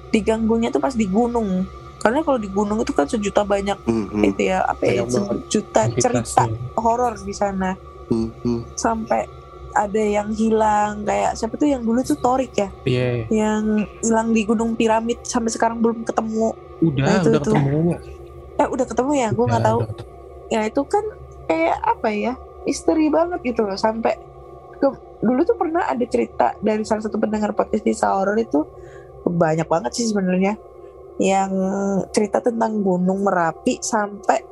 diganggunya 0.09 0.69
tuh 0.69 0.81
pas 0.81 0.91
di 0.91 1.05
gunung. 1.05 1.63
Karena 1.95 2.21
kalau 2.21 2.37
di 2.37 2.45
gunung 2.47 2.77
itu 2.79 2.93
kan 2.93 3.05
sejuta 3.05 3.41
banyak 3.41 3.77
Hmm, 3.81 4.05
hmm, 4.07 4.23
itu 4.29 4.41
ya 4.45 4.61
apa 4.61 4.81
ya 4.85 5.01
sejuta 5.05 5.89
cerita 5.89 6.45
Aktivitasnya. 6.45 6.77
horor 6.77 7.13
di 7.17 7.33
sana 7.33 7.73
hmm, 8.07 8.29
hmm. 8.45 8.59
sampai 8.77 9.25
ada 9.75 9.99
yang 9.99 10.31
hilang 10.31 11.03
kayak 11.03 11.35
siapa 11.35 11.59
tuh 11.59 11.67
yang 11.67 11.83
dulu 11.83 11.99
tuh 12.01 12.15
Torik 12.17 12.55
ya? 12.55 12.69
Iya, 12.87 13.27
yang 13.27 13.83
hilang 13.99 14.31
di 14.31 14.41
gunung 14.47 14.73
piramid 14.79 15.21
sampai 15.27 15.51
sekarang 15.51 15.83
belum 15.83 16.07
ketemu. 16.07 16.55
Udah 16.79 17.03
Nah, 17.03 17.15
itu 17.19 17.29
udah 17.29 17.41
tuh. 17.43 17.53
ketemu. 17.53 17.79
eh 18.55 18.67
udah 18.71 18.85
ketemu 18.87 19.11
ya? 19.19 19.29
Gue 19.35 19.45
nggak 19.51 19.65
tahu. 19.67 19.79
ya 20.45 20.61
itu 20.63 20.81
kan 20.87 21.03
kayak 21.51 21.77
apa 21.83 22.07
ya? 22.09 22.33
Misteri 22.63 23.11
banget 23.11 23.39
gitu 23.43 23.61
loh 23.67 23.77
sampai 23.77 24.15
ke, 24.79 24.87
dulu 25.21 25.41
tuh 25.43 25.57
pernah 25.59 25.85
ada 25.85 26.05
cerita 26.07 26.55
dari 26.63 26.81
salah 26.87 27.03
satu 27.03 27.19
pendengar 27.19 27.53
podcast 27.53 27.83
di 27.83 27.93
horror 28.01 28.39
itu 28.39 28.63
banyak 29.25 29.65
banget 29.65 29.91
sih 29.97 30.05
sebenarnya 30.09 30.57
yang 31.17 31.51
cerita 32.11 32.43
tentang 32.43 32.83
gunung 32.83 33.23
merapi 33.23 33.79
sampai 33.79 34.43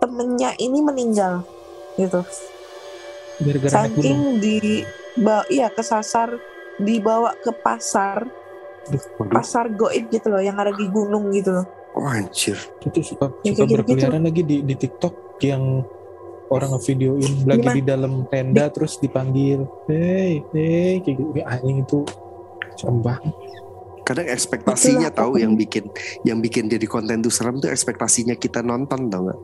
temennya 0.00 0.56
ini 0.56 0.80
meninggal 0.80 1.44
gitu 1.98 2.24
Gara-gara 3.38 3.70
naik 3.86 3.92
gunung. 3.94 4.02
saking 4.02 4.20
di 4.42 4.56
bawa 5.18 5.42
iya 5.50 5.68
kesasar 5.70 6.28
dibawa 6.78 7.34
ke 7.38 7.50
pasar 7.54 8.26
Waduh, 8.88 9.34
pasar 9.34 9.68
goib 9.74 10.08
gitu 10.10 10.30
loh 10.32 10.42
yang 10.42 10.56
ada 10.58 10.72
di 10.72 10.86
gunung 10.88 11.30
gitu 11.34 11.52
loh 11.54 11.66
oh, 11.98 12.06
anjir. 12.06 12.56
Itu 12.82 13.02
suka, 13.02 13.34
Ya, 13.42 13.52
suka 13.52 13.66
gitu-gitu. 13.66 13.74
berkeliaran 13.82 14.22
lagi 14.22 14.42
di, 14.46 14.62
di 14.62 14.74
TikTok 14.78 15.42
yang 15.42 15.82
orang 16.48 16.70
ngevideoin 16.78 17.34
lagi 17.44 17.66
Gimana? 17.66 17.76
di 17.76 17.82
dalam 17.84 18.12
tenda 18.30 18.64
terus 18.72 18.96
dipanggil, 19.02 19.66
hey, 19.90 20.40
hey, 20.54 21.02
kayak 21.04 21.16
gitu. 21.20 21.30
Anjing 21.44 21.78
itu 21.84 21.98
serem 22.78 23.02
banget. 23.04 23.34
Kadang 24.06 24.26
ekspektasinya 24.32 25.12
Itulah 25.12 25.20
tahu 25.20 25.32
yang 25.36 25.52
bikin 25.52 25.84
yang 26.24 26.40
bikin 26.40 26.72
jadi 26.72 26.86
konten 26.88 27.20
tuh 27.20 27.28
serem 27.28 27.60
tuh 27.60 27.68
ekspektasinya 27.68 28.40
kita 28.40 28.64
nonton 28.64 29.12
tau 29.12 29.28
gak? 29.28 29.40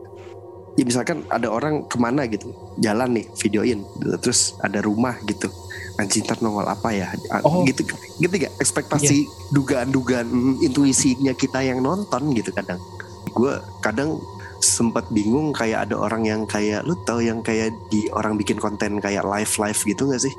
Ya 0.75 0.83
misalkan 0.83 1.23
ada 1.31 1.47
orang 1.47 1.87
ke 1.87 1.95
mana 1.95 2.27
gitu, 2.27 2.51
jalan 2.83 3.15
nih 3.15 3.25
videoin, 3.39 3.79
terus 4.19 4.59
ada 4.59 4.83
rumah 4.83 5.15
gitu, 5.23 5.47
anjing 5.95 6.27
ntar 6.27 6.43
nongol 6.43 6.67
apa 6.67 6.91
ya? 6.91 7.07
Oh. 7.47 7.63
Gitu, 7.63 7.87
gitu 8.19 8.35
gak? 8.35 8.51
Ekspektasi 8.59 9.23
dugaan-dugaan 9.55 10.27
mm, 10.27 10.67
intuisinya 10.67 11.31
kita 11.31 11.63
yang 11.63 11.79
nonton 11.79 12.27
gitu 12.35 12.51
kadang. 12.51 12.75
Gue 13.31 13.55
kadang 13.79 14.19
sempat 14.59 15.07
bingung 15.15 15.55
kayak 15.55 15.87
ada 15.87 15.95
orang 15.95 16.27
yang 16.27 16.41
kayak 16.43 16.83
lu 16.83 16.99
tahu 17.07 17.23
yang 17.23 17.39
kayak 17.39 17.71
di 17.87 18.11
orang 18.11 18.35
bikin 18.35 18.59
konten 18.59 18.99
kayak 18.99 19.23
live 19.23 19.53
live 19.55 19.79
gitu 19.79 20.11
gak 20.11 20.27
sih? 20.27 20.35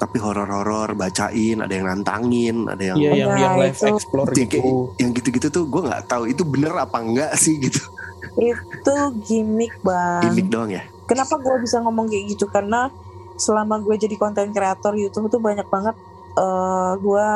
Tapi 0.00 0.16
horor-horor 0.16 0.96
bacain, 0.96 1.60
ada 1.64 1.72
yang 1.72 1.88
nantangin, 1.88 2.68
ada 2.68 2.92
yang 2.92 2.96
Iya, 3.00 3.10
yang 3.24 3.30
Nah, 3.32 3.40
yang 3.40 3.54
live 3.56 3.80
explore 3.88 4.32
gitu. 4.36 4.92
yang 5.00 5.16
gitu-gitu 5.16 5.48
tuh 5.48 5.64
gue 5.64 5.80
nggak 5.88 6.08
tahu 6.08 6.28
itu 6.28 6.44
bener 6.44 6.72
apa 6.76 7.00
enggak 7.00 7.32
sih 7.40 7.56
gitu 7.56 7.80
itu 8.38 8.94
gimmick 9.26 9.74
bang. 9.82 10.22
Gimmick 10.28 10.48
doang 10.48 10.70
ya? 10.70 10.82
Kenapa 11.08 11.40
gue 11.42 11.56
bisa 11.62 11.82
ngomong 11.82 12.06
kayak 12.06 12.36
gitu? 12.36 12.46
Karena 12.46 12.88
selama 13.40 13.80
gue 13.80 13.96
jadi 13.96 14.14
konten 14.20 14.52
kreator 14.52 14.94
YouTube 14.94 15.32
tuh 15.32 15.40
banyak 15.40 15.64
banget 15.66 15.96
eh 16.38 16.92
gue 17.00 17.26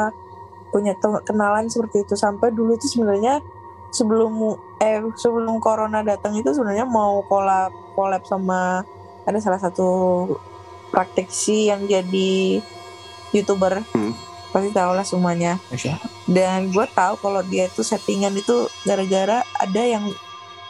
punya 0.70 0.94
kenalan 1.26 1.66
seperti 1.66 2.06
itu. 2.06 2.14
Sampai 2.14 2.54
dulu 2.54 2.78
tuh 2.78 2.90
sebenarnya 2.90 3.42
sebelum 3.94 4.58
eh 4.82 5.02
sebelum 5.14 5.62
corona 5.62 6.02
datang 6.02 6.34
itu 6.34 6.50
sebenarnya 6.50 6.86
mau 6.86 7.22
collab 7.30 7.70
collab 7.94 8.26
sama 8.26 8.82
ada 9.24 9.38
salah 9.38 9.62
satu 9.62 10.26
praktisi 10.90 11.70
yang 11.70 11.86
jadi 11.86 12.62
youtuber. 13.34 13.82
Hmm. 13.90 14.14
pasti 14.54 14.70
tahu 14.70 14.94
lah 14.94 15.02
semuanya. 15.02 15.58
Dan 16.30 16.70
gue 16.70 16.86
tahu 16.94 17.18
kalau 17.18 17.42
dia 17.42 17.66
itu 17.66 17.82
settingan 17.82 18.30
itu 18.38 18.70
gara-gara 18.86 19.42
ada 19.58 19.82
yang 19.82 20.06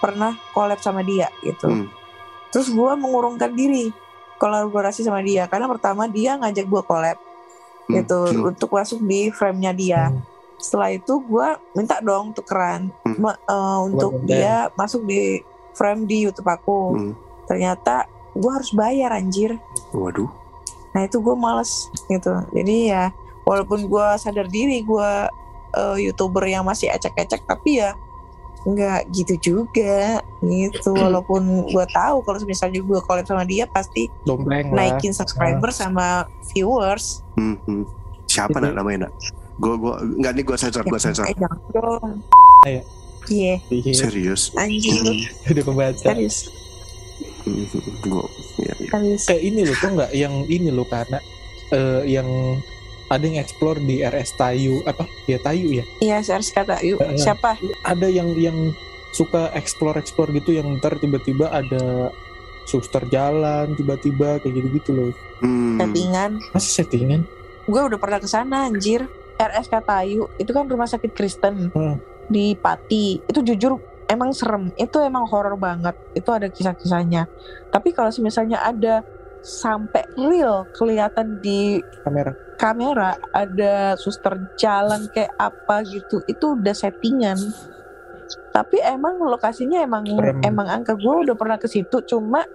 pernah 0.04 0.36
collab 0.52 0.76
sama 0.78 1.00
dia 1.00 1.32
gitu 1.40 1.64
Hmm. 1.64 1.88
terus 2.52 2.68
gue 2.68 2.92
mengurungkan 2.94 3.48
diri 3.50 3.88
kolaborasi 4.36 5.00
sama 5.00 5.24
dia 5.24 5.48
karena 5.48 5.64
pertama 5.64 6.04
dia 6.04 6.36
ngajak 6.36 6.68
gue 6.68 6.82
collab 6.84 7.16
Hmm. 7.84 7.96
gitu 7.96 8.18
Hmm. 8.28 8.48
untuk 8.48 8.68
masuk 8.68 9.00
di 9.00 9.28
frame-nya 9.28 9.72
dia 9.72 10.02
Hmm. 10.08 10.20
setelah 10.56 10.92
itu 10.92 11.20
gue 11.20 11.46
minta 11.72 11.98
dong 11.98 12.32
tukeran 12.32 12.92
Hmm. 13.00 13.16
Ma- 13.18 13.40
eh, 13.40 13.78
untuk 13.82 14.20
dia 14.22 14.68
masuk 14.74 15.04
di 15.04 15.40
frame 15.72 16.04
di 16.04 16.22
YouTube 16.22 16.46
aku 16.46 16.80
Hmm. 16.92 17.12
ternyata 17.44 18.04
gue 18.32 18.50
harus 18.52 18.70
bayar 18.70 19.12
anjir 19.12 19.56
waduh 19.90 20.28
Nah 20.94 21.02
itu 21.02 21.18
gue 21.18 21.34
males 21.34 21.90
gitu. 22.06 22.30
Jadi 22.54 22.86
ya 22.86 23.10
walaupun 23.42 23.82
gue 23.84 24.06
sadar 24.14 24.46
diri 24.46 24.78
gue 24.80 25.10
eh, 25.74 25.96
youtuber 26.00 26.46
yang 26.46 26.62
masih 26.62 26.86
acak-acak 26.86 27.42
tapi 27.42 27.82
ya 27.82 27.98
nggak 28.64 29.12
gitu 29.12 29.34
juga 29.52 30.24
gitu. 30.40 30.96
Walaupun 30.96 31.68
gue 31.68 31.86
tahu 31.92 32.24
kalau 32.24 32.38
misalnya 32.48 32.80
gue 32.80 33.00
collab 33.04 33.28
sama 33.28 33.44
dia 33.44 33.68
pasti 33.68 34.08
dompleng 34.24 34.72
lah. 34.72 34.96
naikin 34.96 35.12
subscriber 35.12 35.68
sama 35.68 36.24
viewers. 36.52 37.20
Hmm, 37.36 37.60
hmm. 37.68 37.84
siapa 38.24 38.56
Itu- 38.56 38.64
nak 38.64 38.74
namanya 38.80 38.98
nak 39.08 39.12
gue 39.54 39.74
gue 39.78 39.94
nggak 40.18 40.32
nih 40.34 40.44
gue 40.48 40.56
sensor 40.58 40.82
gue 40.82 40.98
sensor 40.98 41.24
Eh 41.30 41.36
jangan 41.38 41.60
dong. 41.70 42.18
Ayo. 42.66 42.82
Iya, 43.24 43.56
Iya, 43.72 43.92
serius 43.96 44.52
anjing 44.52 45.00
lu. 45.00 45.12
Hmm, 45.16 45.48
udah 45.48 45.64
pembaca. 45.64 45.96
Serius, 46.12 46.52
hmm, 47.48 47.64
hmm. 47.72 47.92
gue 48.04 48.24
ya, 48.60 48.72
ya. 48.76 48.88
serius. 48.92 49.22
Kayak 49.24 49.42
ini 49.48 49.60
loh 49.64 49.76
tuh 49.80 49.90
nggak 49.96 50.10
yang 50.12 50.34
ini 50.44 50.68
loh 50.68 50.84
karena 50.84 51.18
eh, 51.72 52.00
yang 52.04 52.28
ada 53.14 53.24
yang 53.24 53.38
explore 53.38 53.78
di 53.78 54.00
RS 54.00 54.34
Tayu 54.34 54.82
apa 54.82 55.06
ya 55.24 55.38
Tayu 55.38 55.70
ya 55.72 55.84
Iya, 56.00 56.16
saya 56.20 56.34
harus 56.36 56.50
kata 56.50 56.82
yuk 56.82 56.98
Eh, 56.98 57.14
siapa? 57.16 57.54
ada 57.82 58.06
yang 58.06 58.34
yang 58.34 58.74
suka 59.10 59.54
explore 59.54 59.94
explore 59.94 60.30
gitu 60.32 60.50
yang 60.50 60.66
ntar 60.74 60.98
tiba-tiba 60.98 61.46
ada 61.48 62.10
suster 62.64 63.06
jalan 63.06 63.72
tiba-tiba 63.72 64.38
kayak 64.38 64.54
gitu 64.56 64.68
gitu 64.72 64.90
loh 64.92 65.10
Hmm. 65.36 65.76
Settingan. 65.76 66.30
masa 66.50 66.68
settingan 66.72 67.22
Gue 67.64 67.80
udah 67.80 67.96
pernah 67.96 68.18
ke 68.18 68.26
sana 68.26 68.66
anjir. 68.66 69.08
RSK 69.34 69.74
Tayu 69.82 70.28
itu 70.36 70.50
kan 70.50 70.64
rumah 70.64 70.84
sakit 70.84 71.10
Kristen 71.10 71.70
Hmm. 71.70 71.96
di 72.24 72.54
Pati. 72.54 73.18
Itu 73.20 73.40
jujur 73.40 73.76
emang 74.06 74.30
serem. 74.30 74.68
Itu 74.74 75.00
emang 75.00 75.24
horor 75.24 75.56
banget. 75.56 75.96
Itu 76.12 76.30
ada 76.30 76.46
kisah-kisahnya. 76.46 77.24
Tapi 77.68 77.90
kalau 77.90 78.12
misalnya 78.20 78.60
ada 78.60 79.00
sampai 79.40 80.04
real 80.14 80.64
kelihatan 80.70 81.40
di 81.40 81.80
kamera 82.00 82.32
kamera 82.54 83.14
ada 83.30 83.74
suster 83.94 84.34
jalan 84.54 85.06
kayak 85.06 85.34
apa 85.34 85.82
gitu 85.82 86.22
itu 86.24 86.54
udah 86.54 86.72
settingan 86.72 87.36
tapi 88.50 88.78
emang 88.80 89.18
lokasinya 89.18 89.78
emang 89.78 90.06
Serem. 90.06 90.40
emang 90.40 90.68
angka 90.68 90.94
gue 90.94 91.14
udah 91.22 91.34
pernah 91.34 91.56
ke 91.56 91.66
situ 91.66 92.00
cuma 92.04 92.46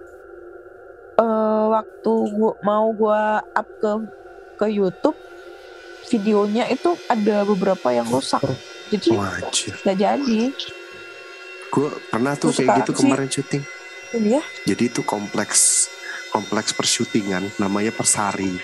eh, 1.14 1.64
waktu 1.68 2.12
gua 2.30 2.52
mau 2.60 2.88
gue 2.90 3.22
up 3.50 3.68
ke 3.76 3.90
ke 4.56 4.66
YouTube 4.68 5.16
videonya 6.06 6.66
itu 6.66 6.96
ada 7.06 7.44
beberapa 7.44 7.88
yang 7.90 8.06
rusak 8.06 8.40
jadi 8.88 9.08
Wajib. 9.12 9.72
nggak 9.78 9.98
jadi 9.98 10.40
Gue 11.70 11.86
pernah 12.04 12.34
tuh 12.34 12.50
Terus 12.50 12.58
kayak 12.60 12.82
gitu 12.82 12.92
sih- 12.92 12.98
kemarin 12.98 13.28
syuting. 13.30 13.62
ini 14.12 14.34
ya 14.34 14.42
Jadi 14.66 14.90
itu 14.90 15.06
kompleks 15.06 15.86
kompleks 16.28 16.74
persyutingan 16.74 17.46
namanya 17.56 17.94
Persari. 17.94 18.58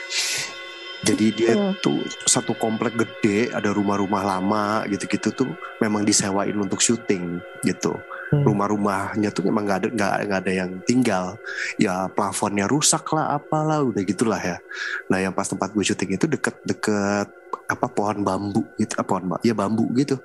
Jadi 1.07 1.27
dia 1.31 1.55
Hmm. 1.55 1.73
tuh 1.79 2.03
satu 2.27 2.51
komplek 2.59 2.99
gede, 2.99 3.55
ada 3.55 3.71
rumah-rumah 3.71 4.27
lama 4.27 4.83
gitu-gitu 4.91 5.31
tuh 5.31 5.47
memang 5.79 6.03
disewain 6.03 6.59
untuk 6.59 6.83
syuting 6.83 7.39
gitu. 7.63 7.95
Hmm. 8.35 8.43
Rumah-rumahnya 8.43 9.31
tuh 9.31 9.47
memang 9.47 9.63
nggak 9.63 9.79
ada 9.79 9.89
nggak 9.95 10.13
nggak 10.27 10.41
ada 10.43 10.53
yang 10.53 10.71
tinggal. 10.83 11.39
Ya 11.79 12.11
plafonnya 12.11 12.67
rusak 12.67 13.07
lah, 13.15 13.39
apalah 13.39 13.87
udah 13.87 14.03
gitulah 14.03 14.43
ya. 14.43 14.59
Nah 15.07 15.23
yang 15.23 15.31
pas 15.31 15.47
tempat 15.47 15.71
gue 15.71 15.87
syuting 15.87 16.19
itu 16.19 16.27
deket-deket 16.27 17.31
apa 17.71 17.87
pohon 17.87 18.27
bambu 18.27 18.67
gitu, 18.75 18.99
ah, 18.99 19.07
pohon 19.07 19.31
ba- 19.31 19.43
ya 19.47 19.55
bambu 19.55 19.87
gitu. 19.95 20.19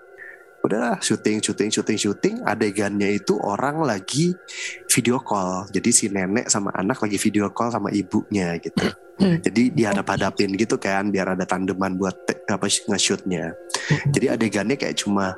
Udahlah 0.62 1.02
syuting, 1.02 1.42
syuting, 1.42 1.70
syuting, 1.74 1.98
syuting. 1.98 2.36
Adegannya 2.46 3.18
itu 3.18 3.34
orang 3.42 3.82
lagi 3.82 4.38
video 4.86 5.18
call. 5.18 5.66
Jadi 5.74 5.90
si 5.90 6.06
nenek 6.14 6.54
sama 6.54 6.70
anak 6.78 7.02
lagi 7.02 7.18
video 7.18 7.50
call 7.50 7.74
sama 7.74 7.90
ibunya 7.90 8.62
gitu. 8.62 8.94
Jadi 9.22 9.70
dihadap-hadapin 9.74 10.54
gitu 10.58 10.82
kan 10.82 11.14
biar 11.14 11.38
ada 11.38 11.46
tandeman 11.46 11.94
buat 11.98 12.14
apa 12.50 12.66
nge-shootnya. 12.66 13.54
Jadi 14.10 14.26
adegannya 14.34 14.78
kayak 14.78 14.98
cuma 15.02 15.38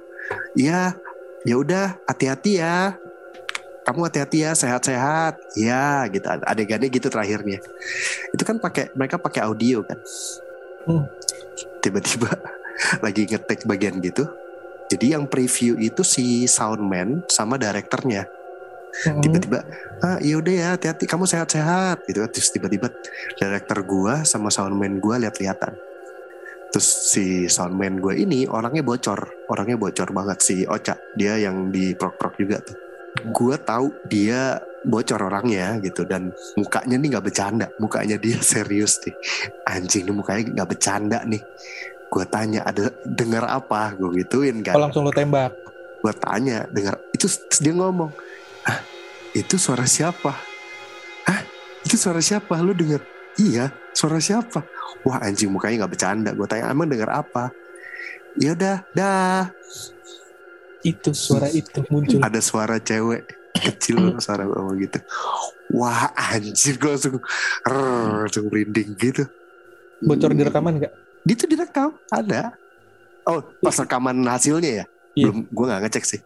ya 0.55 0.95
ya 1.43 1.55
udah 1.59 1.99
hati-hati 2.07 2.59
ya. 2.59 2.95
Kamu 3.83 4.07
hati-hati 4.07 4.47
ya, 4.47 4.55
sehat-sehat. 4.55 5.59
Ya, 5.59 6.07
gitu. 6.07 6.23
Adegannya 6.23 6.87
gitu 6.87 7.11
terakhirnya. 7.11 7.59
Itu 8.31 8.43
kan 8.47 8.55
pakai 8.55 8.95
mereka 8.95 9.19
pakai 9.19 9.43
audio 9.43 9.83
kan. 9.83 9.99
Hmm. 10.87 11.03
Tiba-tiba 11.83 12.31
lagi 13.05 13.27
ngetek 13.27 13.67
bagian 13.67 13.99
gitu. 13.99 14.23
Jadi 14.93 15.17
yang 15.17 15.25
preview 15.25 15.73
itu 15.81 16.05
si 16.05 16.45
soundman 16.45 17.25
sama 17.25 17.57
direkturnya. 17.57 18.29
Hmm. 18.93 19.25
tiba-tiba 19.25 19.65
ah 20.05 20.21
yaudah 20.21 20.53
ya 20.53 20.67
hati-hati 20.77 21.09
kamu 21.09 21.25
sehat-sehat. 21.25 22.05
Gitu 22.05 22.21
kan. 22.21 22.29
Terus 22.29 22.49
tiba-tiba 22.53 22.87
director 23.41 23.81
gua 23.81 24.21
sama 24.21 24.53
soundman 24.53 25.01
gua 25.01 25.17
lihat-lihatan. 25.17 25.73
Terus 26.73 26.89
si 27.13 27.25
soundman 27.45 28.01
gue 28.01 28.17
ini 28.17 28.49
orangnya 28.49 28.81
bocor 28.81 29.45
orangnya 29.53 29.77
bocor 29.77 30.09
banget 30.09 30.37
si 30.41 30.55
Ocha. 30.65 30.97
Dia 31.13 31.37
yang 31.37 31.69
di 31.69 31.93
prok-prok 31.93 32.33
juga 32.41 32.65
tuh. 32.65 32.73
Gue 33.29 33.61
tahu 33.61 33.93
dia 34.09 34.57
bocor 34.81 35.21
orangnya 35.21 35.77
gitu 35.85 36.01
dan 36.01 36.33
mukanya 36.57 36.97
nih 36.97 37.07
nggak 37.13 37.25
bercanda. 37.29 37.69
Mukanya 37.77 38.17
dia 38.17 38.41
serius 38.57 38.97
nih. 39.05 39.13
Anjing 39.69 40.09
nih 40.09 40.15
mukanya 40.17 40.41
nggak 40.49 40.69
bercanda 40.73 41.21
nih 41.29 41.45
gue 42.13 42.25
tanya 42.29 42.61
ada 42.61 42.93
dengar 43.01 43.49
apa? 43.49 43.97
Gue 43.97 44.21
gituin 44.21 44.61
kan. 44.61 44.77
Oh 44.77 44.81
langsung 44.85 45.01
lo 45.01 45.09
tembak. 45.09 45.49
gue 46.03 46.13
tanya 46.19 46.67
dengar. 46.69 46.99
Itu 47.15 47.31
dia 47.63 47.73
ngomong 47.73 48.11
ah 48.69 48.79
itu 49.33 49.55
suara 49.57 49.87
siapa? 49.87 50.35
Ah 51.25 51.41
itu 51.81 51.95
suara 51.97 52.21
siapa? 52.21 52.53
Lu 52.61 52.77
dengar 52.77 53.01
iya 53.41 53.73
suara 53.97 54.21
siapa? 54.21 54.61
Wah 55.01 55.23
anjing 55.25 55.49
mukanya 55.49 55.83
nggak 55.83 55.93
bercanda. 55.97 56.29
Gue 56.37 56.45
tanya 56.45 56.69
emang 56.69 56.91
dengar 56.91 57.09
apa? 57.23 57.49
Ya 58.37 58.53
udah 58.53 58.85
dah. 58.93 59.49
Itu 60.83 61.15
suara 61.15 61.47
itu 61.49 61.81
muncul. 61.87 62.19
ada 62.19 62.43
suara 62.43 62.77
cewek 62.77 63.23
kecil 63.55 64.19
suara 64.19 64.43
ngomong 64.43 64.75
gitu. 64.83 64.99
Wah 65.73 66.11
anjir 66.13 66.75
gue 66.77 66.91
langsung 66.93 67.17
rrr, 67.63 68.27
langsung 68.27 68.51
merinding 68.51 68.91
gitu. 68.99 69.23
Bocor 70.03 70.35
di 70.35 70.43
rekaman 70.43 70.83
gak? 70.83 71.02
Itu 71.25 71.47
direkam 71.47 71.95
ada. 72.09 72.51
Oh 73.23 73.39
pas 73.59 73.71
rekaman 73.73 74.19
hasilnya 74.27 74.83
ya? 74.83 74.85
Iya. 75.13 75.29
belum 75.29 75.37
gue 75.47 75.65
nggak 75.69 75.81
ngecek 75.87 76.03
sih. 76.03 76.19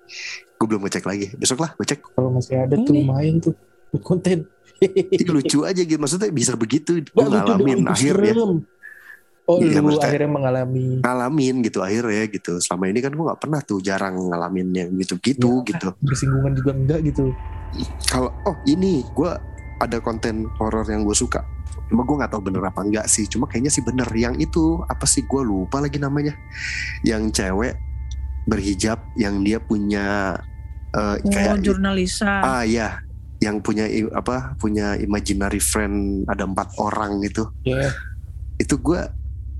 Gue 0.57 0.65
belum 0.65 0.81
ngecek 0.87 1.05
lagi. 1.05 1.29
Besok 1.35 1.61
lah 1.61 1.75
gue 1.75 1.85
cek. 1.85 1.99
Kalau 2.01 2.29
masih 2.33 2.55
ada 2.57 2.75
tuh 2.75 2.95
main 2.97 3.37
tuh 3.37 3.53
konten. 4.01 4.47
Itu 5.11 5.29
lucu 5.29 5.59
aja 5.61 5.77
gitu. 5.77 5.97
Maksudnya 5.97 6.29
bisa 6.29 6.53
begitu 6.55 7.01
gue 7.01 7.25
ngalamin 7.25 7.85
akhirnya. 7.85 8.33
Oh 9.47 9.63
Iya, 9.63 9.79
lu 9.79 9.95
akhirnya 9.95 10.27
mengalami. 10.27 10.99
ngalamin 10.99 11.55
gitu 11.63 11.79
akhirnya 11.79 12.27
gitu. 12.27 12.59
Selama 12.59 12.91
ini 12.91 12.99
kan 12.99 13.15
gue 13.15 13.23
nggak 13.23 13.39
pernah 13.39 13.59
tuh 13.63 13.79
jarang 13.79 14.17
ngalamin 14.19 14.67
yang 14.75 14.89
gitu-gitu 14.97 15.63
Ya. 15.63 15.67
gitu. 15.71 15.87
bersinggungan 16.03 16.51
juga 16.51 16.71
enggak 16.75 16.99
gitu. 17.05 17.31
kalau 18.11 18.31
oh 18.43 18.55
ini. 18.65 19.07
Gue 19.15 19.31
ada 19.77 20.01
konten 20.01 20.49
horor 20.57 20.83
yang 20.89 21.05
gue 21.05 21.13
suka 21.13 21.45
cuma 21.87 22.03
gue 22.03 22.15
nggak 22.19 22.31
tahu 22.31 22.41
bener 22.51 22.63
apa 22.63 22.79
enggak 22.83 23.07
sih. 23.07 23.25
Cuma 23.25 23.47
kayaknya 23.47 23.71
sih 23.71 23.83
bener. 23.83 24.07
Yang 24.11 24.51
itu 24.51 24.83
apa 24.85 25.07
sih 25.07 25.23
gue 25.23 25.41
lupa 25.41 25.79
lagi 25.79 25.97
namanya. 25.97 26.35
Yang 27.01 27.41
cewek 27.41 27.73
berhijab 28.47 28.99
yang 29.19 29.43
dia 29.43 29.59
punya 29.59 30.37
eh, 30.95 31.15
Oh, 31.19 31.31
kayak 31.31 31.59
jurnalisa. 31.59 32.31
ah 32.43 32.63
ya 32.63 33.03
yang 33.37 33.61
punya 33.61 33.85
apa 34.17 34.57
punya 34.57 34.97
imaginary 34.97 35.59
friend 35.59 36.25
ada 36.25 36.47
empat 36.47 36.73
orang 36.79 37.21
gitu. 37.21 37.45
Ya. 37.63 37.91
itu 38.57 38.73
gue 38.81 38.97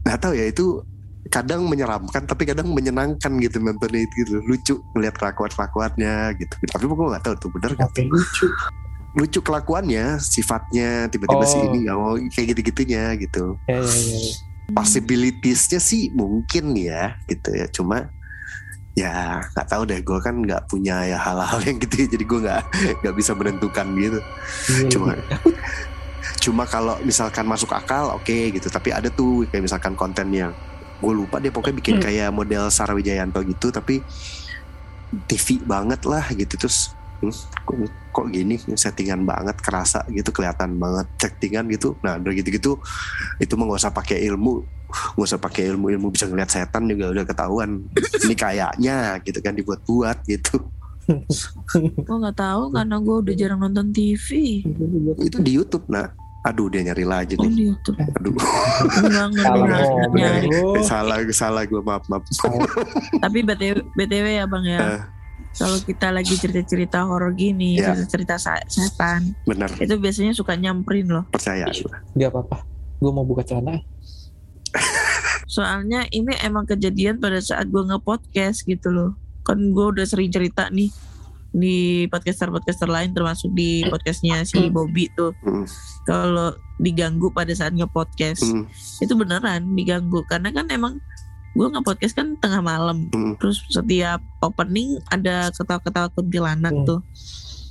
nggak 0.01 0.17
tahu 0.17 0.34
ya 0.34 0.49
itu 0.49 0.82
kadang 1.30 1.67
menyeramkan 1.69 2.25
tapi 2.25 2.47
kadang 2.49 2.71
menyenangkan 2.73 3.30
gitu 3.38 3.59
nontonnya 3.61 4.07
itu 4.07 4.13
gitu. 4.25 4.41
Lucu 4.41 4.73
ngeliat 4.95 5.13
kelakuan 5.19 5.51
kelakuannya 5.53 6.34
gitu. 6.39 6.53
Tapi 6.65 6.84
gue 6.88 6.95
nggak 7.11 7.23
tahu 7.28 7.36
tuh 7.38 7.49
bener 7.53 7.71
nggak? 7.78 7.91
Lucu? 8.09 8.47
Lucu 9.13 9.39
kelakuannya 9.39 10.17
sifatnya 10.17 11.07
tiba-tiba 11.07 11.39
Oh. 11.39 11.47
si 11.47 11.57
ini 11.61 11.77
nggak 11.83 11.95
mau 11.95 12.13
kayak 12.27 12.47
gitu 12.51 12.61
gitunya 12.65 13.15
gitu 13.15 13.55
Ya, 13.65 13.77
ya, 13.77 13.85
ya, 13.85 14.17
ya. 14.19 14.33
possibilitiesnya 14.69 15.79
sih 15.79 16.11
mungkin 16.11 16.73
ya 16.73 17.15
gitu 17.25 17.49
ya 17.51 17.65
cuma 17.67 18.11
ya 18.93 19.39
nggak 19.53 19.67
tahu 19.67 19.85
deh 19.85 20.01
gue 20.01 20.19
kan 20.19 20.35
nggak 20.35 20.65
punya 20.65 21.05
ya 21.05 21.17
hal-hal 21.17 21.61
yang 21.61 21.77
gitu 21.77 22.01
ya, 22.01 22.07
jadi 22.09 22.23
gue 22.23 22.39
nggak 22.41 22.61
nggak 22.99 23.15
bisa 23.15 23.31
menentukan 23.31 23.87
gitu 23.95 24.19
Iya, 24.19 24.89
Cuma- 24.89 25.15
takut. 25.23 25.55
cuma 26.37 26.63
kalau 26.65 26.95
misalkan 27.01 27.45
masuk 27.45 27.71
akal 27.71 28.11
oke 28.11 28.25
gitu 28.51 28.67
tapi 28.67 28.89
ada 28.89 29.07
tuh 29.07 29.45
kayak 29.47 29.63
misalkan 29.63 29.93
konten 29.93 30.27
yang 30.29 30.51
gue 30.97 31.13
lupa 31.15 31.37
deh 31.37 31.49
pokoknya 31.49 31.77
bikin 31.77 31.95
Hmm. 31.97 32.03
kayak 32.03 32.29
model 32.29 32.67
Sarah 32.67 32.93
Wijayanto 32.93 33.39
gitu 33.43 33.69
tapi 33.69 34.01
TV 35.23 35.61
banget 35.61 36.03
lah 36.03 36.25
gitu 36.29 36.57
terus 36.57 36.91
hmm, 37.22 37.34
kok, 37.65 37.76
kok 38.13 38.26
gini 38.30 38.55
settingan 38.57 39.26
banget 39.26 39.57
kerasa 39.61 40.03
gitu 40.09 40.30
kelihatan 40.34 40.78
banget 40.78 41.07
settingan 41.22 41.65
gitu 41.70 41.97
nah 42.01 42.18
udah 42.18 42.34
gitu-gitu 42.34 42.78
itu 43.41 43.53
mah 43.57 43.65
nggak 43.70 43.82
usah 43.82 43.93
pakai 43.93 44.26
ilmu 44.30 44.61
nggak 44.88 45.28
usah 45.28 45.39
pakai 45.41 45.68
ilmu 45.76 45.91
ilmu 45.91 46.07
bisa 46.13 46.26
ngeliat 46.30 46.47
setan 46.47 46.88
juga 46.88 47.11
udah 47.11 47.26
ketahuan 47.28 47.84
ini 48.24 48.36
kayaknya 48.36 49.20
gitu 49.26 49.39
kan 49.43 49.53
dibuat-buat 49.55 50.18
gitu 50.28 50.63
Gue 52.03 52.15
nggak 52.20 52.36
tahu 52.36 52.68
karena 52.76 52.99
gue 52.99 53.15
udah 53.24 53.32
jarang 53.32 53.63
nonton 53.63 53.95
TV. 53.95 54.59
itu 55.24 55.38
di 55.39 55.55
YouTube 55.55 55.88
nah 55.88 56.11
aduh 56.47 56.72
dia 56.72 56.80
nyari 56.80 57.03
lagi 57.03 57.36
Oh 57.36 57.43
nih 57.43 57.51
di 57.51 57.63
YouTube. 57.68 57.97
aduh 57.99 58.32
Enggak. 59.03 60.47
Oh, 60.63 60.80
salah 60.80 61.20
salah 61.36 61.68
gue 61.68 61.82
maaf 61.84 62.07
maaf 62.07 62.24
Tapi 63.24 63.38
btw, 63.43 63.84
BTW 63.95 64.26
ya 64.39 64.45
bang 64.47 64.63
ya. 64.63 64.80
Eh. 64.80 65.01
Kalau 65.57 65.77
kita 65.79 66.07
lagi 66.09 66.33
cerita-cerita 66.33 67.01
horor 67.01 67.33
gini, 67.33 67.75
Ya. 67.75 67.91
cerita-cerita 67.91 68.37
setan, 68.63 69.33
bener 69.43 69.73
itu 69.75 69.93
biasanya 69.95 70.31
suka 70.31 70.53
nyamperin 70.53 71.09
loh. 71.09 71.25
percaya 71.27 71.65
gua. 71.65 71.97
Gak 72.13 72.29
apa-apa. 72.29 72.57
Gue 72.97 73.11
mau 73.11 73.21
buka 73.21 73.41
celana. 73.41 73.81
Soalnya 75.47 76.05
ini 76.09 76.33
emang 76.39 76.65
kejadian 76.65 77.17
pada 77.17 77.39
saat 77.39 77.65
gue 77.65 77.79
nge-podcast 77.79 78.61
gitu 78.63 78.89
loh. 78.89 79.11
Kan 79.41 79.71
gue 79.71 79.85
udah 79.87 80.03
sering 80.03 80.29
cerita 80.29 80.69
nih 80.69 80.91
di 81.49 81.77
podcaster-podcaster 82.07 82.85
lain 82.85 83.15
termasuk 83.15 83.49
di 83.49 83.81
podcastnya 83.87 84.43
si 84.43 84.67
Bobby 84.67 85.09
tuh. 85.11 85.33
Hmm. 85.41 85.65
Kalau 86.03 86.51
diganggu 86.77 87.31
pada 87.31 87.49
saat 87.51 87.73
nge-podcast, 87.73 88.43
Hmm, 88.43 88.67
itu 88.99 89.13
beneran 89.13 89.73
diganggu. 89.73 90.21
Karena 90.25 90.51
kan 90.51 90.67
emang 90.69 90.99
gue 91.57 91.67
nge-podcast 91.67 92.13
kan 92.13 92.37
tengah 92.37 92.61
malam. 92.61 93.09
hmm, 93.09 93.33
Terus 93.35 93.65
setiap 93.67 94.21
opening 94.39 95.01
ada 95.07 95.49
ketawa-ketawa 95.49 96.07
kuntilanak 96.09 96.69
Hmm. 96.71 96.85
tuh. 96.85 97.01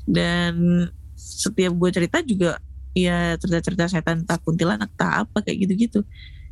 Dan 0.04 0.54
setiap 1.14 1.72
gue 1.72 1.90
cerita 1.90 2.18
juga 2.20 2.58
ya 2.92 3.36
cerita-cerita 3.36 3.86
setan 3.86 4.24
tak 4.24 4.42
kuntilanak 4.42 4.90
tak 4.92 5.24
apa 5.24 5.38
kayak 5.40 5.64
gitu-gitu. 5.64 6.00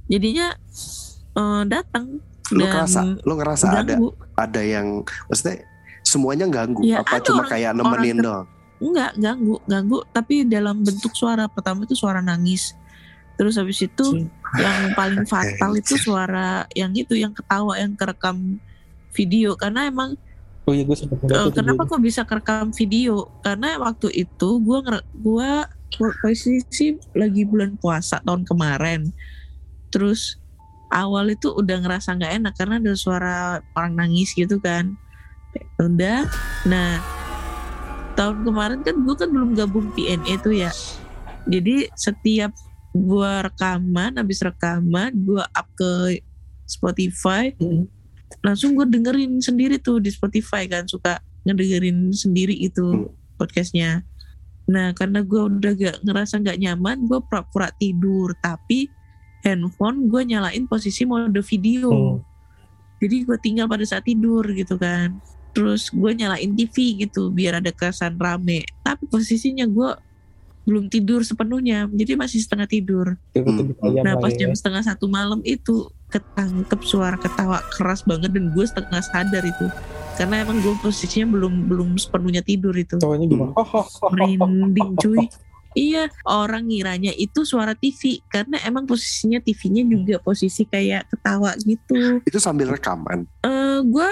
Jadinya 0.07 0.55
eh, 1.35 1.63
datang 1.67 2.23
Lu 2.51 2.61
dan 2.61 2.71
ngerasa, 2.71 3.01
lu 3.21 3.33
ngerasa 3.35 3.65
ada 3.67 3.83
ganggu. 3.91 4.09
ada 4.35 4.61
yang 4.61 5.01
maksudnya 5.27 5.65
semuanya 6.03 6.47
ganggu 6.47 6.85
Ya, 6.85 7.01
apa 7.01 7.17
ada 7.17 7.25
cuma 7.25 7.41
orang- 7.41 7.51
kayak 7.51 7.71
orang 7.73 7.79
nemenin 7.83 8.17
ke- 8.17 8.23
doang? 8.23 8.47
Enggak, 8.77 9.13
ganggu, 9.17 9.55
ganggu 9.65 9.99
tapi 10.13 10.35
dalam 10.45 10.77
bentuk 10.79 11.11
suara. 11.13 11.49
Pertama 11.49 11.83
itu 11.83 11.97
suara 11.97 12.21
nangis. 12.21 12.77
Terus 13.35 13.59
habis 13.59 13.83
itu 13.83 14.27
yang 14.55 14.95
paling 14.95 15.27
fatal 15.33 15.75
itu 15.75 15.99
suara 15.99 16.65
yang 16.73 16.95
itu 16.95 17.19
yang 17.19 17.35
ketawa 17.35 17.75
yang 17.79 17.99
kerekam 17.99 18.63
video 19.15 19.55
karena 19.55 19.87
emang 19.91 20.15
Oh 20.65 20.73
iya 20.73 20.81
gue 20.89 20.97
sempat 20.97 21.21
Eh, 21.29 21.51
kenapa 21.53 21.85
kok 21.85 22.01
bisa 22.01 22.25
kerekam 22.25 22.73
video? 22.73 23.29
Karena 23.45 23.77
waktu 23.77 24.09
itu 24.17 24.49
gua 24.65 24.81
nger- 24.81 25.09
gua 25.13 25.69
posisi 26.25 26.97
lagi 27.13 27.45
bulan 27.45 27.77
puasa 27.77 28.25
tahun 28.25 28.49
kemarin. 28.49 29.13
Terus 29.93 30.41
awal 30.89 31.37
itu 31.37 31.53
udah 31.53 31.85
ngerasa 31.85 32.17
nggak 32.17 32.33
enak 32.41 32.53
karena 32.57 32.81
ada 32.81 32.93
suara 32.97 33.61
orang 33.77 33.93
nangis 33.93 34.33
gitu 34.33 34.57
kan. 34.57 34.97
Udah. 35.77 36.25
Nah, 36.65 36.97
tahun 38.17 38.49
kemarin 38.49 38.81
kan 38.81 38.97
gua 39.05 39.15
kan 39.21 39.29
belum 39.29 39.53
gabung 39.53 39.93
PNE 39.93 40.41
tuh 40.41 40.57
ya. 40.57 40.73
Jadi 41.45 41.93
setiap 41.93 42.57
gua 42.95 43.51
rekaman, 43.51 44.15
habis 44.17 44.39
rekaman 44.39 45.11
gua 45.27 45.45
up 45.51 45.67
ke 45.75 46.23
Spotify, 46.65 47.53
Hmm. 47.61 47.85
langsung 48.41 48.75
gue 48.75 48.89
dengerin 48.89 49.39
sendiri 49.39 49.77
tuh 49.79 50.01
di 50.01 50.11
Spotify 50.11 50.65
kan 50.67 50.89
suka 50.89 51.21
ngedengerin 51.45 52.11
sendiri 52.11 52.57
itu 52.57 53.09
podcastnya. 53.37 54.03
Nah 54.65 54.97
karena 54.97 55.21
gue 55.21 55.39
udah 55.39 55.73
gak 55.77 55.97
ngerasa 56.03 56.41
nggak 56.41 56.59
nyaman 56.61 57.05
gue 57.05 57.21
pura-pura 57.29 57.69
tidur. 57.77 58.33
Tapi 58.41 58.89
handphone 59.45 60.09
gue 60.09 60.23
nyalain 60.25 60.65
posisi 60.65 61.05
mode 61.05 61.37
video. 61.45 61.93
Hmm. 61.93 62.19
jadi 63.05 63.21
gue 63.29 63.37
tinggal 63.45 63.69
pada 63.69 63.85
saat 63.85 64.09
tidur 64.09 64.41
gitu 64.57 64.81
kan. 64.81 65.21
Terus 65.53 65.93
gue 65.93 66.11
nyalain 66.17 66.57
TV 66.57 67.05
gitu 67.05 67.29
biar 67.29 67.61
ada 67.61 67.69
kesan 67.69 68.17
rame. 68.17 68.65
Tapi 68.81 69.05
posisinya 69.13 69.69
gue 69.69 69.91
belum 70.65 70.89
tidur 70.89 71.21
sepenuhnya 71.21 71.87
jadi 71.89 72.15
masih 72.15 72.39
setengah 72.39 72.67
tidur 72.67 73.07
Hmm. 73.35 73.77
Nah 74.01 74.17
pas 74.17 74.31
ya. 74.31 74.45
jam 74.45 74.53
setengah 74.53 74.83
satu 74.83 75.05
malam 75.07 75.41
itu 75.43 75.85
ketangkep 76.09 76.81
suara 76.81 77.15
ketawa 77.15 77.61
keras 77.71 78.01
banget 78.01 78.31
dan 78.31 78.49
gue 78.49 78.65
setengah 78.65 79.03
sadar 79.03 79.43
itu 79.43 79.67
karena 80.15 80.41
emang 80.41 80.59
gue 80.59 80.73
posisinya 80.79 81.27
belum 81.29 81.67
belum 81.67 81.89
sepenuhnya 81.95 82.41
tidur 82.41 82.73
itu 82.73 82.97
Cowoknya 82.97 83.27
gimana? 83.27 83.53
Oh. 83.55 83.85
merinding 84.09 84.95
cuy 84.97 85.27
iya 85.75 86.07
orang 86.25 86.65
ngiranya 86.65 87.11
itu 87.13 87.43
suara 87.43 87.75
TV 87.75 88.23
karena 88.25 88.63
emang 88.63 88.87
posisinya 88.87 89.37
TV-nya 89.39 89.83
juga 89.83 90.17
posisi 90.19 90.63
kayak 90.63 91.11
ketawa 91.11 91.51
gitu 91.59 92.23
Itu 92.23 92.39
sambil 92.39 92.71
rekaman. 92.71 93.27
eh 93.43 93.79
gue 93.83 94.09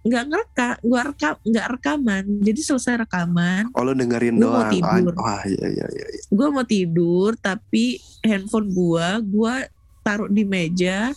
nggak 0.00 0.24
ngereka 0.26 0.68
gua 0.80 1.00
rekam 1.04 1.34
nggak 1.42 1.66
rekaman 1.70 2.24
jadi 2.40 2.60
selesai 2.62 2.94
rekaman 3.00 3.68
Oh 3.70 3.82
lo 3.82 3.92
dengerin 3.92 4.34
Gua 4.34 4.48
mau 4.48 4.62
doang. 4.62 4.72
tidur. 4.72 5.12
Ah, 5.14 5.20
Wah 5.20 5.42
iya 5.44 5.66
iya 5.68 5.86
iya. 5.86 6.06
iya. 6.08 6.22
gue 6.26 6.48
mau 6.48 6.64
tidur 6.64 7.30
tapi 7.36 7.84
handphone 8.20 8.68
gua 8.70 9.20
gua 9.20 9.68
taruh 10.00 10.26
di 10.26 10.40
meja 10.42 11.12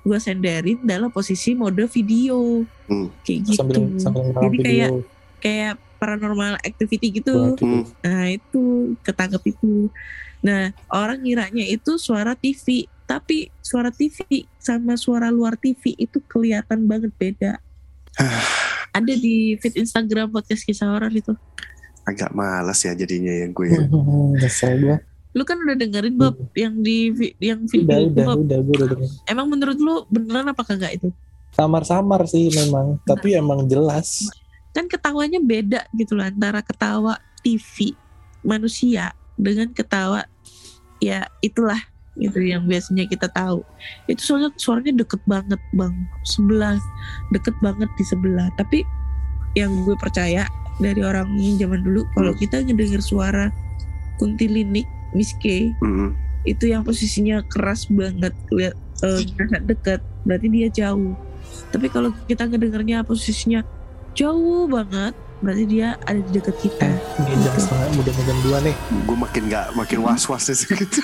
gua 0.00 0.16
senderin 0.16 0.78
dalam 0.80 1.08
posisi 1.08 1.52
mode 1.52 1.82
video 1.84 2.62
Hmm. 2.86 3.10
kayak 3.20 3.40
gitu 3.44 3.58
sambil 3.58 3.76
sambil 3.96 4.22
Jadi 4.30 4.56
kayak- 4.56 4.92
video 4.94 5.04
kayak 5.38 5.74
paranormal 5.98 6.56
activity 6.58 7.06
gitu. 7.12 7.52
Hmm. 7.54 7.82
nah 8.00 8.24
itu 8.26 8.62
ketangkep 9.02 9.42
itu 9.50 9.90
nah 10.38 10.70
orang 10.88 11.18
ngiranya 11.18 11.66
itu 11.66 11.98
suara 11.98 12.32
TV 12.32 12.86
tapi 13.02 13.50
suara 13.58 13.90
TV 13.90 14.22
sama 14.56 14.94
suara 14.94 15.26
luar 15.28 15.54
TV 15.54 15.92
itu 15.96 16.22
kelihatan 16.22 16.86
banget 16.86 17.10
beda 17.12 17.58
ada 18.90 19.12
di 19.14 19.34
feed 19.56 19.78
Instagram 19.78 20.28
podcast 20.28 20.62
kisah 20.62 20.88
horor 20.88 21.10
itu 21.10 21.32
Agak 22.02 22.32
malas 22.32 22.80
ya 22.80 22.92
jadinya 22.92 23.30
yang 23.30 23.52
gue. 23.52 23.68
ya. 23.68 23.84
Gue. 23.84 24.96
lu 25.30 25.44
kan 25.44 25.54
udah 25.56 25.76
dengerin 25.76 26.14
Bob 26.14 26.34
yang 26.52 26.80
di 26.80 27.12
vi- 27.12 27.36
yang 27.38 27.60
Udah, 27.60 27.70
video 27.70 27.96
itu 28.00 28.10
udah, 28.10 28.24
Bob 28.24 28.38
udah, 28.40 28.58
gue 28.58 28.74
udah 28.74 28.88
denger. 28.90 29.08
emang 29.26 29.46
menurut 29.46 29.76
lu 29.76 29.94
beneran 30.08 30.48
apa 30.48 30.62
kagak 30.62 30.92
itu 30.94 31.08
Samar-samar 31.50 32.24
sih 32.24 32.48
memang, 32.50 33.00
tapi 33.02 33.34
emang 33.34 33.64
jelas. 33.64 34.28
kan 34.70 34.84
ketawanya 34.84 35.36
beda 35.38 35.84
gitu 35.92 36.14
loh 36.14 36.22
antara 36.22 36.60
ketawa 36.60 37.16
TV 37.38 37.92
manusia 38.40 39.10
dengan 39.34 39.68
ketawa 39.68 40.22
ya 40.98 41.26
itulah 41.38 41.78
gitu 42.18 42.42
yang 42.42 42.66
biasanya 42.66 43.06
kita 43.06 43.30
tahu. 43.30 43.62
Itu 44.10 44.20
soalnya 44.22 44.50
suaranya 44.58 45.02
deket 45.06 45.22
banget 45.24 45.60
bang. 45.72 45.94
Sebelah 46.26 46.76
deket 47.30 47.54
banget 47.62 47.88
di 47.94 48.04
sebelah. 48.04 48.50
Tapi 48.58 48.82
yang 49.56 49.72
gue 49.86 49.94
percaya 49.96 50.44
dari 50.78 51.02
orang 51.02 51.26
zaman 51.58 51.82
dulu 51.82 52.06
kalau 52.14 52.30
Hmm. 52.34 52.40
kita 52.42 52.62
ngedenger 52.62 53.02
suara 53.02 53.50
kuntilinik 54.18 54.86
Miss 55.14 55.34
K 55.38 55.74
Hmm. 55.82 56.14
itu 56.46 56.70
yang 56.70 56.86
posisinya 56.86 57.42
keras 57.50 57.90
banget 57.90 58.34
lihat 58.54 58.74
eh, 59.02 59.22
nggak 59.26 59.64
deket 59.66 60.00
berarti 60.26 60.46
dia 60.50 60.68
jauh. 60.70 61.14
Tapi 61.70 61.86
kalau 61.90 62.10
kita 62.26 62.46
ngedengernya 62.46 63.06
posisinya 63.06 63.62
jauh 64.14 64.66
banget 64.66 65.14
berarti 65.38 65.64
dia 65.70 65.94
ada 66.02 66.18
di 66.18 66.30
dekat 66.34 66.56
kita 66.58 66.88
Ini 67.22 67.36
jam 67.46 67.54
setengah, 67.54 67.86
udah 67.94 68.12
mau 68.14 68.24
jam 68.26 68.38
dua 68.42 68.58
nih. 68.62 68.76
Gue 69.06 69.16
makin 69.16 69.42
nggak 69.46 69.66
makin 69.78 69.98
was 70.02 70.24
was 70.26 70.46
gitu. 70.66 71.00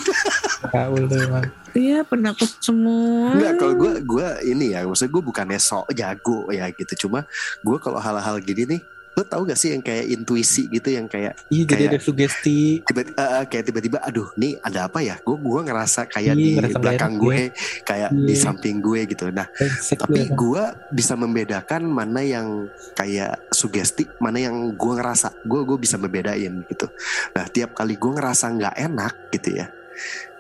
Tuh 0.74 1.18
emang. 1.20 1.46
iya 1.76 2.02
penakut 2.02 2.50
semua 2.58 3.36
Enggak 3.36 3.52
kalau 3.60 3.74
gue 3.78 3.92
gue 4.02 4.26
ini 4.48 4.74
ya 4.74 4.82
maksudnya 4.82 5.12
gue 5.12 5.22
bukannya 5.22 5.60
sok 5.60 5.86
jago 5.94 6.48
ya 6.50 6.66
gitu 6.72 7.06
cuma 7.06 7.28
gue 7.62 7.76
kalau 7.78 8.00
hal-hal 8.00 8.40
gini 8.42 8.64
nih 8.74 8.80
lo 9.14 9.22
tau 9.22 9.42
gak 9.42 9.54
sih 9.54 9.70
yang 9.70 9.78
kayak 9.78 10.10
intuisi 10.10 10.66
gitu 10.66 10.90
yang 10.90 11.06
kayak 11.06 11.38
Iya, 11.46 11.64
jadi 11.64 11.74
Kayak- 11.80 11.92
ada 11.92 12.00
sugesti. 12.00 12.58
tiba 12.82 13.00
eh, 13.06 13.44
kayak 13.44 13.64
tiba-tiba 13.64 13.98
aduh 14.00 14.26
nih 14.34 14.58
ada 14.58 14.86
apa 14.86 14.98
ya 15.00 15.16
gue 15.16 15.36
gua 15.36 15.62
ngerasa 15.62 16.04
kayak 16.04 16.34
Iya, 16.34 16.42
di 16.42 16.50
ngerasa 16.58 16.78
belakang 16.78 17.12
gue 17.16 17.38
kayak 17.80 18.10
di 18.12 18.26
Iya. 18.28 18.42
samping 18.42 18.76
gue 18.80 19.00
gitu 19.06 19.30
nah 19.30 19.46
tapi 19.88 20.18
emang. 20.20 20.34
gue 20.34 20.62
bisa 20.90 21.14
membedakan 21.14 21.82
mana 21.84 22.20
yang 22.20 22.66
kayak 22.92 23.38
sugesti 23.50 24.02
mana 24.18 24.38
yang 24.40 24.54
gue 24.72 24.92
ngerasa 24.92 25.30
gue 25.40 25.60
gue 25.62 25.78
bisa 25.78 25.94
membedain 25.94 26.66
gitu 26.66 26.86
nah 27.30 27.46
tiap 27.46 27.70
kali 27.72 27.94
gue 27.94 28.12
ngerasa 28.12 28.50
nggak 28.50 28.74
enak 28.82 29.14
gitu 29.30 29.48
ya 29.54 29.70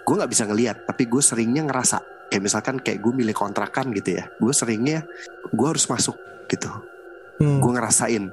gue 0.00 0.14
nggak 0.14 0.28
bisa 0.28 0.44
ngelihat 0.44 0.76
tapi 0.82 1.06
gue 1.06 1.22
seringnya 1.22 1.62
ngerasa 1.62 1.98
kayak 2.26 2.42
misalkan 2.42 2.76
kayak 2.76 2.98
gue 2.98 3.12
milih 3.14 3.32
kontrakan 3.32 3.88
gitu 3.92 4.18
ya 4.18 4.26
gue 4.32 4.50
seringnya 4.50 5.06
gue 5.46 5.66
harus 5.68 5.86
masuk 5.86 6.18
gitu 6.46 6.74
Hmm. 7.34 7.58
gue 7.58 7.66
ngerasain 7.68 8.30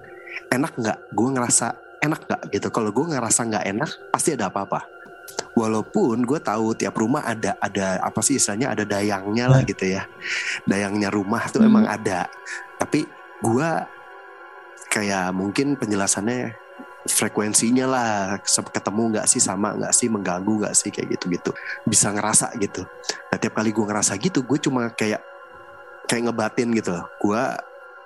enak 0.52 0.74
nggak? 0.78 0.98
Gue 1.14 1.30
ngerasa 1.34 1.68
enak 2.02 2.20
nggak 2.28 2.42
gitu. 2.52 2.68
Kalau 2.74 2.90
gue 2.90 3.06
ngerasa 3.14 3.42
nggak 3.48 3.66
enak 3.78 3.90
pasti 4.10 4.34
ada 4.34 4.50
apa-apa. 4.50 4.84
Walaupun 5.56 6.24
gue 6.24 6.40
tahu 6.40 6.76
tiap 6.76 6.96
rumah 6.98 7.24
ada 7.28 7.56
ada 7.60 8.00
apa 8.02 8.20
sih 8.24 8.40
istilahnya 8.40 8.72
ada 8.72 8.84
dayangnya 8.84 9.46
lah 9.52 9.62
gitu 9.64 9.86
ya. 9.88 10.04
Dayangnya 10.66 11.12
rumah 11.14 11.48
tuh 11.52 11.64
Hmm. 11.64 11.70
emang 11.72 11.86
ada. 11.88 12.28
Tapi 12.80 13.06
gue 13.42 13.70
kayak 14.92 15.32
mungkin 15.32 15.80
penjelasannya 15.80 16.56
frekuensinya 17.02 17.86
lah 17.90 18.12
ketemu 18.46 19.18
nggak 19.18 19.26
sih 19.26 19.42
sama 19.42 19.74
nggak 19.74 19.94
sih 19.96 20.06
mengganggu 20.12 20.54
nggak 20.62 20.76
sih 20.78 20.94
kayak 20.94 21.18
gitu 21.18 21.26
gitu 21.34 21.52
bisa 21.88 22.14
ngerasa 22.14 22.54
gitu. 22.62 22.86
Nah 23.32 23.38
tiap 23.42 23.58
kali 23.58 23.74
gue 23.74 23.86
ngerasa 23.86 24.14
gitu 24.22 24.46
gue 24.46 24.60
cuma 24.62 24.92
kayak 24.94 25.22
kayak 26.06 26.30
ngebatin 26.30 26.70
gitu 26.76 26.94
gue 27.24 27.42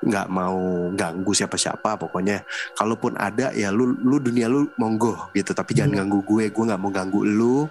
nggak 0.03 0.27
mau 0.27 0.59
ganggu 0.91 1.31
siapa-siapa 1.31 1.95
pokoknya 1.95 2.43
kalaupun 2.73 3.15
ada 3.15 3.55
ya 3.55 3.71
lu 3.71 3.95
lu 3.99 4.19
dunia 4.19 4.45
lu 4.47 4.67
monggo 4.75 5.15
gitu. 5.31 5.51
Tapi 5.51 5.71
jangan 5.71 5.91
Hmm. 5.91 5.99
ganggu 6.05 6.19
gue 6.25 6.45
gue 6.49 6.63
nggak 6.67 6.81
mau 6.81 6.91
ganggu 6.91 7.21
lu. 7.23 7.65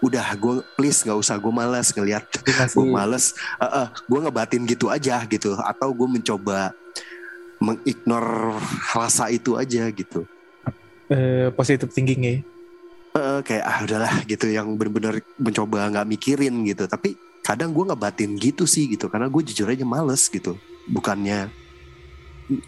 Udah 0.00 0.32
gue 0.32 0.64
please 0.74 1.04
nggak 1.04 1.18
usah 1.18 1.36
gue 1.36 1.52
malas 1.52 1.92
ngelihat. 1.92 2.24
Dia 2.42 2.54
masih 2.56 2.76
gue 2.80 2.86
males 2.88 3.24
gue 4.08 4.18
ngebatin 4.18 4.62
gitu 4.64 4.88
aja 4.88 5.22
gitu. 5.24 5.54
Atau 5.56 5.92
gue 5.92 6.08
mencoba 6.08 6.72
mengignore 7.60 8.56
rasa 8.90 9.28
itu 9.28 9.54
aja 9.54 9.84
gitu. 9.92 10.24
Eh, 11.10 11.52
positive 11.52 11.92
thinking 11.92 12.20
ya. 12.22 12.34
Eh, 13.10 13.40
kayak 13.42 13.64
ah 13.66 13.78
udahlah 13.84 14.14
gitu. 14.24 14.48
Yang 14.48 14.66
bener-bener 14.80 15.14
mencoba 15.36 15.90
nggak 15.90 16.08
mikirin 16.08 16.64
gitu. 16.64 16.88
Tapi 16.88 17.14
kadang 17.44 17.72
gue 17.72 17.84
ngebatin 17.84 18.36
gitu 18.36 18.64
sih 18.64 18.88
gitu. 18.88 19.12
Karena 19.12 19.28
gue 19.28 19.42
jujur 19.44 19.68
aja 19.68 19.84
males 19.84 20.24
gitu. 20.28 20.56
Bukannya 20.88 21.52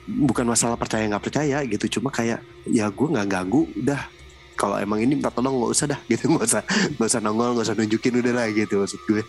bukan 0.07 0.47
masalah 0.47 0.75
percaya 0.75 1.05
nggak 1.05 1.23
percaya 1.23 1.59
gitu 1.65 1.99
cuma 1.99 2.09
kayak 2.09 2.39
ya 2.65 2.87
gue 2.87 3.09
nggak 3.09 3.27
ganggu 3.27 3.67
udah 3.75 3.99
kalau 4.53 4.77
emang 4.77 5.01
ini 5.01 5.17
minta 5.17 5.29
tolong 5.29 5.55
nggak 5.55 5.73
usah 5.73 5.87
dah 5.89 6.01
gitu 6.11 6.29
nggak 6.29 6.47
usah 6.47 6.63
nggak 6.95 7.09
usah 7.09 7.21
nongol 7.21 7.51
nggak 7.53 7.67
usah 7.67 7.75
nunjukin 7.75 8.15
udah 8.17 8.33
lah 8.33 8.47
gitu 8.49 8.75
maksud 8.79 9.01
gue 9.03 9.23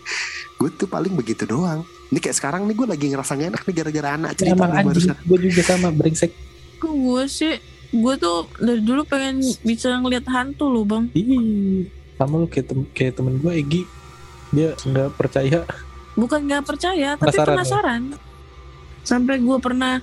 gue 0.54 0.68
tuh 0.72 0.86
paling 0.86 1.12
begitu 1.12 1.42
doang 1.44 1.82
ini 2.08 2.18
kayak 2.18 2.36
sekarang 2.36 2.62
nih 2.64 2.74
gue 2.74 2.86
lagi 2.86 3.06
ngerasa 3.08 3.32
gak 3.34 3.48
enak 3.50 3.62
nih 3.62 3.74
gara-gara 3.74 4.08
anak 4.14 4.30
Ya, 4.30 4.36
cerita 4.36 4.54
emang 4.56 4.72
anjing, 4.86 5.10
gue 5.20 5.38
juga 5.42 5.62
sama 5.64 5.88
brengsek. 5.90 6.30
gue 6.76 7.22
sih 7.24 7.54
gue 7.90 8.14
tuh 8.16 8.36
dari 8.56 8.80
dulu 8.80 9.02
pengen 9.02 9.38
bisa 9.60 9.90
ngeliat 9.92 10.22
hantu 10.24 10.66
loh 10.66 10.82
bang 10.82 11.10
Ih, 11.12 11.86
sama 12.14 12.34
lu 12.36 12.46
kayak, 12.46 12.66
tem 12.68 12.80
kayak 12.88 13.12
temen 13.14 13.34
gue 13.36 13.52
Egi. 13.52 13.82
Dia 14.50 14.70
nggak 14.76 15.14
percaya. 15.14 15.66
bukan 16.14 16.40
nggak 16.44 16.62
percaya 16.62 17.08
tapi 17.12 17.26
Penasaran 17.28 17.42
ya? 17.42 17.56
penasaran 17.56 18.02
sampai 19.00 19.34
gue 19.36 19.56
pernah 19.58 19.98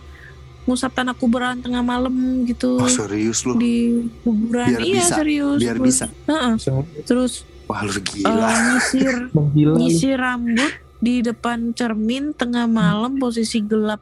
ngusap 0.64 0.94
tanah 0.94 1.14
kuburan 1.14 1.58
tengah 1.58 1.82
malam 1.82 2.14
gitu. 2.46 2.78
Oh 2.78 2.86
serius 2.86 3.42
lu? 3.44 3.58
Di 3.58 3.98
kuburan. 4.22 4.68
Biar 4.70 4.82
iya 4.82 4.96
bisa, 5.00 5.16
serius. 5.18 5.60
biar 5.60 5.76
Terus- 5.76 5.88
bisa. 5.88 6.06
Heeh. 6.26 6.52
Langsung 6.54 6.86
terus 7.04 7.34
wah 7.66 7.82
lu 7.82 7.92
gila. 7.96 8.50
nyisir 8.70 9.16
menggila 9.36 9.72
lu. 9.72 9.78
nyisir 9.80 10.16
rambut 10.16 10.72
di 11.02 11.16
depan 11.20 11.74
cermin 11.74 12.32
tengah 12.32 12.66
malam 12.66 13.18
posisi 13.18 13.58
gelap. 13.60 14.02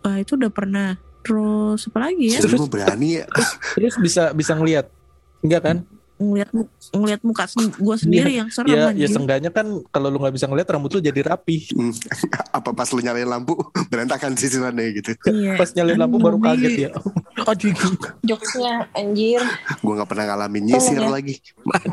Wah 0.00 0.16
itu 0.16 0.34
udah 0.34 0.50
pernah. 0.50 0.90
Terus 1.26 1.90
apa 1.90 2.06
lagi 2.06 2.30
ya? 2.30 2.38
Jadi 2.38 2.54
lu 2.54 2.70
berani 2.70 3.08
ya? 3.18 3.26
Terus 3.74 3.98
bisa 3.98 4.30
bisa 4.30 4.54
ngelihat. 4.54 4.86
Enggak 5.42 5.62
kan? 5.62 5.76
Ngelihat 6.16 6.48
ngelihat 6.96 7.20
muka 7.20 7.44
gue 7.76 7.96
sendiri 8.00 8.32
yang 8.32 8.48
serem 8.48 8.72
Ya, 8.72 8.76
ya 8.76 8.88
anjing. 8.88 9.12
seenggaknya 9.12 9.50
kan 9.52 9.68
kalau 9.92 10.08
lu 10.08 10.16
nggak 10.16 10.32
bisa 10.32 10.48
ngelihat 10.48 10.68
rambut 10.72 10.88
lu 10.92 11.00
jadi 11.00 11.20
rapi. 11.22 11.68
Hmm, 11.76 11.92
apa 12.56 12.72
pas 12.72 12.88
lu 12.88 13.00
nyalain 13.00 13.28
lampu 13.28 13.52
berantakan 13.92 14.32
sisirannya 14.32 14.96
gitu 14.96 15.12
Iya. 15.28 15.60
Pas 15.60 15.68
nyalain 15.76 16.00
lampu 16.00 16.16
baru 16.16 16.40
kaget 16.40 16.88
ya. 16.88 16.90
Anjing. 17.46 17.76
jokesnya 18.24 18.88
anjir 18.96 19.38
gue 19.78 19.92
nggak 19.92 20.08
pernah 20.08 20.34
ngalamin 20.34 20.66
nyisir 20.66 20.98
ya. 20.98 21.06
lagi 21.06 21.36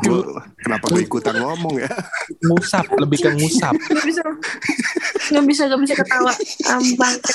gue 0.02 0.18
kenapa 0.58 0.88
gue 0.88 1.04
ikutan 1.04 1.36
ngomong 1.36 1.78
ya 1.78 1.86
Ngusap, 2.42 2.88
lebih 2.98 3.22
ke 3.22 3.30
ngusap. 3.30 3.76
nggak 3.76 4.06
bisa 4.08 4.22
nggak 5.30 5.44
bisa 5.46 5.62
nggak 5.68 5.80
bisa 5.84 5.94
ketawa 6.00 6.32
ambang 6.74 7.16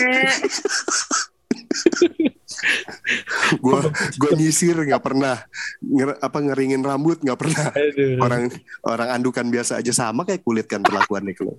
gue 3.60 3.80
gue 4.20 4.32
nyisir 4.36 4.76
nggak 4.76 5.04
pernah. 5.04 5.40
Nger- 5.84 6.20
apa 6.20 6.38
ngeringin 6.40 6.82
rambut 6.84 7.20
nggak 7.24 7.40
pernah. 7.40 7.68
Aduh. 7.74 8.18
orang 8.20 8.44
orang 8.86 9.08
andukan 9.20 9.48
biasa 9.48 9.80
aja 9.80 9.92
sama 9.96 10.24
kayak 10.28 10.44
kulit 10.44 10.66
kan 10.68 10.84
perlakuannya 10.84 11.34
kalau 11.36 11.56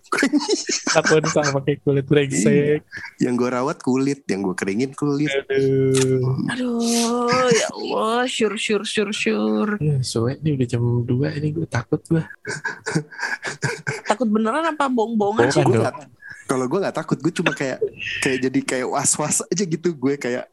Takut 0.91 1.23
sama 1.31 1.61
pakai 1.63 1.81
kulit 1.83 2.07
brengsek. 2.07 2.85
yang 3.23 3.35
gue 3.37 3.49
rawat 3.51 3.81
kulit 3.81 4.25
yang 4.29 4.45
gue 4.45 4.55
keringin 4.55 4.93
kulit. 4.95 5.31
Aduh. 5.31 6.47
aduh 6.51 7.49
ya 7.51 7.69
Allah 7.73 8.23
syur 8.29 8.55
syur 8.61 8.83
syur 8.85 9.11
syur. 9.11 9.69
Ya, 9.81 9.99
soalnya 10.05 10.41
ini 10.45 10.51
udah 10.61 10.67
jam 10.69 10.83
2 11.05 11.39
ini 11.41 11.49
gue 11.55 11.67
takut 11.67 12.01
gue. 12.09 12.23
takut 14.09 14.29
beneran 14.29 14.65
apa 14.67 14.87
bohong-bohongan 14.91 15.49
sih? 15.51 15.63
Gua 15.65 15.93
kalau 16.51 16.67
gue 16.67 16.79
nggak 16.83 16.97
takut 16.99 17.19
gue 17.23 17.31
cuma 17.31 17.55
kayak 17.55 17.79
kayak 18.19 18.39
jadi 18.51 18.61
kayak 18.67 18.87
was 18.91 19.13
was 19.15 19.39
aja 19.47 19.63
gitu. 19.63 19.95
Gue 19.95 20.19
kayak 20.19 20.51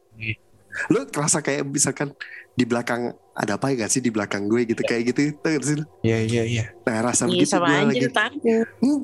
lo 0.92 1.08
kerasa 1.10 1.42
kayak 1.42 1.66
misalkan 1.66 2.14
di 2.54 2.64
belakang 2.66 3.14
ada 3.34 3.54
apa 3.54 3.70
ya 3.70 3.86
gak 3.86 3.90
sih 3.94 4.02
di 4.02 4.10
belakang 4.10 4.50
gue 4.50 4.66
gitu 4.66 4.82
kayak 4.82 5.14
gitu 5.14 5.30
tau 5.38 5.54
gak 5.54 5.62
sih? 5.62 5.78
Iya 6.02 6.18
iya 6.26 6.42
iya. 6.42 6.64
nah 6.82 7.10
rasa 7.10 7.26
Iya 7.26 7.30
begitu 7.34 7.50
sama 7.54 7.66
gue 7.66 7.78
lagi 7.86 8.08
takut 8.10 8.66
Hmm, 8.82 9.00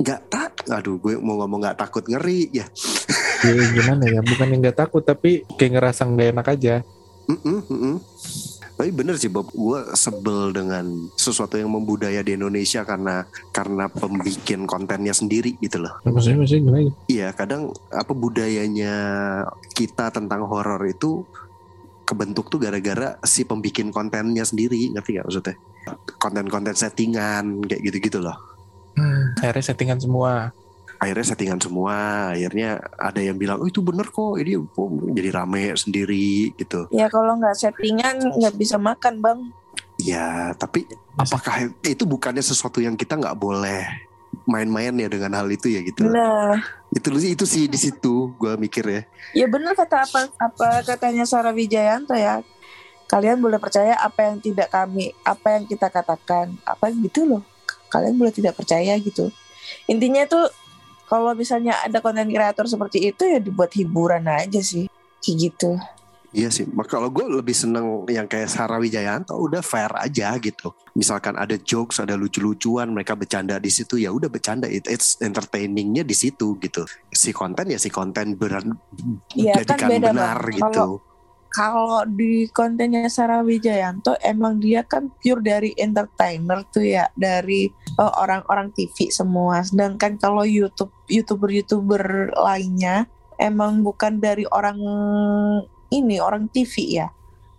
nggak 0.00 0.20
tak 0.32 0.52
aduh 0.68 0.96
gue 0.96 1.14
mau 1.20 1.36
ngomong 1.44 1.60
nggak 1.60 1.78
takut 1.80 2.04
ngeri 2.04 2.48
ya 2.52 2.64
ya, 3.44 3.52
gimana 3.72 4.04
ya 4.08 4.20
bukan 4.24 4.46
yang 4.52 4.60
nggak 4.64 4.78
takut 4.80 5.04
tapi 5.04 5.44
kayak 5.56 5.76
ngerasa 5.76 6.08
nggak 6.08 6.28
enak 6.36 6.46
aja 6.56 6.74
Mm-mm, 7.30 7.58
mm-mm. 7.68 7.96
Tapi 8.80 8.96
bener 8.96 9.20
sih 9.20 9.28
Bob, 9.28 9.52
gue 9.52 9.92
sebel 9.92 10.56
dengan 10.56 10.88
sesuatu 11.12 11.60
yang 11.60 11.68
membudaya 11.68 12.24
di 12.24 12.32
Indonesia 12.32 12.80
karena 12.80 13.28
karena 13.52 13.92
pembikin 13.92 14.64
kontennya 14.64 15.12
sendiri 15.12 15.60
gitu 15.60 15.84
loh. 15.84 16.00
maksudnya 16.00 16.40
maksudnya 16.40 16.62
gimana 16.64 16.88
Iya, 17.04 17.28
kadang 17.36 17.76
apa 17.92 18.12
budayanya 18.16 18.94
kita 19.76 20.08
tentang 20.08 20.48
horor 20.48 20.80
itu 20.88 21.28
kebentuk 22.08 22.48
tuh 22.48 22.56
gara-gara 22.56 23.20
si 23.20 23.44
pembikin 23.44 23.92
kontennya 23.92 24.48
sendiri, 24.48 24.96
ngerti 24.96 25.20
gak 25.20 25.28
maksudnya? 25.28 25.56
Konten-konten 26.16 26.72
settingan 26.72 27.60
kayak 27.68 27.84
gitu-gitu 27.84 28.24
loh. 28.24 28.40
hmm, 28.96 29.44
akhirnya 29.44 29.76
settingan 29.76 30.00
semua 30.00 30.56
Akhirnya 31.00 31.32
settingan 31.32 31.60
semua, 31.64 32.28
akhirnya 32.36 32.76
ada 33.00 33.24
yang 33.24 33.40
bilang, 33.40 33.56
oh 33.56 33.64
itu 33.64 33.80
bener 33.80 34.12
kok, 34.12 34.36
ini 34.36 34.60
oh, 34.60 34.90
jadi 35.16 35.32
rame 35.32 35.72
sendiri 35.72 36.52
gitu. 36.60 36.92
Ya 36.92 37.08
kalau 37.08 37.40
nggak 37.40 37.56
settingan 37.56 38.36
nggak 38.36 38.54
bisa 38.60 38.76
makan 38.76 39.24
bang. 39.24 39.40
Ya, 39.96 40.52
tapi 40.60 40.84
apakah 41.16 41.72
itu 41.84 42.04
bukannya 42.04 42.44
sesuatu 42.44 42.84
yang 42.84 43.00
kita 43.00 43.16
nggak 43.16 43.36
boleh 43.36 43.84
main-main 44.44 44.92
ya 44.92 45.08
dengan 45.08 45.40
hal 45.40 45.48
itu 45.48 45.72
ya 45.72 45.80
gitu? 45.84 46.04
Nah, 46.08 46.60
Itu 46.92 47.14
itu 47.16 47.44
sih 47.46 47.64
di 47.70 47.78
situ 47.78 48.34
gue 48.34 48.52
mikir 48.58 48.84
ya. 48.84 49.02
ya 49.32 49.46
benar 49.46 49.78
kata 49.78 50.04
apa 50.04 50.20
apa 50.36 50.68
katanya 50.82 51.24
Sarah 51.24 51.54
Wijayanto 51.54 52.12
ya. 52.12 52.42
Kalian 53.10 53.42
boleh 53.42 53.58
percaya 53.58 53.98
apa 53.98 54.30
yang 54.30 54.38
tidak 54.38 54.70
kami, 54.70 55.10
apa 55.26 55.58
yang 55.58 55.64
kita 55.66 55.90
katakan, 55.90 56.54
apa 56.62 56.94
gitu 56.94 57.26
loh. 57.26 57.42
Kalian 57.90 58.14
boleh 58.14 58.30
tidak 58.30 58.54
percaya 58.54 58.94
gitu. 59.02 59.34
Intinya 59.90 60.22
tuh 60.30 60.46
kalau 61.10 61.34
misalnya 61.34 61.74
ada 61.82 61.98
konten 61.98 62.30
kreator 62.30 62.70
seperti 62.70 63.10
itu 63.10 63.26
ya 63.26 63.42
dibuat 63.42 63.74
hiburan 63.74 64.30
aja 64.30 64.62
sih, 64.62 64.86
kayak 65.18 65.36
gitu. 65.50 65.74
Iya 66.30 66.46
sih, 66.46 66.62
maka 66.70 66.94
kalau 66.94 67.10
gue 67.10 67.26
lebih 67.26 67.50
seneng 67.50 68.06
yang 68.06 68.30
kayak 68.30 68.46
Sarah 68.46 68.78
Wijayanto 68.78 69.34
udah 69.34 69.66
fair 69.66 69.90
aja 69.98 70.30
gitu. 70.38 70.70
Misalkan 70.94 71.34
ada 71.34 71.58
jokes, 71.58 71.98
ada 71.98 72.14
lucu-lucuan, 72.14 72.94
mereka 72.94 73.18
bercanda 73.18 73.58
di 73.58 73.66
situ 73.66 73.98
ya 73.98 74.14
udah 74.14 74.30
bercanda, 74.30 74.70
it, 74.70 74.86
it's 74.86 75.18
entertainingnya 75.18 76.06
di 76.06 76.14
situ 76.14 76.54
gitu. 76.62 76.86
Si 77.10 77.34
konten 77.34 77.74
ya 77.74 77.82
si 77.82 77.90
konten 77.90 78.38
beran 78.38 78.78
Iya 79.34 79.58
kan 79.66 79.90
beda 79.90 80.14
benar 80.14 80.38
bang. 80.38 80.54
gitu. 80.54 80.62
Kalau 80.70 81.09
kalau 81.50 82.06
di 82.06 82.46
kontennya 82.54 83.10
Sarah 83.10 83.42
Wijayanto 83.42 84.14
emang 84.22 84.62
dia 84.62 84.86
kan 84.86 85.10
pure 85.18 85.42
dari 85.42 85.74
entertainer 85.74 86.62
tuh 86.70 86.86
ya 86.86 87.10
dari 87.18 87.66
eh, 87.98 88.12
orang-orang 88.22 88.70
TV 88.70 89.10
semua. 89.10 89.66
Sedangkan 89.66 90.14
kalau 90.16 90.46
YouTube 90.46 90.94
youtuber-youtuber 91.10 92.30
lainnya 92.38 93.10
emang 93.42 93.82
bukan 93.82 94.22
dari 94.22 94.46
orang 94.54 94.78
ini 95.90 96.22
orang 96.22 96.46
TV 96.54 97.02
ya. 97.02 97.10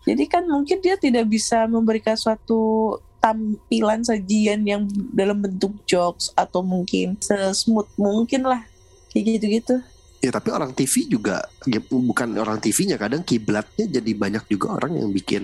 Jadi 0.08 0.24
kan 0.26 0.48
mungkin 0.48 0.82
dia 0.82 0.98
tidak 0.98 1.30
bisa 1.30 1.68
memberikan 1.70 2.18
suatu 2.18 2.96
tampilan 3.22 4.02
sajian 4.02 4.66
yang 4.66 4.90
dalam 5.14 5.46
bentuk 5.46 5.78
jokes 5.86 6.34
atau 6.34 6.66
mungkin 6.66 7.22
sesmooth 7.22 7.92
mungkin 8.00 8.48
lah 8.50 8.66
kayak 9.14 9.38
gitu-gitu. 9.38 9.76
Ya 10.22 10.30
tapi 10.30 10.54
orang 10.54 10.70
TV 10.72 11.10
juga 11.10 11.42
ya, 11.66 11.82
bukan 11.82 12.38
orang 12.38 12.62
TV-nya 12.62 12.96
kadang 12.96 13.22
kiblatnya 13.22 13.90
jadi 13.90 14.12
banyak 14.14 14.46
juga 14.48 14.78
orang 14.78 14.98
yang 14.98 15.10
bikin 15.10 15.44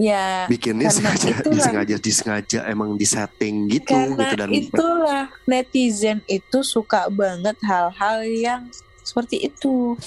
Ya, 0.00 0.48
bikinnya 0.48 0.88
sengaja 0.88 1.28
itulah. 1.28 1.52
disengaja 1.52 1.96
disengaja 2.00 2.58
emang 2.64 2.96
disetting 2.96 3.68
gitu 3.68 3.92
karena 3.92 4.16
gitu 4.16 4.34
dan 4.38 4.48
itulah 4.48 5.22
netizen 5.44 6.24
itu 6.24 6.64
suka 6.64 7.10
banget 7.10 7.52
hal-hal 7.60 8.24
yang 8.24 8.62
seperti 9.02 9.44
itu. 9.44 9.98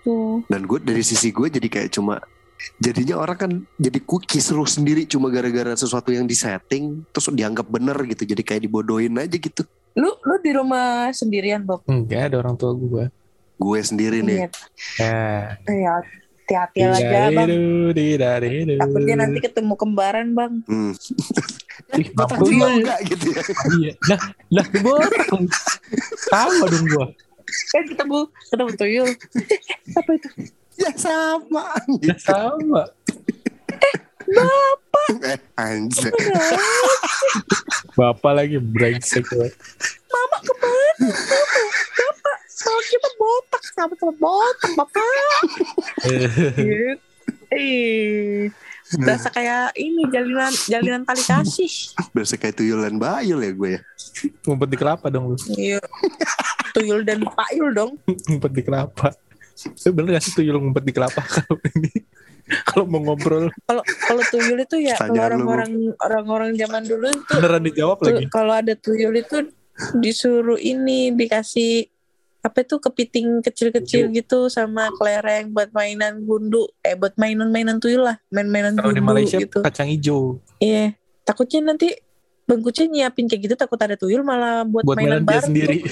Tuh. 0.00 0.40
dan 0.46 0.64
gue 0.64 0.78
dari 0.78 1.02
sisi 1.02 1.28
gue 1.28 1.50
jadi 1.50 1.66
kayak 1.66 1.92
cuma 1.92 2.22
jadinya 2.76 3.18
orang 3.18 3.36
kan 3.36 3.52
jadi 3.74 4.00
cookie 4.00 4.38
seru 4.38 4.64
sendiri 4.64 5.04
cuma 5.04 5.28
gara-gara 5.28 5.74
sesuatu 5.74 6.08
yang 6.08 6.24
disetting 6.24 7.04
terus 7.10 7.28
dianggap 7.28 7.66
bener 7.66 7.98
gitu 8.06 8.24
jadi 8.24 8.40
kayak 8.40 8.62
dibodohin 8.64 9.18
aja 9.18 9.34
gitu 9.34 9.60
Lu 9.92 10.14
lu 10.22 10.38
di 10.38 10.54
rumah 10.54 11.10
sendirian, 11.10 11.66
Bob? 11.66 11.82
enggak 11.84 12.30
ada 12.30 12.36
orang 12.38 12.54
tua 12.54 12.72
gue 12.72 13.04
gue 13.60 13.78
sendiri 13.80 14.18
nih 14.20 14.38
Iya. 14.40 14.48
ya 14.96 15.20
Ya, 15.70 15.92
hati-hati 16.50 16.78
aja, 16.82 17.30
Bang. 17.30 17.48
Takutnya 18.74 19.14
nanti 19.16 19.38
ketemu 19.38 19.74
kembaran, 19.76 20.26
Bang. 20.32 20.52
hmm. 20.64 20.92
Ih, 21.92 22.06
botak 22.12 22.38
juga 22.40 22.66
enggak 22.70 22.98
gitu 23.04 23.24
ya 23.30 23.42
Iya. 23.76 23.92
Lah, 24.08 24.20
lah 24.52 24.66
botak. 24.76 25.26
Sama 26.24 26.64
dong 26.66 26.86
gua. 26.88 27.06
Kan 27.70 27.82
ketemu 27.84 28.18
ketemu 28.48 28.70
tuyul. 28.74 29.08
Apa 29.98 30.10
itu? 30.12 30.28
ya 30.74 30.90
sama 30.96 31.76
Ya 32.00 32.16
sama. 32.16 32.82
eh 33.80 33.96
anjir 35.60 36.12
Bapak 37.92 38.32
lagi 38.32 38.56
brengsek. 38.56 39.26
Mama 40.06 40.36
ke 40.40 40.52
mana? 40.56 41.08
Bapak, 41.90 42.19
kalau 42.60 42.82
kita 42.84 43.08
botak 43.16 43.62
sama-sama 43.72 44.14
botak, 44.20 44.70
Bapak. 44.76 45.40
Gitu. 46.60 47.00
Eh, 47.50 48.46
berasa 48.98 49.26
kayak 49.30 49.74
ini 49.74 50.06
jalinan 50.06 50.54
jalinan 50.70 51.02
tali 51.02 51.22
kasih. 51.22 51.70
berasa 52.14 52.38
kayak 52.38 52.58
tuyul 52.58 52.82
dan 52.82 52.94
bayul 52.98 53.42
ya 53.42 53.50
gue 53.50 53.70
ya 53.78 53.80
Ngumpet 54.46 54.68
di 54.70 54.78
kelapa 54.78 55.06
dong 55.10 55.34
lu. 55.34 55.36
Iya. 55.50 55.82
Tuyul 56.74 57.02
dan 57.02 57.26
payul 57.26 57.70
dong. 57.74 57.92
Ngumpet 58.30 58.52
di 58.54 58.62
kelapa. 58.62 59.14
Itu 59.60 59.90
bener 59.92 60.16
gak 60.16 60.24
sih 60.24 60.32
tuyul 60.32 60.56
ngumpet 60.56 60.84
di 60.88 60.92
kelapa 60.94 61.20
kalau 61.20 61.58
ini? 61.76 61.92
Kalau 62.66 62.84
mau 62.88 62.98
ngobrol 62.98 63.52
Kalau 63.68 63.82
kalau 63.84 64.22
tuyul 64.26 64.58
itu 64.58 64.76
ya 64.82 64.96
kalau 64.98 65.22
orang-orang 65.22 65.94
orang-orang 66.02 66.50
zaman 66.58 66.82
dulu 66.82 67.06
itu 67.12 67.32
beneran 67.36 67.62
dijawab 67.62 67.96
tuh, 68.00 68.10
lagi. 68.10 68.26
kalau 68.32 68.52
ada 68.56 68.74
tuyul 68.74 69.14
itu 69.14 69.52
disuruh 70.00 70.58
ini 70.58 71.12
dikasih 71.14 71.86
apa 72.40 72.64
itu 72.64 72.80
kepiting 72.80 73.44
kecil-kecil 73.44 74.08
gitu 74.16 74.48
sama 74.48 74.88
kelereng 74.96 75.52
buat 75.52 75.68
mainan 75.76 76.24
gundu 76.24 76.64
eh 76.80 76.96
buat 76.96 77.12
mainan-mainan 77.20 77.76
tuyul 77.76 78.08
lah. 78.08 78.16
Main-mainan 78.32 78.80
Kalau 78.80 78.92
di 78.92 79.00
gundu 79.00 79.08
Malaysia 79.12 79.38
gitu. 79.38 79.60
kacang 79.60 79.88
hijau. 79.92 80.40
iya. 80.60 80.96
Takutnya 81.20 81.72
nanti 81.72 81.94
Bang 82.50 82.60
Kuce 82.60 82.82
nyiapin 82.84 83.24
kayak 83.24 83.40
gitu 83.40 83.54
takut 83.54 83.78
ada 83.78 83.94
tuyul 83.94 84.20
malah 84.20 84.66
buat, 84.66 84.82
Buat 84.82 84.98
mainan, 84.98 85.22
mainan 85.22 85.24
baru 85.24 85.46
sendiri. 85.46 85.78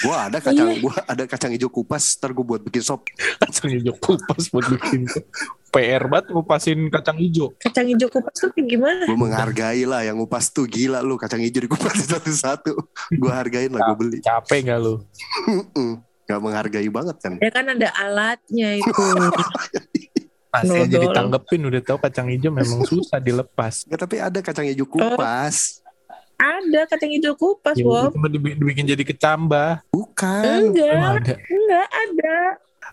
gue 0.00 0.16
ada 0.16 0.38
kacang 0.38 0.64
Iya. 0.66 0.80
gue 0.80 0.94
ada 1.04 1.24
kacang 1.24 1.52
hijau 1.52 1.68
kupas 1.68 2.16
ntar 2.16 2.32
gue 2.32 2.40
buat 2.40 2.58
bikin 2.62 2.80
sop 2.80 3.04
Kacang 3.36 3.68
hijau 3.70 3.92
kupas 3.94 4.48
buat 4.48 4.64
bikin. 4.66 5.04
PR 5.68 6.02
banget 6.04 6.32
ngupasin 6.32 6.88
kacang 6.88 7.14
hijau. 7.14 7.52
kacang 7.54 7.84
hijau 7.86 8.08
kupas 8.08 8.32
tuh 8.34 8.50
kayak 8.50 8.66
gimana 8.66 9.04
gue 9.04 9.14
menghargai 9.14 9.84
lah 9.84 10.00
yang 10.00 10.16
ngupas 10.16 10.48
tuh 10.48 10.64
gila 10.64 10.98
lu 10.98 11.14
kacang 11.14 11.38
hijau 11.38 11.60
dikupas 11.60 11.94
satu-satu 12.02 12.74
gue 13.12 13.30
hargain 13.30 13.68
lah 13.68 13.86
gue 13.86 13.96
beli 13.98 14.18
Capek 14.18 14.66
gak 14.66 14.80
lu? 14.80 15.04
Gak 16.24 16.40
menghargai 16.40 16.88
banget 16.88 17.16
kan 17.18 17.32
ya 17.36 17.50
kan 17.50 17.68
ada 17.68 17.88
alatnya 17.94 18.68
itu 18.76 18.90
Masih 20.50 20.82
aja 20.82 20.90
Nodol. 20.90 21.02
ditanggepin 21.06 21.62
udah 21.62 21.82
tahu 21.84 21.98
kacang 22.00 22.26
hijau 22.26 22.50
memang 22.50 22.82
susah 22.82 23.22
dilepas. 23.22 23.86
Nggak, 23.86 24.00
tapi 24.00 24.16
ada 24.18 24.38
kacang 24.40 24.66
hijau 24.66 24.82
kupas 24.82 25.78
ada 26.40 26.80
kacang 26.88 27.12
hijau 27.12 27.36
kupas 27.36 27.76
Ya 27.76 27.84
Bob. 27.84 28.08
udah 28.08 28.14
cuma 28.16 28.28
dibi- 28.28 28.56
dibikin 28.56 28.88
jadi 28.88 29.04
kecambah. 29.04 29.84
bukan. 29.92 30.72
Enggak. 30.72 31.20
Ada. 31.20 31.34
enggak 31.36 31.88
ada. 31.92 32.38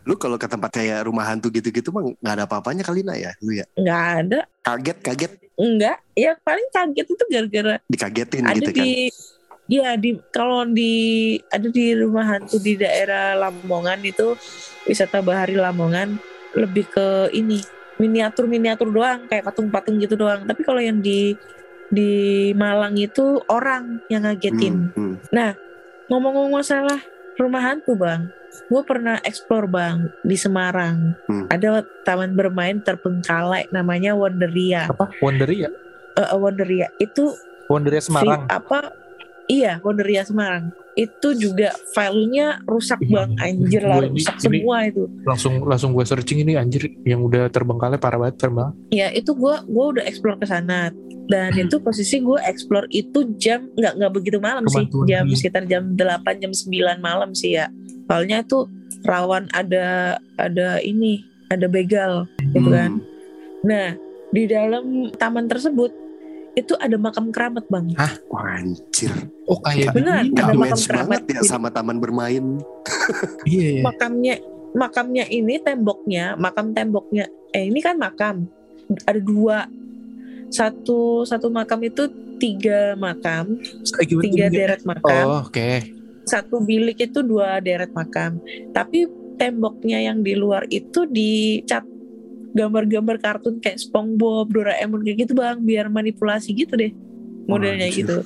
Lu 0.03 0.15
kalau 0.15 0.35
ke 0.35 0.45
tempat 0.45 0.71
kayak 0.73 1.07
rumah 1.07 1.23
hantu 1.23 1.47
gitu-gitu 1.49 1.89
mah 1.89 2.03
nggak 2.13 2.33
ada 2.33 2.43
apa-apanya 2.43 2.83
kali 2.83 3.01
nak 3.01 3.17
ya? 3.17 3.31
Lu 3.39 3.51
ya? 3.51 3.65
Enggak 3.73 4.03
ada. 4.21 4.39
Kaget 4.61 4.97
kaget. 5.01 5.31
Enggak. 5.55 5.97
Ya 6.13 6.35
paling 6.37 6.67
kaget 6.69 7.07
itu 7.07 7.23
gara-gara 7.25 7.75
dikagetin 7.87 8.43
ada 8.43 8.55
gitu 8.57 8.71
kan? 8.71 8.83
Di 8.83 9.09
Iya 9.67 9.99
di 9.99 10.15
kalau 10.31 10.63
di 10.63 10.95
ada 11.51 11.67
di 11.67 11.91
rumah 11.91 12.23
hantu 12.23 12.55
di 12.55 12.79
daerah 12.79 13.35
Lamongan 13.35 13.99
itu 13.99 14.31
wisata 14.87 15.19
bahari 15.19 15.59
Lamongan 15.59 16.15
lebih 16.55 16.87
ke 16.87 17.07
ini 17.35 17.59
miniatur 17.99 18.47
miniatur 18.47 18.87
doang 18.87 19.27
kayak 19.27 19.43
patung-patung 19.43 19.99
gitu 19.99 20.15
doang. 20.15 20.47
Tapi 20.47 20.63
kalau 20.63 20.79
yang 20.79 21.03
di 21.03 21.35
di 21.89 22.11
Malang 22.51 22.95
itu 22.95 23.39
orang 23.47 24.03
yang 24.07 24.23
ngagetin 24.23 24.91
Hmm, 24.91 25.15
hmm. 25.23 25.53
ngomong-ngomong 26.07 26.57
masalah 26.57 26.99
rumah 27.35 27.61
hantu 27.61 27.95
bang 27.95 28.27
gue 28.65 28.81
pernah 28.81 29.21
explore 29.21 29.65
bang 29.65 30.09
di 30.21 30.33
Semarang 30.33 31.15
Hmm. 31.25 31.45
ada 31.47 31.69
taman 32.03 32.33
bermain 32.33 32.79
terbengkalai 32.79 33.69
namanya 33.69 34.11
Wonderia 34.13 34.87
Apa? 34.87 35.11
Wonderia? 35.17 35.69
Eh, 36.13 36.29
Wonderia 36.33 36.89
itu 36.97 37.31
Wonderia 37.67 37.99
Semarang. 37.99 38.41
Si- 38.41 38.49
apa 38.49 38.79
iya 39.45 39.79
Wonderia 39.79 40.23
Semarang 40.23 40.71
itu 40.93 41.29
juga 41.31 41.69
filenya 41.87 42.57
rusak 42.65 42.97
Ih, 42.99 43.13
bang 43.13 43.29
anjir 43.37 43.85
lah 43.85 44.01
gue 44.01 44.17
rusak 44.17 44.33
ini- 44.33 44.41
semua 44.41 44.77
itu 44.81 45.03
Langsung 45.21 45.53
langsung 45.61 45.93
gue 45.93 46.01
searching 46.01 46.41
ini 46.41 46.57
anjir 46.57 46.89
yang 47.03 47.21
udah 47.21 47.45
terbengkalai 47.47 47.95
parah 47.95 48.17
banget 48.17 48.41
terbang. 48.41 48.73
ya 48.89 49.11
itu 49.11 49.29
gua 49.31 49.61
gua 49.63 49.93
udah 49.93 50.03
explore 50.03 50.35
ke 50.35 50.43
sana 50.43 50.89
dan 51.27 51.51
itu 51.59 51.77
posisi 51.83 52.23
gue 52.23 52.39
explore 52.47 52.87
itu 52.89 53.35
jam 53.35 53.67
nggak 53.75 53.93
nggak 53.99 54.11
begitu 54.15 54.37
malam 54.39 54.63
sih. 54.71 54.87
Jam 55.07 55.27
sekitar 55.31 55.67
jam 55.67 55.93
8 55.93 56.43
jam 56.43 56.51
9 56.51 57.03
malam 57.03 57.35
sih 57.35 57.59
ya. 57.59 57.67
Soalnya 58.07 58.43
itu 58.43 58.67
rawan 59.03 59.51
ada 59.51 60.17
ada 60.39 60.79
ini 60.79 61.23
ada 61.51 61.67
begal 61.67 62.25
gitu 62.55 62.71
kan. 62.71 63.03
Nah 63.67 63.95
di 64.31 64.43
dalam 64.47 65.11
taman 65.15 65.47
tersebut 65.51 65.91
itu 66.57 66.73
ada 66.81 66.97
makam 66.97 67.29
keramat 67.29 67.69
bang. 67.69 67.93
Wah, 68.33 68.57
anjir. 68.57 69.13
Oh 69.45 69.61
kayak 69.61 69.93
Gak 69.93 70.33
ada 70.33 70.57
makam 70.57 70.81
keramat. 70.81 71.21
ya 71.29 71.41
sama 71.45 71.69
taman 71.69 72.01
bermain. 72.01 72.57
Iya 73.45 73.67
iya. 73.79 73.83
makamnya 73.85 74.35
makamnya 74.73 75.25
ini 75.29 75.61
temboknya 75.61 76.33
makam 76.35 76.73
temboknya 76.73 77.29
eh 77.53 77.69
ini 77.69 77.79
kan 77.79 78.01
makam. 78.01 78.49
Ada 79.05 79.19
dua 79.21 79.67
satu 80.51 81.27
satu 81.27 81.51
makam 81.51 81.83
itu 81.83 82.07
tiga 82.37 82.93
makam 82.95 83.57
gimana 84.05 84.23
tiga 84.23 84.45
deret 84.47 84.81
makam. 84.85 85.25
Oh 85.27 85.41
oke. 85.49 85.93
satu 86.27 86.59
bilik 86.59 86.99
itu 86.99 87.23
dua 87.23 87.63
deret 87.63 87.91
makam. 87.95 88.39
Tapi 88.75 89.07
temboknya 89.39 90.03
yang 90.11 90.19
di 90.19 90.35
luar 90.35 90.67
itu 90.67 91.07
dicat 91.07 91.87
gambar-gambar 92.51 93.17
kartun 93.21 93.63
kayak 93.63 93.79
SpongeBob, 93.79 94.51
Doraemon 94.51 95.07
kayak 95.07 95.27
gitu 95.27 95.33
bang. 95.39 95.57
Biar 95.63 95.87
manipulasi 95.87 96.51
gitu 96.51 96.75
deh 96.75 96.91
modelnya 97.47 97.87
Anjir. 97.87 98.03
gitu. 98.03 98.17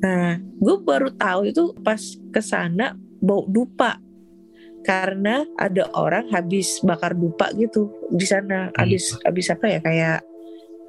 nah 0.00 0.36
gue 0.36 0.76
baru 0.80 1.12
tahu 1.12 1.48
itu 1.48 1.72
pas 1.80 2.00
ke 2.32 2.40
sana 2.44 2.96
bau 3.20 3.48
dupa. 3.48 3.96
Karena 4.80 5.44
ada 5.60 5.92
orang 5.92 6.32
habis 6.32 6.80
bakar 6.80 7.12
dupa 7.12 7.52
gitu 7.52 7.92
di 8.08 8.24
sana. 8.24 8.72
Habis 8.80 9.12
habis 9.28 9.52
apa 9.52 9.68
ya? 9.68 9.80
Kayak 9.84 10.24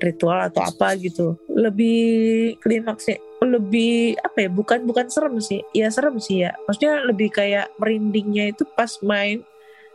ritual 0.01 0.49
atau 0.49 0.65
apa 0.65 0.97
gitu. 0.97 1.37
Lebih 1.47 2.57
klimaksnya 2.59 3.21
lebih 3.41 4.21
apa 4.21 4.45
ya 4.45 4.49
bukan 4.49 4.85
bukan 4.85 5.07
serem 5.09 5.37
sih. 5.37 5.61
Ya 5.71 5.87
serem 5.93 6.17
sih 6.17 6.45
ya. 6.45 6.57
Maksudnya 6.65 7.05
lebih 7.05 7.29
kayak 7.33 7.69
merindingnya 7.77 8.53
itu 8.53 8.65
pas 8.73 8.91
main 9.05 9.45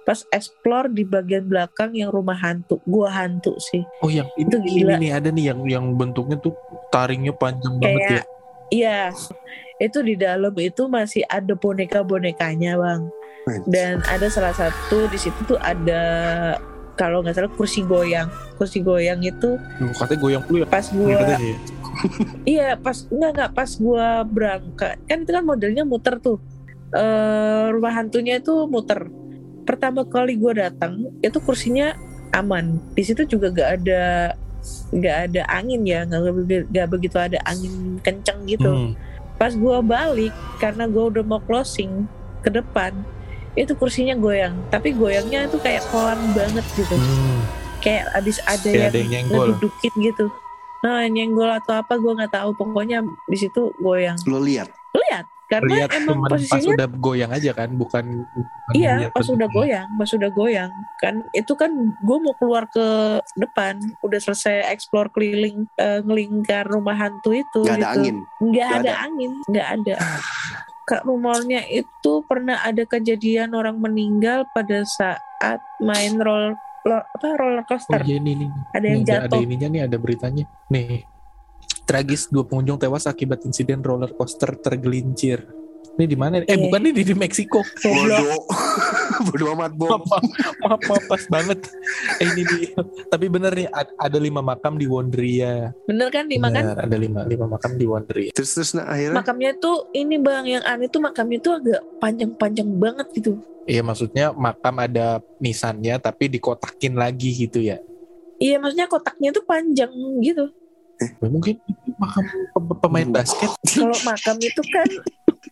pas 0.07 0.23
explore 0.31 0.87
di 0.87 1.03
bagian 1.03 1.47
belakang 1.51 1.91
yang 1.95 2.15
rumah 2.15 2.39
hantu. 2.39 2.79
Gua 2.87 3.11
hantu 3.11 3.59
sih. 3.59 3.83
Oh 4.03 4.11
yang 4.11 4.31
ini, 4.39 4.47
Itu 4.47 4.57
ini, 4.63 4.71
gila. 4.71 4.95
nih 5.03 5.13
ada 5.15 5.29
nih 5.35 5.45
yang 5.51 5.61
yang 5.67 5.85
bentuknya 5.99 6.39
tuh 6.39 6.55
taringnya 6.95 7.35
panjang 7.35 7.75
banget 7.83 8.01
ya. 8.01 8.09
kayak 8.09 8.27
iya. 8.71 9.01
Itu 9.77 10.01
di 10.01 10.17
dalam 10.17 10.55
itu 10.57 10.89
masih 10.89 11.27
ada 11.29 11.53
boneka 11.53 12.01
bonekanya 12.01 12.79
bang 12.81 13.03
dan 13.71 14.03
ada 14.11 14.27
salah 14.27 14.51
satu 14.51 15.07
di 15.07 15.19
situ 15.19 15.39
tuh 15.47 15.59
ada 15.63 16.03
kalau 16.99 17.23
nggak 17.23 17.39
salah 17.39 17.53
kursi 17.55 17.87
goyang 17.87 18.27
kursi 18.57 18.81
goyang 18.81 19.21
itu 19.21 19.61
katanya 19.95 20.19
goyang 20.19 20.43
dulu 20.43 20.57
ya. 20.59 20.67
pas 20.67 20.87
gua 20.89 21.09
Katanya 21.15 21.39
ya. 21.39 21.59
iya 22.55 22.69
pas 22.75 22.97
nggak 23.05 23.31
nggak 23.33 23.51
pas 23.53 23.71
gua 23.77 24.07
berangkat 24.23 24.97
kan 25.05 25.19
itu 25.19 25.31
kan 25.31 25.45
modelnya 25.45 25.83
muter 25.83 26.17
tuh 26.19 26.41
eh 26.91 27.67
rumah 27.69 27.93
hantunya 27.95 28.37
itu 28.37 28.65
muter 28.67 29.09
pertama 29.63 30.03
kali 30.03 30.35
gua 30.35 30.57
datang 30.63 30.93
itu 31.21 31.37
kursinya 31.39 31.93
aman 32.33 32.77
di 32.93 33.03
situ 33.03 33.25
juga 33.25 33.49
gak 33.51 33.71
ada 33.77 34.05
nggak 34.91 35.17
ada 35.27 35.43
angin 35.49 35.83
ya 35.83 36.03
nggak 36.03 36.23
be- 36.43 36.67
nggak 36.67 36.89
begitu 36.89 37.17
ada 37.17 37.39
angin 37.43 38.01
kenceng 38.01 38.45
gitu 38.45 38.67
Hmm. 38.67 38.93
pas 39.37 39.53
gua 39.53 39.79
balik 39.79 40.33
karena 40.57 40.85
gua 40.85 41.09
udah 41.09 41.23
mau 41.23 41.39
closing 41.39 42.05
ke 42.41 42.51
depan 42.51 42.93
itu 43.55 43.73
kursinya 43.73 44.13
goyang 44.15 44.53
tapi 44.69 44.93
goyangnya 44.93 45.47
itu 45.47 45.57
kayak 45.59 45.81
kolam 45.89 46.19
banget 46.33 46.67
gitu 46.73 46.93
Hmm. 46.93 47.41
Kayak 47.87 48.05
abis 48.13 48.37
ada 48.43 48.59
Kayak 48.61 48.75
yang 48.75 48.91
ada 48.91 48.99
yang 48.99 49.11
nyenggol. 49.15 49.47
ngedudukin 49.47 49.93
gitu 50.03 50.27
nah 50.77 51.03
nyenggol 51.07 51.51
atau 51.51 51.73
apa 51.75 51.95
gue 51.95 52.13
nggak 52.13 52.33
tahu 52.33 52.51
pokoknya 52.53 52.99
di 53.25 53.37
situ 53.37 53.71
goyang 53.77 54.19
Lo 54.27 54.39
lihat. 54.39 54.69
lihat 54.93 55.25
karena 55.47 55.87
Lihat 55.87 55.91
emang 55.95 56.19
cuman 56.19 56.27
pas 56.27 56.43
posisinya 56.43 56.75
udah 56.75 56.89
goyang 56.93 57.31
aja 57.31 57.51
kan, 57.55 57.71
bukan. 57.71 58.05
bukan 58.27 58.73
iya 58.75 59.07
pas 59.09 59.23
udah 59.25 59.47
goyang 59.47 59.87
pas 59.95 60.11
udah 60.11 60.31
goyang 60.33 60.71
kan 60.97 61.15
itu 61.31 61.53
kan 61.55 61.71
gue 61.97 62.19
mau 62.19 62.35
keluar 62.35 62.67
ke 62.67 62.83
depan 63.35 63.79
udah 64.01 64.19
selesai 64.19 64.67
explore 64.69 65.07
keliling 65.09 65.71
eh, 65.77 66.03
ngelingkar 66.03 66.67
rumah 66.67 66.99
hantu 66.99 67.31
itu 67.31 67.63
Gak 67.63 67.79
ada 67.79 67.87
gitu. 67.89 67.95
angin. 67.95 68.17
nggak 68.37 68.51
Nggak 68.67 68.75
ada 68.77 68.91
ada. 68.91 68.95
angin 69.01 69.33
nggak 69.47 69.69
ada 69.73 69.95
Kak 70.83 71.03
rumornya 71.03 71.67
itu 71.67 72.13
pernah 72.23 72.63
ada 72.63 72.83
kejadian 72.83 73.51
orang 73.53 73.75
meninggal 73.77 74.47
pada 74.49 74.87
saat 74.87 75.59
main 75.79 76.15
roll, 76.17 76.55
lo- 76.55 76.59
apa 76.95 77.27
roller 77.35 77.63
Oh 77.63 77.67
coaster 77.67 78.01
iya 78.07 78.19
nih 78.23 78.35
nih. 78.39 78.51
ada 78.75 78.87
yang 78.87 79.01
Nih, 79.03 79.11
ada, 79.11 79.15
ada 79.19 79.27
jatuh 79.27 79.41
ininya 79.43 79.69
nih, 79.71 79.81
ada 79.87 79.97
beritanya. 79.99 80.45
Nih. 80.71 81.03
Tragis 81.87 82.27
dua 82.31 82.43
pengunjung 82.47 82.79
tewas 82.83 83.07
akibat 83.07 83.43
insiden 83.47 83.83
roller 83.83 84.11
coaster 84.15 84.55
tergelincir. 84.59 85.47
Ini 85.97 86.05
di 86.05 86.17
mana? 86.19 86.43
Eh 86.45 86.59
bukan 86.59 86.81
nih 86.83 86.93
di, 86.93 87.03
di 87.09 87.15
Meksiko. 87.17 87.63
Goblok. 87.63 88.45
Bodoh. 89.27 89.49
Amat, 89.51 89.73
Bob. 89.73 90.03
maaf, 90.03 90.05
maaf, 90.07 90.57
maaf, 90.59 90.81
maaf, 90.83 91.05
pas 91.07 91.23
banget. 91.29 91.59
Eh, 92.17 92.27
ini 92.27 92.43
di, 92.43 92.59
tapi 93.07 93.27
bener 93.27 93.53
nih 93.53 93.69
ad- 93.69 93.95
ada 93.95 94.19
lima 94.19 94.41
makam 94.41 94.75
di 94.75 94.85
Wonderia. 94.85 95.71
bener 95.83 96.09
kan 96.09 96.25
lima 96.25 96.49
kan 96.49 96.63
Bener, 96.67 96.77
ada 96.83 96.97
lima 96.97 97.21
lima 97.23 97.47
makam 97.47 97.73
di 97.73 97.85
Wonderia. 97.85 98.31
Terus 98.31 98.51
terus 98.53 98.71
nah 98.73 98.87
akhirnya 98.87 99.17
makamnya 99.17 99.51
tuh 99.55 99.77
ini 99.91 100.17
bang 100.17 100.47
yang 100.51 100.65
aneh 100.65 100.87
tuh 100.87 101.01
makamnya 101.01 101.39
tuh 101.39 101.53
agak 101.55 101.81
panjang-panjang 101.97 102.69
banget 102.73 103.07
gitu 103.13 103.33
Iya 103.65 103.83
maksudnya 103.83 104.31
makam 104.31 104.77
ada 104.77 105.07
nisannya 105.37 105.97
tapi 105.97 106.29
dikotakin 106.29 106.95
lagi 106.95 107.35
gitu 107.37 107.59
ya. 107.61 107.83
iya 108.37 108.57
maksudnya 108.57 108.85
kotaknya 108.85 109.31
tuh 109.31 109.43
panjang 109.43 109.91
gitu 110.21 110.51
Ya, 110.97 111.13
Mungkin 111.21 111.61
itu 111.61 111.93
makam 111.95 112.25
pe- 112.25 112.79
pemain 112.79 113.09
basket. 113.11 113.53
kalau 113.69 113.93
makam 114.03 114.37
itu 114.39 114.63
kan 114.67 114.89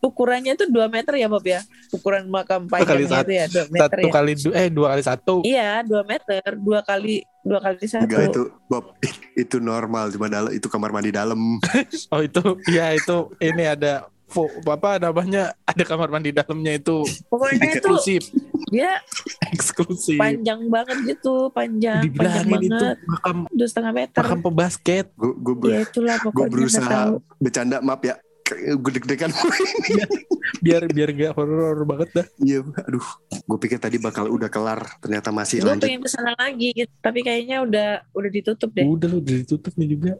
ukurannya 0.04 0.52
tuh 0.54 0.68
2 0.68 0.84
meter 0.86 1.14
ya 1.16 1.26
Bob 1.26 1.42
ya 1.42 1.60
ukuran 1.90 2.28
makam 2.28 2.68
kali 2.68 2.84
panjangnya 2.84 3.08
satu- 3.08 3.24
itu 3.24 3.32
ya 3.32 3.46
2 3.48 3.72
meter 3.72 3.88
Satu 3.88 4.04
ya 4.04 4.12
kali 4.12 4.32
du- 4.36 4.54
eh 4.54 4.68
dua 4.68 4.86
kali 4.92 5.02
satu. 5.02 5.34
iya 5.42 5.70
2 5.80 6.04
meter 6.04 6.42
dua 6.54 6.80
kali 6.84 7.14
dua 7.40 7.58
kali 7.58 7.84
satu 7.84 8.04
enggak 8.04 8.22
itu 8.28 8.42
Bob 8.66 8.84
itu 9.34 9.56
normal 9.58 10.12
cuma 10.12 10.28
dalam 10.28 10.50
itu 10.50 10.66
kamar 10.66 10.90
mandi 10.90 11.10
dalam. 11.10 11.40
Oh 12.12 12.20
itu 12.20 12.40
ya 12.66 12.92
itu 12.92 13.16
ini 13.38 13.64
ada 13.64 14.04
apa 14.66 14.98
namanya 14.98 15.54
ada 15.62 15.84
kamar 15.86 16.10
mandi 16.10 16.34
dalamnya 16.34 16.74
itu 16.74 17.06
pokoknya 17.30 17.54
itu 17.70 17.86
eksklusif 17.86 18.22
dia 18.66 18.98
eksklusif. 19.46 20.18
panjang 20.18 20.66
banget 20.66 20.96
gitu 21.06 21.52
panjang 21.52 22.02
panjang 22.02 22.42
Dibilangin 22.42 22.58
itu 22.60 22.74
banget 22.74 22.98
makam 23.06 23.36
dua 23.48 23.68
setengah 23.70 23.92
meter 23.94 24.20
makam 24.20 24.40
pebasket. 24.42 25.06
Gue 25.14 25.54
gue 25.54 25.70
ya 25.70 25.78
itulah 25.86 26.16
gue 26.18 26.26
pokoknya 26.26 26.50
berusaha 26.50 27.00
bercanda 27.38 27.76
maaf 27.78 28.02
ya. 28.02 28.14
Gue 28.52 28.92
deg-degan. 29.00 29.32
Biar 30.64 30.84
biar 30.88 31.10
gak 31.12 31.32
horor 31.36 31.84
banget 31.88 32.08
dah. 32.12 32.26
Iya, 32.36 32.60
aduh. 32.60 33.04
Gue 33.48 33.58
pikir 33.60 33.80
tadi 33.80 33.96
bakal 33.96 34.28
udah 34.28 34.52
kelar, 34.52 34.84
ternyata 35.00 35.32
masih 35.32 35.64
gue 35.64 35.72
lanjut. 35.72 35.84
pengen 35.88 36.00
ke 36.04 36.10
sana 36.12 36.32
lagi 36.36 36.72
gitu 36.72 36.92
tapi 37.00 37.20
kayaknya 37.20 37.64
udah 37.64 37.88
udah 38.12 38.30
ditutup 38.32 38.72
deh 38.72 38.84
Udah 38.84 39.08
lu 39.08 39.20
udah 39.20 39.34
ditutup 39.44 39.72
nih 39.76 39.88
juga. 39.96 40.12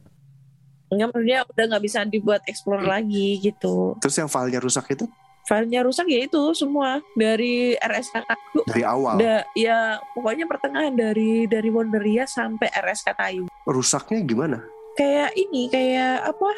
Enggak 0.88 1.06
maksudnya 1.12 1.38
udah 1.48 1.64
nggak 1.68 1.84
bisa 1.84 1.98
dibuat 2.04 2.40
explore 2.44 2.84
lagi 2.84 3.40
gitu. 3.40 3.96
Terus 4.00 4.16
yang 4.16 4.28
filenya 4.28 4.60
rusak 4.60 4.88
itu 4.90 5.04
Filenya 5.44 5.84
rusak 5.84 6.08
ya 6.08 6.24
itu 6.24 6.40
semua 6.56 7.04
dari 7.12 7.76
RSK 7.76 8.16
Tayu. 8.24 8.60
dari 8.64 8.80
awal. 8.80 9.20
Da, 9.20 9.44
ya 9.52 10.00
pokoknya 10.16 10.48
pertengahan 10.48 10.96
dari 10.96 11.44
dari 11.44 11.68
Wonderia 11.68 12.24
sampai 12.24 12.72
RSK 12.72 13.08
Tayu. 13.12 13.44
Rusaknya 13.68 14.24
gimana? 14.24 14.64
Kayak 14.96 15.36
ini 15.36 15.68
kayak 15.68 16.24
apa? 16.24 16.48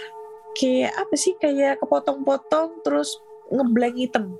Kayak 0.57 0.93
apa 0.97 1.15
sih? 1.15 1.37
Kayak 1.37 1.79
kepotong-potong 1.79 2.81
terus 2.83 3.13
ngeblank 3.53 3.97
hitam. 4.01 4.35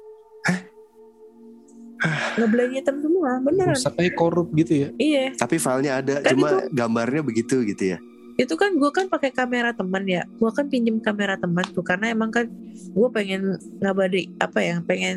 ngeblank 2.37 2.73
hitam 2.77 3.01
semua, 3.01 3.41
beneran. 3.41 3.73
Rusak 3.73 3.97
kayak 3.97 4.15
korup 4.15 4.53
gitu 4.53 4.73
ya. 4.85 4.89
Iya, 5.01 5.25
Tapi 5.33 5.57
filenya 5.57 5.93
ada, 6.05 6.21
Kan 6.21 6.37
cuma 6.37 6.69
gambarnya 6.69 7.25
begitu 7.25 7.65
gitu 7.65 7.97
ya. 7.97 7.99
itu 8.37 8.53
kan 8.53 8.77
gue 8.77 8.91
kan 8.93 9.09
pakai 9.09 9.33
kamera 9.33 9.73
teman 9.73 10.05
ya 10.05 10.29
gue 10.29 10.51
kan 10.53 10.69
pinjem 10.69 11.01
kamera 11.01 11.41
teman 11.41 11.65
tuh 11.73 11.81
karena 11.81 12.13
emang 12.13 12.29
kan 12.29 12.45
gue 12.93 13.09
pengen 13.09 13.57
ngabadi 13.81 14.29
apa 14.37 14.61
ya 14.61 14.77
pengen 14.85 15.17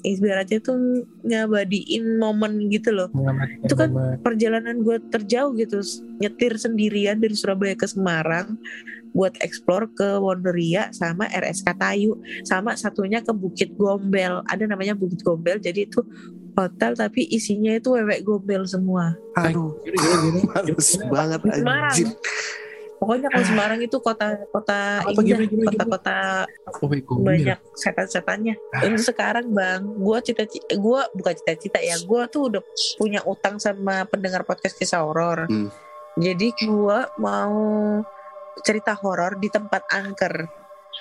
ibaratnya 0.00 0.56
tuh 0.64 1.04
ngabadiin 1.28 2.16
momen 2.16 2.72
gitu 2.72 2.88
loh 2.88 3.12
Itu 3.60 3.76
kan 3.76 3.92
perjalanan 4.24 4.80
gue 4.80 4.96
terjauh 5.12 5.52
gitu 5.60 5.84
nyetir 6.24 6.56
sendirian 6.56 7.20
dari 7.20 7.36
Surabaya 7.36 7.76
ke 7.76 7.84
Semarang 7.84 8.56
buat 9.12 9.36
explore 9.40 9.88
ke 9.92 10.16
Wonderia 10.16 10.88
sama 10.90 11.28
RSK 11.28 11.68
Tayu 11.76 12.16
sama 12.42 12.74
satunya 12.74 13.20
ke 13.20 13.30
Bukit 13.30 13.76
Gombel. 13.76 14.40
Ada 14.48 14.64
namanya 14.64 14.96
Bukit 14.96 15.20
Gombel 15.20 15.60
jadi 15.60 15.84
itu 15.84 16.00
hotel 16.52 16.92
tapi 16.92 17.24
isinya 17.28 17.72
itu 17.72 17.96
wewek 17.96 18.24
gombel 18.24 18.68
semua. 18.68 19.16
Aduh, 19.36 19.72
males 20.52 21.00
banget 21.08 21.40
Semarang. 21.48 21.88
anjir. 21.88 22.08
pokoknya 23.00 23.34
kalau 23.34 23.44
Semarang 23.50 23.80
itu 23.82 23.96
kota 23.98 24.38
kota 24.54 25.02
Apa, 25.02 25.20
indah 25.26 25.42
kota-kota 25.66 26.16
Oh, 26.78 27.18
banyak 27.18 27.58
setan-setannya. 27.74 28.54
Untuk 28.84 29.02
sekarang 29.02 29.50
bang 29.50 29.82
gue 29.82 30.18
cita-cita 30.22 30.70
gue 30.70 31.00
bukan 31.16 31.34
cita-cita 31.34 31.82
ya 31.82 31.98
gue 31.98 32.22
tuh 32.30 32.52
udah 32.52 32.62
punya 32.94 33.20
utang 33.26 33.58
sama 33.58 34.06
pendengar 34.06 34.46
podcast 34.46 34.78
kisah 34.78 35.02
horor. 35.02 35.48
Hmm. 35.50 35.72
jadi 36.14 36.52
gue 36.52 36.98
mau 37.16 37.56
cerita 38.60 38.92
horor 38.94 39.40
di 39.40 39.48
tempat 39.48 39.88
angker. 39.88 40.34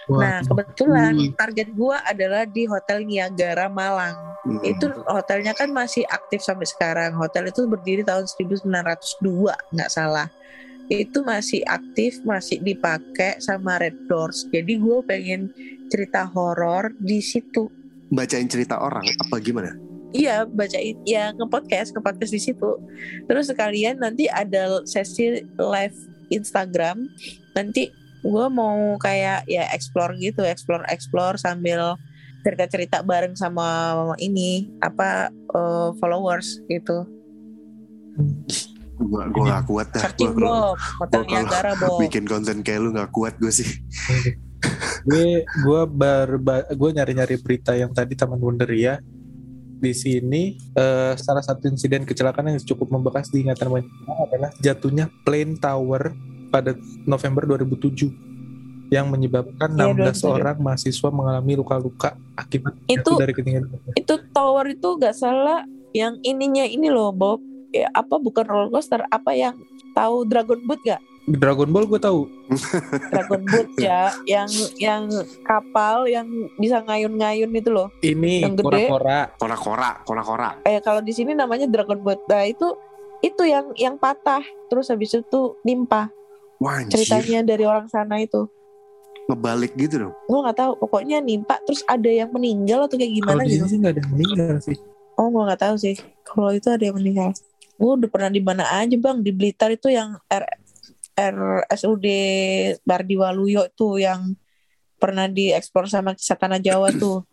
Wah, 0.07 0.17
Nah, 0.17 0.37
kebetulan 0.41 1.13
Hmm. 1.13 1.33
target 1.35 1.67
gua 1.75 1.99
adalah 2.01 2.47
di 2.47 2.63
Hotel 2.65 3.03
Niagara 3.03 3.67
Malang. 3.67 4.15
Hmm. 4.41 4.63
Itu 4.63 4.89
hotelnya 5.05 5.53
kan 5.53 5.69
masih 5.69 6.07
aktif 6.07 6.41
sampai 6.41 6.65
sekarang. 6.65 7.13
Hotel 7.13 7.51
itu 7.51 7.67
berdiri 7.67 8.01
tahun 8.01 8.25
1902, 8.25 9.53
nggak 9.69 9.91
salah. 9.91 10.31
Itu 10.87 11.23
masih 11.23 11.63
aktif, 11.63 12.19
masih 12.23 12.59
dipakai 12.59 13.39
sama 13.39 13.79
Red 13.79 14.09
Doors. 14.09 14.49
Jadi 14.49 14.75
gue 14.75 14.97
pengen 15.05 15.47
cerita 15.87 16.25
horor 16.25 16.91
di 16.97 17.19
situ. 17.19 17.69
bacain 18.11 18.43
cerita 18.43 18.75
orang 18.75 19.07
apa 19.07 19.39
gimana? 19.39 19.71
Iya, 20.11 20.43
bacain 20.43 20.99
ya 21.07 21.31
nge-podcast, 21.31 21.95
nge-podcast 21.95 22.35
di 22.35 22.43
situ. 22.43 22.75
Terus 23.23 23.47
sekalian 23.47 24.03
nanti 24.03 24.27
ada 24.27 24.83
sesi 24.83 25.39
live 25.47 25.97
Instagram. 26.31 27.11
Nanti 27.53 27.91
gue 28.21 28.45
mau 28.47 28.95
kayak 29.01 29.45
ya 29.49 29.67
explore 29.75 30.15
gitu, 30.17 30.45
explore 30.45 30.85
explore 30.87 31.35
sambil 31.37 31.99
cerita-cerita 32.41 33.05
bareng 33.05 33.37
sama 33.37 33.93
ini 34.17 34.73
apa 34.81 35.29
eh, 35.29 35.89
followers 36.01 36.61
gitu. 36.65 37.05
Gua 39.01 39.25
gua 39.33 39.45
gak 39.57 39.65
kuat 39.65 39.87
dah. 39.93 40.01
Searching 40.05 40.33
Gua 40.37 40.77
kalau 41.49 41.73
gua 41.77 41.97
bikin 42.05 42.25
konten 42.29 42.61
kayak 42.61 42.79
lu 42.85 42.89
gak 42.93 43.09
kuat 43.13 43.37
gue 43.41 43.49
sih. 43.49 43.69
gue 45.09 45.41
gue 45.41 45.81
bar 45.89 46.37
gue 46.69 46.89
nyari 46.93 47.17
nyari 47.17 47.41
berita 47.41 47.73
yang 47.73 47.89
tadi 47.97 48.13
Taman 48.13 48.37
Wonderia 48.37 49.01
di 49.81 49.91
sini 49.91 50.43
eh, 50.71 51.13
salah 51.17 51.41
satu 51.41 51.65
insiden 51.65 52.05
kecelakaan 52.05 52.47
yang 52.47 52.61
cukup 52.61 52.87
membekas 52.87 53.27
di 53.27 53.41
ingatan 53.41 53.67
banyak 53.67 53.89
adalah 54.21 54.49
jatuhnya 54.57 55.09
plane 55.25 55.57
tower 55.57 56.13
pada 56.47 56.77
November 57.03 57.49
2007 57.49 58.29
yang 58.91 59.07
menyebabkan 59.07 59.71
Iya, 59.71 59.95
16 59.95 60.19
2007. 60.21 60.35
orang 60.35 60.57
mahasiswa 60.59 61.09
mengalami 61.09 61.53
luka-luka 61.55 62.09
akibat 62.35 62.75
Itu 62.85 63.15
dari 63.15 63.31
ketinggian. 63.31 63.71
itu 63.95 64.13
tower 64.29 64.67
itu 64.67 64.89
gak 64.99 65.15
salah 65.15 65.63
yang 65.91 66.19
ininya 66.21 66.63
ini 66.63 66.87
loh 66.87 67.11
Bob. 67.11 67.39
Ya, 67.71 67.87
apa 67.91 68.19
bukan 68.19 68.43
roller 68.43 68.67
coaster? 68.69 68.99
Apa 69.07 69.31
yang 69.31 69.55
tahu 69.91 70.27
Dragon 70.27 70.59
Boat 70.67 70.83
gak? 70.83 70.99
Dragon 71.23 71.69
Ball 71.69 71.85
gue 71.85 71.97
tahu. 71.97 72.25
Dragon 73.13 73.41
Boat 73.45 73.69
ya, 73.77 74.09
yang 74.25 74.49
yang 74.75 75.03
kapal 75.41 76.05
yang 76.05 76.25
bisa 76.57 76.81
ngayun-ngayun 76.81 77.51
itu 77.51 77.69
loh. 77.69 77.93
Ini 77.99 78.41
Yang 78.43 78.55
gede. 78.57 78.65
kora-kora. 78.89 79.19
Kora-kora, 79.37 79.89
kora-kora. 80.01 80.49
Eh 80.63 80.79
kalau 80.79 80.99
di 80.99 81.13
sini 81.13 81.31
namanya 81.31 81.65
Dragon 81.65 82.01
Boat. 82.01 82.25
Nah 82.25 82.43
itu 82.43 82.73
itu 83.21 83.43
yang 83.43 83.69
yang 83.75 83.95
patah 83.95 84.41
terus 84.65 84.89
habis 84.89 85.13
itu 85.13 85.41
nimpa 85.61 86.09
Wah 86.57 86.81
anjir, 86.81 86.97
ceritanya 86.99 87.45
dari 87.47 87.63
orang 87.63 87.85
sana 87.85 88.17
itu. 88.17 88.49
ngebalik 89.21 89.77
gitu 89.77 89.95
dong. 90.01 90.13
Gue 90.25 90.39
nggak 90.41 90.57
tahu 90.57 90.71
pokoknya 90.77 91.21
nimpa 91.21 91.61
terus 91.63 91.85
ada 91.85 92.09
yang 92.09 92.33
meninggal 92.33 92.83
atau 92.83 92.97
kayak 92.97 93.13
Kalau 93.13 93.37
gimana 93.37 93.41
di 93.45 93.53
gitu. 93.53 93.63
sini 93.63 93.77
nggak 93.79 93.93
ada 93.93 94.01
yang 94.01 94.11
meninggal 94.11 94.55
sih. 94.59 94.77
Oh 95.15 95.27
gue 95.29 95.43
nggak 95.45 95.61
tahu 95.61 95.75
sih. 95.77 95.95
Kalau 96.25 96.51
itu 96.51 96.67
ada 96.67 96.81
yang 96.81 96.97
meninggal. 96.97 97.29
Gue 97.77 97.91
udah 97.95 98.09
pernah 98.09 98.27
di 98.27 98.41
mana 98.41 98.65
aja 98.67 98.91
bang 98.91 99.17
di 99.21 99.31
Blitar 99.31 99.69
itu 99.69 99.87
yang 99.87 100.17
R 100.27 100.43
RSUD 101.15 102.07
Bardi 102.87 103.15
Waluyo 103.19 103.67
itu 103.67 104.01
yang 104.01 104.35
pernah 105.01 105.25
dieksplor 105.25 105.89
sama 105.89 106.13
kisah 106.13 106.37
tanah 106.37 106.61
Jawa 106.61 106.93
tuh. 107.01 107.25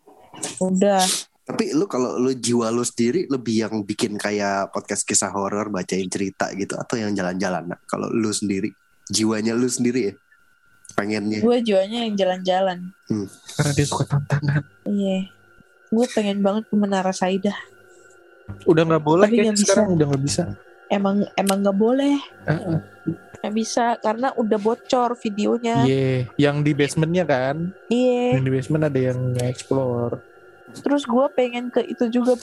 Udah. 0.57 1.03
Tapi 1.49 1.73
lu 1.73 1.89
kalau 1.89 2.21
lu 2.21 2.29
jiwa 2.37 2.69
lu 2.69 2.85
sendiri 2.85 3.25
lebih 3.25 3.65
yang 3.65 3.75
bikin 3.81 4.21
kayak 4.21 4.69
podcast 4.69 5.01
kisah 5.01 5.33
horor, 5.33 5.73
bacain 5.73 6.05
cerita 6.05 6.53
gitu 6.53 6.77
atau 6.77 6.93
yang 6.97 7.09
jalan-jalan? 7.17 7.73
Nah, 7.73 7.79
kalau 7.89 8.05
lu 8.13 8.29
sendiri, 8.29 8.69
jiwanya 9.09 9.57
lu 9.57 9.65
sendiri 9.65 10.13
ya? 10.13 10.15
Pengennya. 10.93 11.41
Gue 11.41 11.61
jualnya 11.65 12.05
yang 12.05 12.13
jalan-jalan. 12.13 12.93
Karena 13.57 13.71
dia 13.73 13.85
suka 13.85 14.05
tantangan. 14.05 14.61
Iya. 14.85 15.29
Gue 15.89 16.05
pengen 16.13 16.45
banget 16.45 16.69
ke 16.69 16.75
Menara 16.77 17.13
Saidah. 17.13 17.57
Udah 18.65 18.85
nggak 18.85 19.03
boleh 19.05 19.25
Tapi 19.29 19.37
kayaknya 19.41 19.61
sekarang 19.61 19.87
udah 19.97 20.05
nggak 20.09 20.23
bisa. 20.25 20.43
Emang 20.89 21.25
emang 21.37 21.57
nggak 21.65 21.77
boleh. 21.77 22.17
Heeh. 22.45 22.77
Nggak 23.39 23.55
bisa 23.55 23.95
karena 24.03 24.35
udah 24.35 24.59
bocor 24.59 25.15
videonya. 25.15 25.87
Iya, 25.87 26.27
yang 26.35 26.59
di 26.59 26.75
basementnya 26.75 27.23
kan, 27.23 27.71
Iya. 27.87 28.35
yang 28.35 28.43
di 28.43 28.51
basement 28.51 28.83
ada 28.91 28.99
yang 28.99 29.19
explore. 29.39 30.19
Terus 30.69 31.07
gue 31.07 31.25
pengen 31.33 31.71
ke 31.73 31.81
itu 31.87 32.11
juga. 32.11 32.35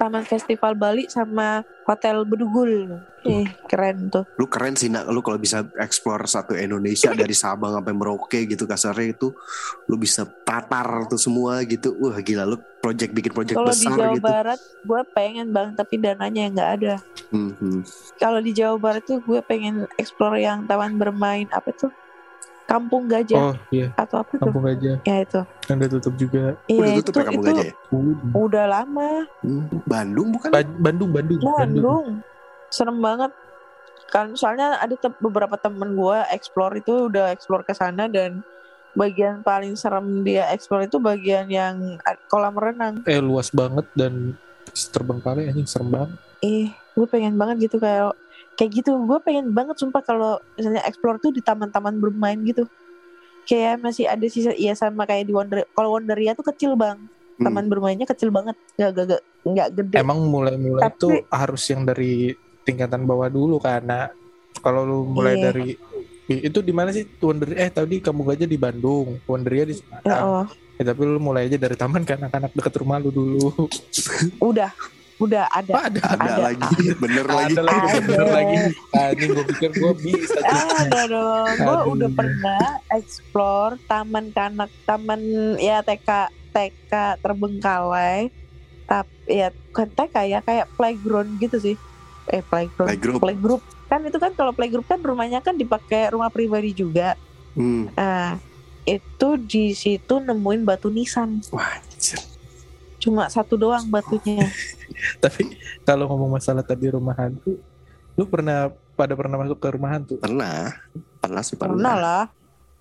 Taman 0.00 0.24
Festival 0.24 0.72
Bali 0.72 1.04
sama 1.12 1.60
Hotel 1.84 2.24
Bedugul. 2.24 3.04
Eh, 3.20 3.44
keren 3.68 4.08
tuh. 4.08 4.24
Lu 4.40 4.48
keren 4.48 4.72
sih 4.72 4.88
nak, 4.88 5.04
lu 5.12 5.20
kalau 5.20 5.36
bisa 5.36 5.60
explore 5.76 6.24
satu 6.24 6.56
Indonesia 6.56 7.12
dari 7.20 7.36
Sabang 7.36 7.76
sampai 7.76 7.92
Merauke 7.92 8.48
gitu 8.48 8.64
kasarnya 8.64 9.12
itu 9.12 9.36
lu 9.84 10.00
bisa 10.00 10.24
tatar 10.24 11.04
tuh 11.04 11.20
semua 11.20 11.60
gitu. 11.68 11.92
Wah 12.00 12.16
gila 12.24 12.48
lu 12.48 12.56
project 12.80 13.12
bikin 13.12 13.32
project 13.36 13.60
Kalau 13.60 13.68
di 13.68 13.76
besar 13.76 13.92
Jawa 13.92 14.14
gitu. 14.16 14.24
Barat, 14.24 14.60
gue 14.88 15.00
pengen 15.12 15.46
bang, 15.52 15.68
tapi 15.76 15.94
dananya 16.00 16.40
yang 16.48 16.52
nggak 16.56 16.72
ada. 16.80 16.94
Hmm, 17.28 17.52
hmm. 17.60 17.80
Kalau 18.16 18.40
di 18.40 18.56
Jawa 18.56 18.80
Barat 18.80 19.04
tuh 19.04 19.20
gue 19.20 19.44
pengen 19.44 19.84
explore 20.00 20.40
yang 20.40 20.64
taman 20.64 20.96
bermain 20.96 21.44
apa 21.52 21.76
tuh? 21.76 21.92
Kampung 22.70 23.10
Gajah 23.10 23.50
Oh 23.50 23.54
iya, 23.68 23.90
atau 23.98 24.22
apa 24.22 24.30
tuh? 24.30 24.46
kampung 24.46 24.62
gajah 24.62 24.96
Ya 25.02 25.16
itu. 25.18 25.40
yang 25.66 25.76
udah 25.76 25.90
tutup 25.90 26.14
juga. 26.14 26.42
Udah 26.62 26.70
Iya 26.86 26.96
tutup 26.96 27.10
itu 27.10 27.18
ya 27.18 27.26
kamu 27.26 27.34
itu 27.34 27.48
gajah 27.50 27.66
ya? 27.66 27.74
udah 28.32 28.64
lama. 28.64 29.10
Hmm, 29.42 29.62
Bandung 29.84 30.28
bukan? 30.30 30.48
Ba- 30.48 30.78
Bandung, 30.78 31.10
Bandung, 31.10 31.40
Bandung. 31.40 31.58
Bandung. 31.58 32.06
Serem 32.70 32.98
banget. 32.98 33.32
Kan 34.06 34.34
soalnya 34.34 34.78
ada 34.78 34.94
te- 34.94 35.18
beberapa 35.18 35.54
temen 35.56 35.90
gue 35.92 36.18
explore 36.30 36.78
itu 36.78 37.10
udah 37.10 37.30
explore 37.30 37.62
ke 37.62 37.74
sana 37.74 38.06
dan 38.06 38.38
bagian 38.92 39.38
paling 39.40 39.74
serem 39.74 40.22
dia 40.22 40.46
explore 40.50 40.82
itu 40.82 40.98
bagian 40.98 41.46
yang 41.46 41.74
kolam 42.26 42.54
renang. 42.54 43.02
Eh 43.02 43.18
luas 43.18 43.50
banget 43.50 43.86
dan 43.92 44.34
terbang 44.90 45.18
kali 45.18 45.40
anjing 45.44 45.66
serem 45.66 45.90
banget. 45.90 46.10
Eh, 46.40 46.70
gue 46.70 47.06
pengen 47.06 47.34
banget 47.34 47.66
gitu 47.66 47.76
kayak 47.76 48.14
kayak 48.60 48.84
gitu. 48.84 48.92
Gue 49.08 49.16
pengen 49.24 49.56
banget 49.56 49.80
sumpah 49.80 50.04
kalau 50.04 50.36
misalnya 50.52 50.84
explore 50.84 51.16
tuh 51.16 51.32
di 51.32 51.40
taman-taman 51.40 51.96
bermain 51.96 52.36
gitu. 52.44 52.68
Kayak 53.48 53.80
masih 53.80 54.04
ada 54.04 54.26
sisa 54.28 54.52
iya 54.52 54.76
sama 54.76 55.08
kayak 55.08 55.24
di 55.24 55.32
Wonder. 55.32 55.64
Kalau 55.72 55.96
Wonderia 55.96 56.36
tuh 56.36 56.44
kecil 56.44 56.76
bang. 56.76 57.00
Hmm. 57.40 57.48
Taman 57.48 57.72
bermainnya 57.72 58.04
kecil 58.04 58.28
banget. 58.28 58.52
Gak 58.76 58.92
gak 58.92 59.06
gak, 59.16 59.22
nggak 59.48 59.68
gede. 59.72 59.96
Emang 59.96 60.20
mulai-mulai 60.28 60.84
Tapi- 60.84 61.00
itu 61.00 61.08
harus 61.32 61.62
yang 61.72 61.88
dari 61.88 62.36
tingkatan 62.60 63.08
bawah 63.08 63.32
dulu 63.32 63.56
karena 63.56 64.12
kalau 64.60 64.84
lu 64.84 64.98
mulai 65.08 65.40
Iya. 65.40 65.44
dari 65.48 65.72
itu 66.30 66.62
di 66.62 66.70
mana 66.70 66.92
sih 66.92 67.08
Wonder 67.18 67.56
eh 67.56 67.72
tadi 67.72 67.98
kamu 67.98 68.22
gajah 68.22 68.46
di 68.46 68.60
Bandung, 68.60 69.18
Wonderia 69.24 69.64
di 69.64 69.74
Semarang. 69.74 70.20
oh. 70.20 70.46
Ya, 70.76 70.96
tapi 70.96 71.04
lu 71.04 71.20
mulai 71.20 71.44
aja 71.44 71.60
dari 71.60 71.76
taman 71.76 72.08
kan 72.08 72.16
anak-anak 72.16 72.52
deket 72.54 72.74
rumah 72.78 72.96
lu 72.96 73.10
dulu. 73.10 73.68
Udah, 74.40 74.72
udah 75.20 75.44
ada. 75.52 75.72
Ada? 75.86 76.00
Ada, 76.16 76.24
Ada. 76.24 76.34
lagi, 76.40 76.76
bener 76.96 77.26
lagi. 77.28 77.54
Ada 77.54 77.62
lagi, 77.62 77.86
Ada. 77.86 78.00
bener 78.08 78.28
lagi. 78.32 78.56
Anjing 78.96 79.30
gue 79.36 79.46
pikir 79.54 79.70
gue 79.76 79.92
bisa. 80.00 80.38
Ada 80.40 81.00
dong. 81.06 81.54
Gue 81.60 81.78
udah 81.94 82.10
pernah 82.10 82.64
explore 82.88 83.76
taman 83.84 84.32
kanak, 84.32 84.72
taman 84.88 85.20
ya 85.60 85.84
TK 85.84 86.32
TK 86.56 86.92
terbengkalai. 87.20 88.32
Tapi 88.88 89.28
ya 89.28 89.54
bukan 89.70 89.88
TK 89.92 90.16
ya 90.26 90.38
kayak 90.40 90.66
playground 90.74 91.30
gitu 91.38 91.56
sih. 91.60 91.76
Eh 92.32 92.40
playground. 92.40 92.88
Playgroup. 92.88 93.20
Playgroup. 93.20 93.62
Kan 93.92 94.00
itu 94.08 94.16
kan 94.16 94.32
kalau 94.32 94.56
playgroup 94.56 94.88
kan 94.88 94.98
rumahnya 95.04 95.44
kan 95.44 95.54
dipakai 95.54 96.10
rumah 96.10 96.32
pribadi 96.32 96.72
juga. 96.72 97.14
Hmm. 97.54 97.90
Nah, 97.94 98.38
itu 98.88 99.28
di 99.36 99.76
situ 99.76 100.22
nemuin 100.22 100.62
batu 100.64 100.88
nisan. 100.88 101.42
Wah, 101.52 101.76
anjir. 101.76 102.22
Cuma 103.00 103.26
satu 103.32 103.56
doang 103.56 103.88
batunya. 103.88 104.44
Tapi 105.18 105.56
kalau 105.82 106.08
ngomong 106.08 106.36
masalah 106.36 106.62
tadi 106.62 106.90
rumah 106.90 107.16
hantu, 107.16 107.56
lu 108.14 108.24
pernah 108.26 108.68
pada 108.94 109.16
pernah 109.16 109.40
masuk 109.40 109.56
ke 109.56 109.68
rumah 109.72 109.90
hantu? 109.92 110.14
pernah. 110.18 110.74
Pernah 111.20 111.42
sih 111.44 111.56
pernah. 111.56 111.76
Pernah 111.76 111.96
lah. 111.96 112.24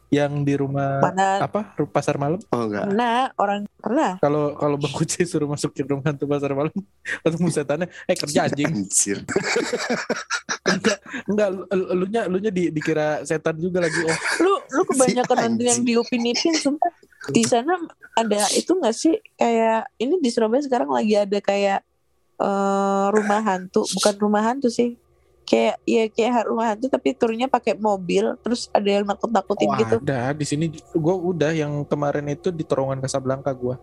Yang 0.10 0.34
di 0.42 0.54
rumah 0.58 1.06
Mana 1.06 1.38
apa? 1.38 1.78
Pasar 1.94 2.18
malam? 2.18 2.42
Oh 2.50 2.66
enggak. 2.66 2.90
pernah 2.90 3.30
orang 3.38 3.62
pernah. 3.78 4.18
Kalau 4.18 4.58
kalau 4.58 4.74
Bang 4.82 4.90
Kuci 4.90 5.22
suruh 5.22 5.46
masukin 5.46 5.86
rumah 5.86 6.10
hantu 6.10 6.26
pasar 6.26 6.58
malam, 6.58 6.74
ketemu 7.22 7.48
setannya, 7.54 7.88
eh 8.10 8.18
kerja 8.18 8.50
anjing. 8.50 8.74
Anjir. 8.74 9.22
enggak, 10.66 10.98
enggak 11.30 11.48
lu, 11.54 11.62
lu- 11.70 11.90
elunya 11.94 12.22
elunya 12.26 12.50
di, 12.50 12.74
dikira 12.74 13.22
setan 13.22 13.54
juga 13.62 13.86
lagi. 13.86 14.02
Oh, 14.02 14.18
lu 14.42 14.54
lu 14.74 14.82
kebanyakan 14.90 15.36
Si 15.38 15.46
nonton 15.46 15.62
yang 15.62 15.78
anjing. 15.78 15.86
di 15.86 15.94
Upin 15.98 16.26
Ipin 16.26 16.56
sumpah 16.58 16.90
di 17.30 17.44
sana 17.46 17.78
ada 18.18 18.50
itu 18.58 18.72
nggak 18.74 18.96
sih 18.96 19.14
kayak 19.38 19.94
ini 20.02 20.18
di 20.18 20.30
Surabaya 20.34 20.66
sekarang 20.66 20.90
lagi 20.90 21.22
ada 21.22 21.38
kayak 21.38 21.86
eh, 22.40 23.08
rumah 23.12 23.42
hantu 23.44 23.84
bukan 24.00 24.16
rumah 24.20 24.44
hantu 24.48 24.72
sih 24.72 24.96
kayak 25.50 25.76
ya 25.82 26.04
kayak 26.14 26.46
rumah 26.46 26.74
hantu 26.74 26.94
tapi 26.94 27.18
turunnya 27.18 27.50
pakai 27.50 27.74
mobil 27.74 28.38
terus 28.46 28.70
ada 28.70 28.86
yang 28.86 29.06
nakut 29.10 29.34
nakutin 29.34 29.70
oh 29.74 29.78
gitu 29.82 29.96
ada 30.06 30.30
di 30.38 30.46
sini 30.46 30.70
gue 30.78 31.16
udah 31.18 31.52
yang 31.58 31.82
kemarin 31.90 32.30
itu 32.30 32.54
di 32.54 32.62
terowongan 32.62 33.02
Casablanca 33.02 33.50
gua. 33.58 33.82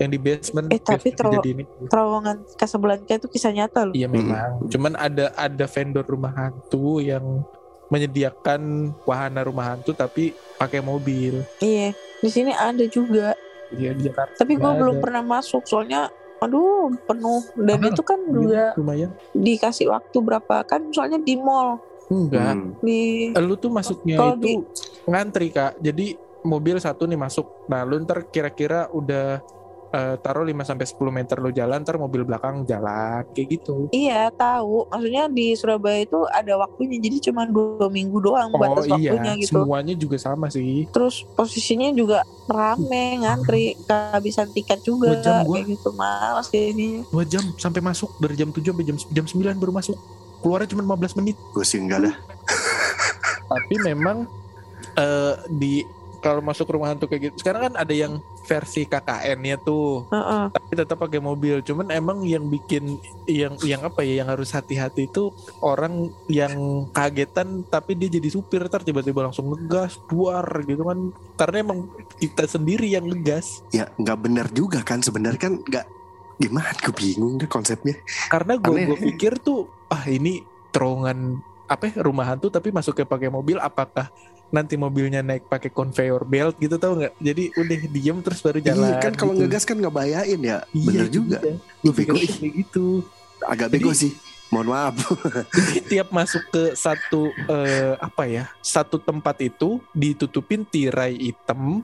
Yang 0.00 0.08
di 0.08 0.18
basement 0.18 0.66
Eh, 0.72 0.80
tapi 0.80 1.10
basement 1.12 1.68
terowongan 1.90 2.36
Casablanca 2.54 3.12
itu 3.18 3.28
kisah 3.28 3.52
nyata 3.52 3.90
loh 3.90 3.94
Iya 3.94 4.08
memang. 4.08 4.70
Cuman 4.70 4.94
ada 4.94 5.34
ada 5.34 5.66
vendor 5.66 6.06
rumah 6.06 6.32
hantu 6.32 7.02
yang 7.02 7.44
menyediakan 7.92 8.94
wahana 9.04 9.44
rumah 9.44 9.76
hantu 9.76 9.92
tapi 9.92 10.32
pakai 10.56 10.80
mobil. 10.80 11.44
Iya, 11.60 11.92
di 12.24 12.30
sini 12.32 12.56
ada 12.56 12.88
juga. 12.88 13.36
Iya 13.68 13.92
di 13.92 14.08
Jakarta. 14.08 14.32
Tapi 14.40 14.56
gue 14.56 14.72
belum 14.80 14.96
pernah 15.04 15.20
masuk 15.20 15.68
soalnya 15.68 16.08
aduh 16.42 16.90
penuh 17.06 17.42
dan 17.54 17.78
Mahal. 17.78 17.90
itu 17.94 18.02
kan 18.02 18.18
juga 18.26 18.64
lumayan. 18.74 19.10
dikasih 19.30 19.86
waktu 19.88 20.18
berapa 20.18 20.66
kan 20.66 20.90
soalnya 20.90 21.22
di 21.22 21.38
mall 21.38 21.78
Enggak. 22.10 22.52
Hmm. 22.52 22.76
di 22.84 23.32
Lu 23.40 23.56
tuh 23.56 23.72
masuknya 23.72 24.20
Kalau 24.20 24.36
itu 24.36 24.66
ngantri 25.08 25.48
kak. 25.48 25.80
Jadi 25.80 26.12
mobil 26.44 26.76
satu 26.76 27.08
nih 27.08 27.16
masuk. 27.16 27.64
Nah 27.72 27.86
lu 27.88 27.96
ntar 28.04 28.28
kira-kira 28.28 28.90
udah 28.92 29.40
eh, 29.92 30.16
taruh 30.18 30.42
5 30.42 30.64
sampai 30.64 30.84
10 30.84 30.96
meter 31.12 31.36
lu 31.36 31.50
jalan, 31.50 31.78
ntar 31.78 31.96
mobil 31.96 32.22
belakang 32.22 32.64
jalan 32.64 33.22
kayak 33.30 33.48
gitu. 33.52 33.86
iya 33.90 34.28
tahu 34.28 34.88
maksudnya 34.88 35.28
di 35.28 35.52
Surabaya 35.52 36.00
itu 36.00 36.24
ada 36.26 36.56
waktunya 36.56 36.96
jadi 36.98 37.16
cuma 37.22 37.44
dua 37.44 37.86
minggu 37.86 38.18
doang 38.18 38.48
Oh 38.48 38.58
batas 38.58 38.88
iya, 38.90 39.12
waktunya 39.12 39.32
gitu 39.38 39.60
semuanya 39.60 39.94
juga 39.94 40.16
sama 40.16 40.48
sih. 40.48 40.88
terus 40.88 41.28
posisinya 41.30 41.92
juga 41.92 42.18
rame 42.44 43.20
ngantri 43.20 43.76
kehabisan 43.82 44.48
tiket 44.50 44.80
juga 44.80 45.12
Dua 45.12 45.20
jam 45.20 45.34
gua. 45.42 45.54
kayak 45.54 45.66
gitu 45.70 45.88
malas 45.92 46.46
kayaknya 46.48 47.04
Dua 47.06 47.24
jam 47.24 47.44
sampai 47.54 47.80
masuk 47.80 48.10
dari 48.16 48.34
jam 48.34 48.48
7 48.48 48.64
sampai 48.64 48.84
jam 48.84 48.96
jam 48.98 49.24
9 49.26 49.56
baru 49.56 49.72
masuk. 49.72 49.96
Keluarnya 50.38 50.68
cuma 50.68 50.82
15 50.88 51.18
menit. 51.18 51.36
Gue 51.50 51.62
sih 51.62 51.78
enggak 51.78 52.02
dah. 52.02 52.14
Tapi 53.46 53.74
memang 53.78 54.26
eh, 54.94 55.34
di 55.48 55.84
kalau 56.18 56.38
masuk 56.40 56.66
rumah 56.66 56.88
hantu 56.88 57.06
kayak 57.06 57.30
gitu, 57.30 57.34
sekarang 57.38 57.70
kan 57.70 57.74
ada 57.76 57.90
yang 57.90 58.18
versi 58.42 58.84
KKN-nya 58.86 59.56
tuh, 59.62 60.06
Heeh. 60.10 60.44
tapi 60.50 60.72
tetap 60.74 60.98
pakai 60.98 61.22
mobil. 61.22 61.62
Cuman 61.62 61.88
emang 61.94 62.26
yang 62.26 62.46
bikin 62.50 62.98
yang 63.30 63.54
yang 63.62 63.82
apa 63.86 64.02
ya, 64.02 64.22
yang 64.22 64.28
harus 64.30 64.50
hati-hati 64.50 65.06
itu 65.06 65.30
orang 65.62 66.10
yang 66.26 66.86
kagetan 66.90 67.62
tapi 67.70 67.94
dia 67.94 68.10
jadi 68.10 68.28
supir 68.28 68.66
ntar 68.66 68.82
tiba-tiba 68.82 69.22
langsung 69.26 69.54
ngegas, 69.54 70.02
duar 70.10 70.44
gitu 70.66 70.82
kan. 70.82 70.98
Karena 71.38 71.56
emang 71.62 71.86
kita 72.18 72.44
sendiri 72.50 72.90
yang 72.90 73.06
ngegas. 73.06 73.62
Ya 73.70 73.90
nggak 73.94 74.18
benar 74.18 74.46
juga 74.50 74.82
kan 74.82 74.98
sebenarnya 74.98 75.40
kan 75.40 75.54
nggak 75.62 75.86
gimana 76.42 76.74
gue 76.82 76.94
bingung 76.94 77.38
deh 77.38 77.46
konsepnya. 77.46 77.94
Karena 78.26 78.58
gue 78.58 78.90
gue 78.90 78.98
pikir 79.12 79.38
tuh, 79.38 79.70
ah 79.86 80.02
ini 80.10 80.42
terowongan 80.74 81.38
apa 81.70 81.88
ya, 81.88 82.04
rumah 82.04 82.28
hantu 82.28 82.52
tapi 82.52 82.68
masuknya 82.68 83.08
pakai 83.08 83.32
mobil 83.32 83.56
apakah 83.56 84.12
nanti 84.52 84.76
mobilnya 84.76 85.24
naik 85.24 85.48
pakai 85.48 85.72
conveyor 85.72 86.22
belt 86.22 86.60
gitu 86.60 86.76
tau 86.76 86.92
nggak 86.92 87.16
jadi 87.16 87.44
udah 87.56 87.78
diem 87.88 88.18
terus 88.20 88.38
baru 88.38 88.60
jalan 88.60 88.84
Iya 88.86 89.00
kan 89.00 89.12
kalau 89.16 89.32
gitu. 89.32 89.40
ngegas 89.42 89.64
kan 89.64 89.76
ngebayain 89.76 90.36
ya. 90.38 90.58
Iya, 90.70 90.84
Bener 90.86 91.06
juga. 91.08 91.38
iya. 91.40 91.56
Lu 91.80 91.88
Gue 91.88 91.94
pikir 91.96 92.14
bego. 92.14 92.46
gitu 92.54 92.86
Agak 93.42 93.68
Jadi- 93.68 93.80
bego 93.80 93.92
sih. 93.92 94.12
Mohon 94.52 94.68
maaf. 94.68 94.94
jadi 95.56 95.80
tiap 95.82 96.08
masuk 96.12 96.44
ke 96.46 96.76
satu 96.76 97.32
eh, 97.48 97.96
apa 97.96 98.28
ya 98.28 98.44
satu 98.60 99.00
tempat 99.00 99.40
itu 99.40 99.80
ditutupin 99.90 100.60
tirai 100.62 101.16
hitam 101.16 101.80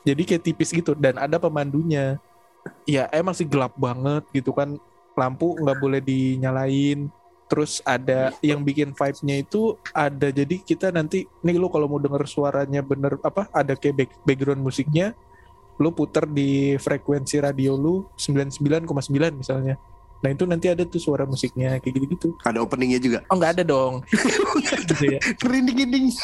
jadi 0.00 0.22
kayak 0.22 0.44
tipis 0.44 0.70
gitu 0.70 0.94
dan 0.94 1.18
ada 1.18 1.42
pemandunya 1.42 2.22
ya 2.86 3.10
emang 3.10 3.34
sih 3.34 3.42
gelap 3.42 3.74
banget 3.74 4.22
gitu 4.30 4.54
kan 4.54 4.78
lampu 5.12 5.58
nggak 5.58 5.74
boleh 5.74 5.98
dinyalain 5.98 7.10
terus 7.44 7.84
ada 7.84 8.32
yang 8.40 8.64
bikin 8.64 8.96
vibe-nya 8.96 9.36
itu 9.44 9.76
ada 9.92 10.32
jadi 10.32 10.56
kita 10.64 10.88
nanti 10.88 11.28
nih 11.44 11.56
lu 11.60 11.68
kalau 11.68 11.86
mau 11.86 12.00
denger 12.00 12.24
suaranya 12.24 12.80
bener 12.80 13.20
apa 13.20 13.52
ada 13.52 13.76
kayak 13.76 13.94
back- 14.04 14.18
background 14.24 14.64
musiknya 14.64 15.12
lu 15.76 15.90
puter 15.90 16.24
di 16.24 16.78
frekuensi 16.80 17.42
radio 17.42 17.76
lu 17.76 18.08
99,9 18.16 18.88
misalnya 19.34 19.76
nah 20.24 20.32
itu 20.32 20.48
nanti 20.48 20.72
ada 20.72 20.88
tuh 20.88 20.96
suara 20.96 21.28
musiknya 21.28 21.76
kayak 21.84 22.00
gitu-gitu. 22.00 22.32
Ada 22.40 22.64
openingnya 22.64 22.96
juga. 22.96 23.20
Oh 23.28 23.36
nggak 23.36 23.60
ada 23.60 23.64
dong. 23.68 24.00
gitu 24.88 25.04
ya. 25.04 25.20
Rinding-rinding. 25.44 26.08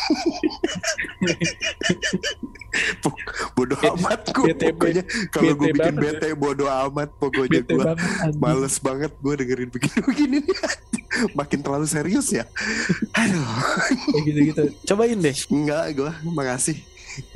bodoh 3.52 3.76
amat 3.76 4.32
gue 4.32 4.56
pokoknya. 4.56 5.04
Kalau 5.28 5.52
gue 5.52 5.68
bikin 5.76 6.00
bete 6.00 6.32
bodoh 6.32 6.72
amat 6.88 7.12
pokoknya 7.20 7.60
gue 7.60 7.84
males 8.40 8.80
banget 8.80 9.12
gue 9.20 9.34
dengerin 9.36 9.68
begini-begini. 9.68 10.40
Makin 11.38 11.60
terlalu 11.60 11.84
serius 11.84 12.32
ya. 12.32 12.48
Aduh. 13.12 13.44
Kayak 14.16 14.24
gitu-gitu. 14.24 14.64
Cobain 14.88 15.20
deh. 15.20 15.36
enggak 15.52 15.84
gue 15.92 16.10
makasih. 16.24 16.80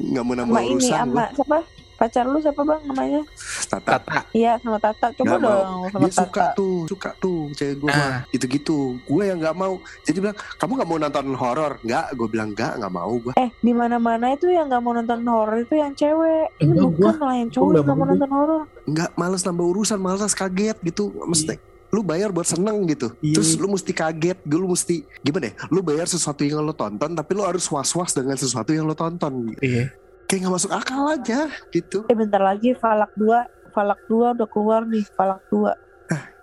Nggak 0.00 0.24
mau 0.24 0.32
nambah 0.32 0.60
ini 0.64 0.80
urusan 0.80 0.96
sama 0.96 1.28
gue 1.28 1.36
siapa 1.36 1.83
pacar 1.94 2.24
lu 2.24 2.38
siapa 2.38 2.60
bang 2.60 2.82
namanya? 2.84 3.20
Tata. 3.64 3.96
Tata. 3.96 4.18
iya 4.30 4.58
sama 4.58 4.76
Tata. 4.76 5.06
Coba 5.12 5.34
mau. 5.34 5.42
dong 5.44 5.80
sama 5.88 6.04
dia 6.04 6.14
suka 6.14 6.44
Tata. 6.44 6.54
tuh 6.54 6.78
suka 6.84 7.10
tuh 7.16 7.40
cewek 7.52 7.76
gue 7.78 7.88
Ah. 7.88 7.96
mah 7.96 8.14
gitu-gitu. 8.28 8.78
Gue 9.02 9.22
yang 9.24 9.38
nggak 9.38 9.54
mau. 9.54 9.74
Jadi 10.02 10.18
bilang 10.18 10.36
kamu 10.56 10.70
nggak 10.74 10.88
mau 10.88 10.98
nonton 10.98 11.26
horor? 11.32 11.72
Nggak. 11.80 12.06
Gue 12.14 12.28
bilang 12.28 12.48
nggak 12.50 12.72
nggak 12.76 12.92
mau 12.92 13.12
gue 13.14 13.32
eh 13.34 13.50
di 13.56 13.72
mana 13.72 13.96
mana 13.96 14.26
itu 14.30 14.46
yang 14.46 14.66
nggak 14.66 14.80
mau 14.80 14.92
nonton 14.92 15.20
horor 15.22 15.56
itu 15.56 15.74
yang 15.74 15.92
cewek. 15.92 16.46
Ini 16.56 16.70
Enggak, 16.70 16.90
bukan 16.92 17.14
lah 17.20 17.34
yang 17.36 17.50
cowok 17.50 17.70
nggak 17.72 17.86
mau 17.86 17.96
mau. 17.96 18.08
nonton 18.08 18.30
horor. 18.30 18.62
Nggak 18.84 19.10
males 19.14 19.42
nambah 19.42 19.66
urusan 19.68 19.98
males 19.98 20.32
kaget 20.32 20.76
gitu. 20.82 21.04
Mesti 21.24 21.56
lu 21.88 22.02
bayar 22.02 22.28
buat 22.28 22.42
seneng 22.44 22.82
gitu. 22.86 23.14
Iya. 23.20 23.38
terus 23.38 23.54
lu 23.54 23.70
mesti 23.70 23.90
kaget 23.90 24.42
lu 24.44 24.66
mesti 24.66 25.06
gimana 25.22 25.46
ya? 25.46 25.54
Lu 25.68 25.78
bayar 25.78 26.04
sesuatu 26.04 26.42
yang 26.42 26.58
lo 26.58 26.74
tonton 26.74 27.14
tapi 27.14 27.30
lu 27.32 27.40
harus 27.40 27.62
was-was 27.64 28.10
dengan 28.10 28.34
sesuatu 28.34 28.70
yang 28.70 28.82
lo 28.82 28.92
tonton. 28.92 29.54
Iya. 29.58 29.94
Kayak 30.24 30.40
nggak 30.44 30.54
masuk 30.54 30.72
akal 30.72 31.04
aja 31.08 31.48
gitu 31.70 32.04
eh 32.08 32.16
bentar 32.16 32.40
lagi 32.40 32.72
Falak 32.74 33.12
2 33.16 33.72
Falak 33.74 34.00
2 34.06 34.38
udah 34.38 34.48
keluar 34.48 34.82
nih 34.86 35.04
Falak 35.14 35.42
2 35.50 35.72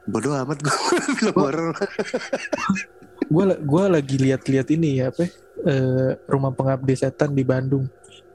bodoh 0.02 0.34
amat 0.34 0.58
gue 0.60 0.74
film 1.18 1.36
horor 1.42 1.78
Gue 3.32 3.46
gua 3.64 3.88
lagi 3.88 4.20
lihat-lihat 4.20 4.68
ini 4.76 5.00
ya 5.00 5.08
apa? 5.08 5.24
eh, 5.64 6.12
rumah 6.28 6.52
pengabdi 6.52 6.98
setan 6.98 7.32
di 7.32 7.46
Bandung. 7.46 7.86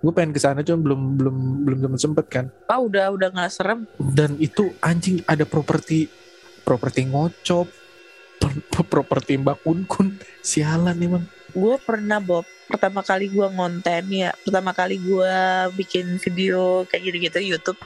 Gue 0.01 0.12
pengen 0.14 0.32
ke 0.32 0.40
sana 0.40 0.64
cuma 0.64 0.78
belum 0.78 1.01
belum 1.18 1.36
belum 1.66 1.78
sempet 1.82 2.01
sempet 2.01 2.26
kan. 2.30 2.44
ah 2.64 2.80
udah 2.80 3.12
udah 3.12 3.28
nggak 3.28 3.51
serem 3.53 3.84
Dan 3.99 4.38
itu 4.38 4.72
anjing 4.78 5.20
ada 5.26 5.44
properti 5.44 6.07
properti 6.62 7.05
ngocop, 7.05 7.66
pro- 8.40 8.88
properti 8.94 9.36
Mbak 9.36 9.57
Kun 9.66 9.84
Kun. 9.84 10.16
Sialan 10.40 10.97
emang. 10.97 11.24
Gue 11.57 11.74
pernah 11.80 12.20
Bob 12.20 12.44
pertama 12.66 13.00
kali 13.00 13.26
gue 13.26 13.46
ngonten 13.48 14.04
ya 14.09 14.30
pertama 14.36 14.70
kali 14.70 14.98
gue 14.98 15.34
bikin 15.74 16.18
video 16.18 16.84
kayak 16.84 17.02
gitu-gitu 17.02 17.38
YouTube 17.48 17.80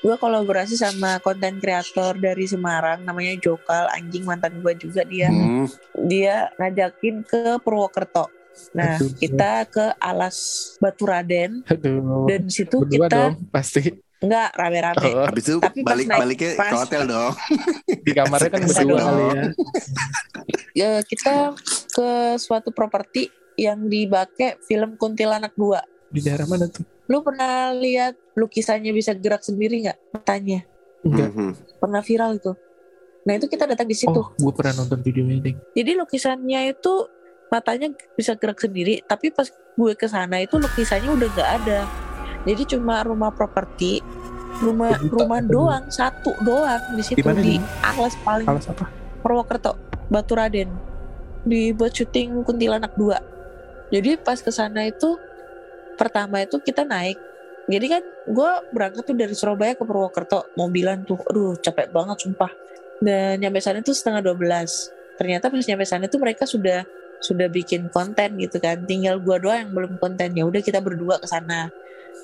gue 0.00 0.14
kolaborasi 0.14 0.74
sama 0.74 1.16
konten 1.18 1.56
kreator 1.56 2.12
dari 2.14 2.44
Semarang 2.44 3.00
namanya 3.00 3.38
Jokal 3.38 3.88
anjing 3.88 4.20
mantan 4.22 4.60
gue 4.60 4.76
juga 4.76 5.00
dia. 5.02 5.32
Hmm, 5.32 5.64
dia 5.96 6.52
ngajakin 6.56 7.24
ke 7.24 7.56
Purwokerto. 7.58 8.28
Nah 8.70 9.00
Aduh. 9.00 9.16
kita 9.16 9.64
ke 9.64 9.96
Alas 9.96 10.36
Baturaden 10.76 11.64
Aduh. 11.64 12.28
dan 12.28 12.42
situ 12.46 12.84
Berdua 12.84 13.08
kita 13.08 13.16
dong 13.16 13.34
pasti. 13.48 13.80
nggak 14.20 14.50
rame-rame. 14.54 15.08
Oh, 15.10 15.24
habis 15.24 15.44
itu 15.46 15.56
Tapi 15.58 15.80
balik 15.80 16.06
naik- 16.06 16.20
baliknya 16.20 16.50
ke 16.50 16.58
pas- 16.58 16.72
hotel 16.78 17.02
dong. 17.04 17.32
Di 18.04 18.12
kamarnya 18.12 18.50
kan 18.50 18.60
berdua 18.62 18.98
kali 18.98 19.22
ya. 19.24 19.44
Ya, 20.74 20.90
kita 21.00 21.32
ke 21.94 22.10
suatu 22.36 22.74
properti 22.74 23.30
yang 23.54 23.86
dipakai 23.86 24.58
film 24.66 24.98
Kuntilanak 24.98 25.54
2 25.54 26.10
Di 26.10 26.20
daerah 26.20 26.46
mana 26.46 26.66
tuh? 26.66 26.82
Lu 27.06 27.22
pernah 27.22 27.70
lihat 27.70 28.18
lukisannya 28.34 28.90
bisa 28.90 29.12
gerak 29.14 29.44
sendiri 29.44 29.84
nggak? 29.84 29.98
Matanya. 30.10 30.60
Enggak. 31.04 31.30
Mhm. 31.30 31.50
Pernah 31.78 32.02
viral 32.02 32.30
itu. 32.38 32.52
Nah 33.24 33.32
itu 33.34 33.46
kita 33.46 33.64
datang 33.68 33.88
di 33.88 33.96
situ. 33.96 34.14
Oh, 34.14 34.32
gue 34.32 34.52
pernah 34.52 34.84
nonton 34.84 35.00
videonya 35.00 35.40
ding. 35.40 35.56
Jadi 35.72 35.90
lukisannya 35.96 36.72
itu 36.72 36.92
matanya 37.48 37.92
bisa 38.16 38.34
gerak 38.34 38.56
sendiri. 38.56 39.04
Tapi 39.04 39.30
pas 39.30 39.48
gue 39.50 39.92
ke 39.96 40.06
sana 40.08 40.40
itu 40.40 40.56
lukisannya 40.56 41.10
udah 41.12 41.28
nggak 41.28 41.50
ada. 41.62 41.80
Jadi 42.44 42.62
cuma 42.76 43.00
rumah 43.02 43.32
properti, 43.32 44.00
rumah 44.60 44.96
Kebuta, 44.96 45.12
rumah 45.12 45.40
doang, 45.40 45.84
satu 45.88 46.36
doang 46.40 46.80
di 46.94 47.02
situ 47.04 47.20
Di 47.20 47.24
mana 47.24 47.40
di 47.40 47.56
nih? 47.56 47.60
alas 47.82 48.14
paling 48.20 48.46
Alas 48.48 48.66
apa? 48.68 48.84
Purwokerto, 49.20 49.72
Baturaden. 50.12 50.68
Dibuat 51.44 51.92
syuting 51.92 52.42
Kuntilanak 52.42 52.92
2. 52.96 53.20
Jadi 53.92 54.16
pas 54.18 54.40
ke 54.40 54.48
sana 54.48 54.88
itu 54.88 55.16
pertama 55.94 56.42
itu 56.42 56.56
kita 56.58 56.82
naik. 56.82 57.20
Jadi 57.64 57.86
kan 57.88 58.02
gue 58.28 58.50
berangkat 58.72 59.04
tuh 59.08 59.16
dari 59.16 59.32
Surabaya 59.32 59.72
ke 59.72 59.84
Purwokerto 59.84 60.52
mobilan 60.56 61.00
tuh, 61.04 61.20
aduh 61.24 61.56
capek 61.60 61.88
banget 61.92 62.20
sumpah. 62.20 62.52
Dan 63.00 63.40
nyampe 63.40 63.60
sana 63.60 63.80
tuh 63.80 63.96
setengah 63.96 64.20
12. 64.24 64.92
Ternyata 65.20 65.48
pas 65.48 65.64
nyampe 65.64 65.84
sana 65.84 66.04
tuh 66.08 66.20
mereka 66.20 66.44
sudah 66.44 66.84
sudah 67.20 67.48
bikin 67.48 67.88
konten 67.88 68.36
gitu 68.36 68.60
kan. 68.60 68.84
Tinggal 68.84 69.20
gua 69.20 69.40
doang 69.40 69.68
yang 69.68 69.72
belum 69.72 69.96
konten. 69.96 70.36
Ya 70.36 70.44
udah 70.44 70.60
kita 70.60 70.80
berdua 70.84 71.16
ke 71.20 71.28
sana. 71.28 71.72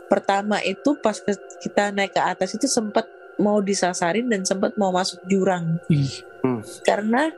Pertama 0.08 0.60
itu 0.60 0.96
pas 1.00 1.16
ke- 1.16 1.40
kita 1.62 1.94
naik 1.94 2.12
ke 2.12 2.20
atas 2.20 2.52
itu 2.52 2.66
sempat 2.68 3.06
mau 3.40 3.58
disasarin 3.64 4.28
dan 4.28 4.44
sempat 4.44 4.76
mau 4.76 4.92
masuk 4.92 5.24
jurang 5.24 5.80
Ih, 5.88 6.20
karena 6.84 7.32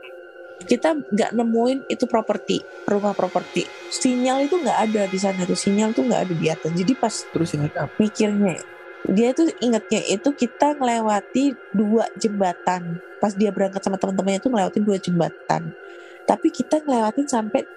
kita 0.63 0.95
nggak 0.97 1.31
nemuin 1.35 1.85
itu 1.91 2.05
properti 2.07 2.63
rumah 2.87 3.11
properti. 3.11 3.67
Sinyal 3.91 4.47
itu 4.47 4.59
nggak 4.59 4.79
ada 4.89 5.01
di 5.07 5.19
sana 5.19 5.43
tuh 5.43 5.57
sinyal 5.57 5.91
tuh 5.91 6.07
nggak 6.07 6.21
ada 6.29 6.33
di 6.35 6.47
atas. 6.49 6.71
Jadi 6.71 6.93
pas 6.97 7.13
terus 7.31 7.55
ada 7.55 7.87
apa? 7.87 7.93
mikirnya 7.99 8.59
dia 9.03 9.35
tuh 9.35 9.51
ingetnya 9.59 9.99
itu 10.07 10.31
kita 10.31 10.79
ngelewati 10.79 11.55
dua 11.75 12.07
jembatan. 12.15 13.03
Pas 13.19 13.35
dia 13.35 13.51
berangkat 13.51 13.83
sama 13.83 13.99
teman-temannya 13.99 14.39
itu 14.39 14.49
ngelewatin 14.51 14.83
dua 14.83 14.97
jembatan. 14.99 15.61
Tapi 16.23 16.47
kita 16.51 16.79
ngelewatin 16.83 17.27
sampai 17.27 17.67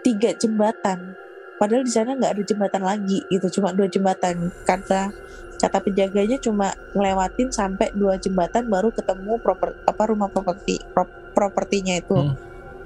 tiga 0.00 0.32
jembatan. 0.32 1.12
Padahal 1.56 1.84
di 1.84 1.92
sana 1.92 2.16
nggak 2.16 2.32
ada 2.36 2.42
jembatan 2.44 2.82
lagi 2.84 3.24
gitu 3.28 3.60
cuma 3.60 3.72
dua 3.72 3.88
jembatan. 3.88 4.48
Kata 4.64 5.12
kata 5.56 5.78
penjaganya 5.80 6.36
cuma 6.36 6.76
ngelewatin 6.92 7.48
sampai 7.48 7.92
dua 7.96 8.20
jembatan 8.20 8.68
baru 8.68 8.92
ketemu 8.92 9.40
proper 9.40 9.72
apa 9.88 10.02
rumah 10.08 10.28
properti 10.28 10.80
pro- 10.92 11.25
propertinya 11.36 11.92
itu 11.92 12.16
Hmm. 12.16 12.32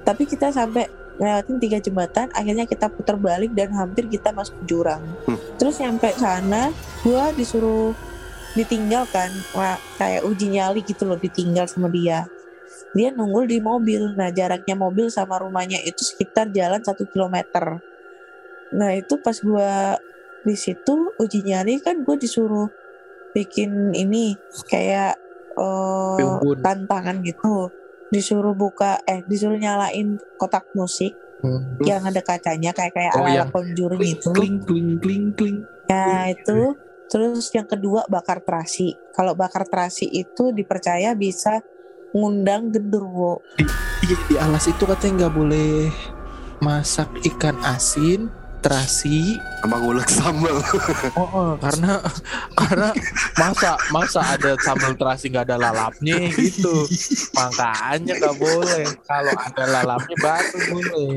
tapi 0.03 0.26
kita 0.26 0.51
sampai 0.51 0.90
ngelewatin 1.16 1.57
tiga 1.61 1.78
jembatan 1.78 2.26
akhirnya 2.34 2.66
kita 2.66 2.90
putar 2.90 3.14
balik 3.14 3.55
dan 3.55 3.70
hampir 3.70 4.11
kita 4.11 4.34
masuk 4.34 4.59
jurang 4.66 4.98
Hmm. 5.30 5.38
terus 5.55 5.78
nyampe 5.78 6.11
sana 6.18 6.74
gua 7.07 7.30
disuruh 7.30 7.94
ditinggalkan 8.51 9.30
wah 9.55 9.78
kayak 9.94 10.26
uji 10.26 10.51
nyali 10.51 10.82
gitu 10.82 11.07
loh 11.07 11.14
ditinggal 11.14 11.70
sama 11.70 11.86
dia 11.86 12.26
dia 12.90 13.14
nunggu 13.14 13.46
di 13.46 13.62
mobil 13.62 14.18
nah 14.18 14.34
jaraknya 14.34 14.74
mobil 14.74 15.07
sama 15.07 15.38
rumahnya 15.38 15.78
itu 15.86 16.03
sekitar 16.03 16.51
jalan 16.51 16.82
satu 16.82 17.07
kilometer 17.07 17.78
nah 18.74 18.90
itu 18.90 19.14
pas 19.22 19.38
gua 19.38 19.94
di 20.40 20.57
situ 20.57 21.14
uji 21.20 21.44
nyali 21.44 21.78
kan 21.78 22.01
gue 22.01 22.16
disuruh 22.16 22.72
bikin 23.30 23.92
ini 23.92 24.34
kayak 24.66 25.14
eh, 25.53 26.16
Pimpun. 26.18 26.59
tantangan 26.64 27.20
gitu 27.20 27.68
disuruh 28.11 28.52
buka 28.52 28.98
eh 29.06 29.22
disuruh 29.24 29.56
nyalain 29.56 30.18
kotak 30.36 30.66
musik 30.74 31.14
Hmm. 31.40 31.80
yang 31.88 32.04
ada 32.04 32.20
kacanya 32.20 32.68
kayak 32.76 32.92
kayak 32.92 33.16
Oh, 33.16 33.24
ala 33.24 33.48
conjuring 33.48 33.96
Kling, 33.96 34.12
itu 34.20 34.28
kling, 34.36 34.56
kling, 34.61 34.90
kling, 35.00 35.24
kling. 35.32 35.58
Nah 35.88 36.28
itu 36.28 36.76
terus 37.08 37.48
yang 37.56 37.64
kedua 37.64 38.04
bakar 38.12 38.44
terasi. 38.44 38.92
Kalau 39.16 39.32
bakar 39.32 39.64
terasi 39.64 40.04
itu 40.04 40.52
dipercaya 40.52 41.16
bisa 41.16 41.64
ngundang 42.12 42.68
genderuwo. 42.68 43.40
Iya, 44.04 44.16
di 44.28 44.36
alas 44.36 44.68
itu 44.68 44.84
katanya 44.84 45.26
nggak 45.26 45.34
boleh 45.40 45.72
masak 46.61 47.08
ikan 47.24 47.56
asin, 47.64 48.28
terasi, 48.61 49.40
Sama 49.61 49.76
ngulek 49.76 50.08
sambal. 50.08 50.56
Oh, 51.16 51.28
oh, 51.32 51.50
karena 51.61 52.00
karena 52.56 52.88
masa 53.36 53.76
masa 53.92 54.20
ada 54.24 54.56
sambal 54.61 54.96
terasi 54.96 55.28
nggak 55.28 55.48
ada 55.48 55.56
lalapnya 55.61 56.16
gitu. 56.32 56.88
Makanya 57.36 58.16
nggak 58.16 58.36
boleh. 58.40 58.84
Kalau 59.04 59.34
ada 59.36 59.64
lalapnya 59.68 60.16
baru 60.20 60.58
boleh. 60.72 61.12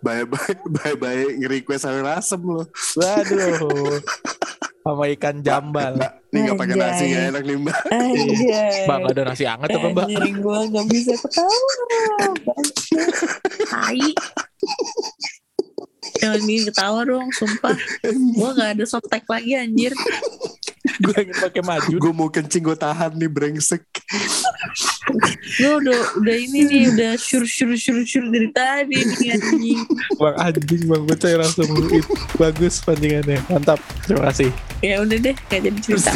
Bye-bye, 0.00 0.54
bye-bye 0.64 1.24
nge-request 1.44 1.84
sayur 1.84 2.08
asem 2.08 2.40
loh. 2.40 2.64
Waduh. 2.96 4.00
Sama 4.88 5.04
ikan 5.12 5.44
jambal. 5.44 6.00
Mbak, 6.00 6.12
ini 6.32 6.48
gak 6.48 6.58
pakai 6.64 6.76
nasi 6.80 7.04
gak 7.12 7.24
enak 7.28 7.42
nih 7.44 7.56
mbak. 7.60 7.78
Anjay. 7.92 8.88
Mbak 8.88 8.96
nggak 8.96 9.12
ada 9.12 9.22
nasi 9.28 9.44
hangat 9.44 9.68
apa 9.68 9.88
mbak? 9.92 10.06
Anjing 10.08 10.36
gue 10.40 10.58
gak 10.72 10.86
bisa 10.88 11.12
ketawa. 11.20 11.74
Tai. 13.68 14.08
Jangan 16.16 16.40
bikin 16.44 16.64
ketawa 16.72 17.00
dong, 17.04 17.28
sumpah. 17.36 17.76
Gue 18.08 18.50
gak 18.56 18.70
ada 18.78 18.84
sotek 18.88 19.24
lagi 19.28 19.52
anjir. 19.54 19.92
Gue 20.98 21.14
ingin 21.22 21.36
pakai 21.36 21.62
maju. 21.62 21.94
Gue 22.00 22.12
mau 22.14 22.28
kencing 22.32 22.64
gue 22.64 22.76
tahan 22.76 23.14
nih 23.14 23.30
brengsek. 23.30 23.84
Gue 25.58 25.72
udah 25.84 26.00
udah 26.20 26.36
ini 26.36 26.60
nih, 26.66 26.82
udah 26.92 27.12
syur 27.16 27.44
syur 27.46 27.72
syur 27.78 28.02
syur 28.02 28.24
dari 28.28 28.50
tadi 28.50 28.98
nih 28.98 29.28
anjing. 29.38 29.80
Bang 30.18 30.36
anjing 30.36 30.82
bang 30.88 31.02
Bocoy 31.06 31.34
langsung 31.38 31.70
it. 31.94 32.04
bagus 32.36 32.82
pancingannya. 32.82 33.38
Mantap. 33.46 33.78
Terima 34.04 34.32
kasih. 34.32 34.50
Ya 34.78 35.02
udah 35.02 35.18
deh, 35.18 35.34
gak 35.50 35.60
jadi 35.66 35.78
cerita. 35.82 36.12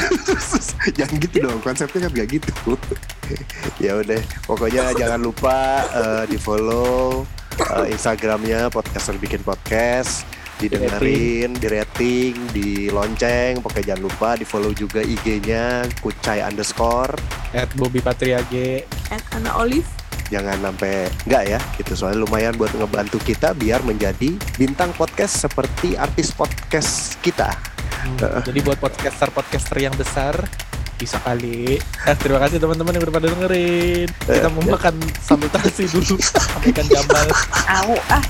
jangan 0.99 1.16
gitu 1.18 1.36
dong, 1.43 1.59
konsepnya 1.66 2.07
kan 2.07 2.11
gak 2.14 2.28
gitu. 2.30 2.51
ya 3.84 3.99
udah, 3.99 4.22
pokoknya 4.47 4.95
jangan 4.95 5.18
lupa 5.18 5.82
eh, 5.90 6.24
di 6.30 6.38
follow 6.38 7.26
eh, 7.59 7.92
Instagramnya 7.92 8.72
podcaster 8.72 9.16
bikin 9.20 9.44
podcast, 9.44 10.24
didengerin, 10.62 11.57
di 11.59 11.66
rating, 11.66 12.34
di 12.55 12.68
lonceng. 12.88 13.61
Pokoknya 13.61 13.94
jangan 13.94 14.03
lupa 14.03 14.28
di 14.38 14.44
follow 14.46 14.72
juga 14.72 15.03
IG-nya 15.03 15.86
kucai 16.00 16.40
underscore. 16.44 17.14
At 17.53 17.68
Bobby 17.76 18.00
Patriage. 18.00 18.86
At 19.11 19.22
Ana 19.34 19.53
Olive. 19.59 19.88
Jangan 20.32 20.64
sampai 20.64 21.12
enggak 21.28 21.44
ya, 21.44 21.61
gitu 21.76 21.92
soalnya 21.92 22.24
lumayan 22.24 22.57
buat 22.57 22.72
ngebantu 22.72 23.20
kita 23.20 23.53
biar 23.53 23.84
menjadi 23.84 24.32
bintang 24.57 24.88
podcast 24.96 25.44
seperti 25.44 25.92
artis 25.92 26.32
podcast 26.32 27.20
kita. 27.20 27.53
Jadi 28.18 28.59
buat 28.64 28.80
podcaster-podcaster 28.80 29.78
yang 29.78 29.94
besar 29.94 30.34
bisa 31.03 31.18
kali. 31.18 31.82
Eh, 31.82 32.16
terima 32.22 32.38
kasih 32.38 32.62
teman-teman 32.62 32.94
yang 32.94 33.03
udah 33.03 33.14
pada 33.18 33.26
dengerin. 33.26 34.09
Kita 34.22 34.48
mau 34.55 34.62
makan 34.62 34.94
sambal 35.18 35.50
terasi 35.50 35.90
dulu. 35.90 36.14
Sama 36.30 36.62
ikan 36.70 36.86
jambal. 36.86 37.26
Au 37.66 37.98
ah. 38.07 38.22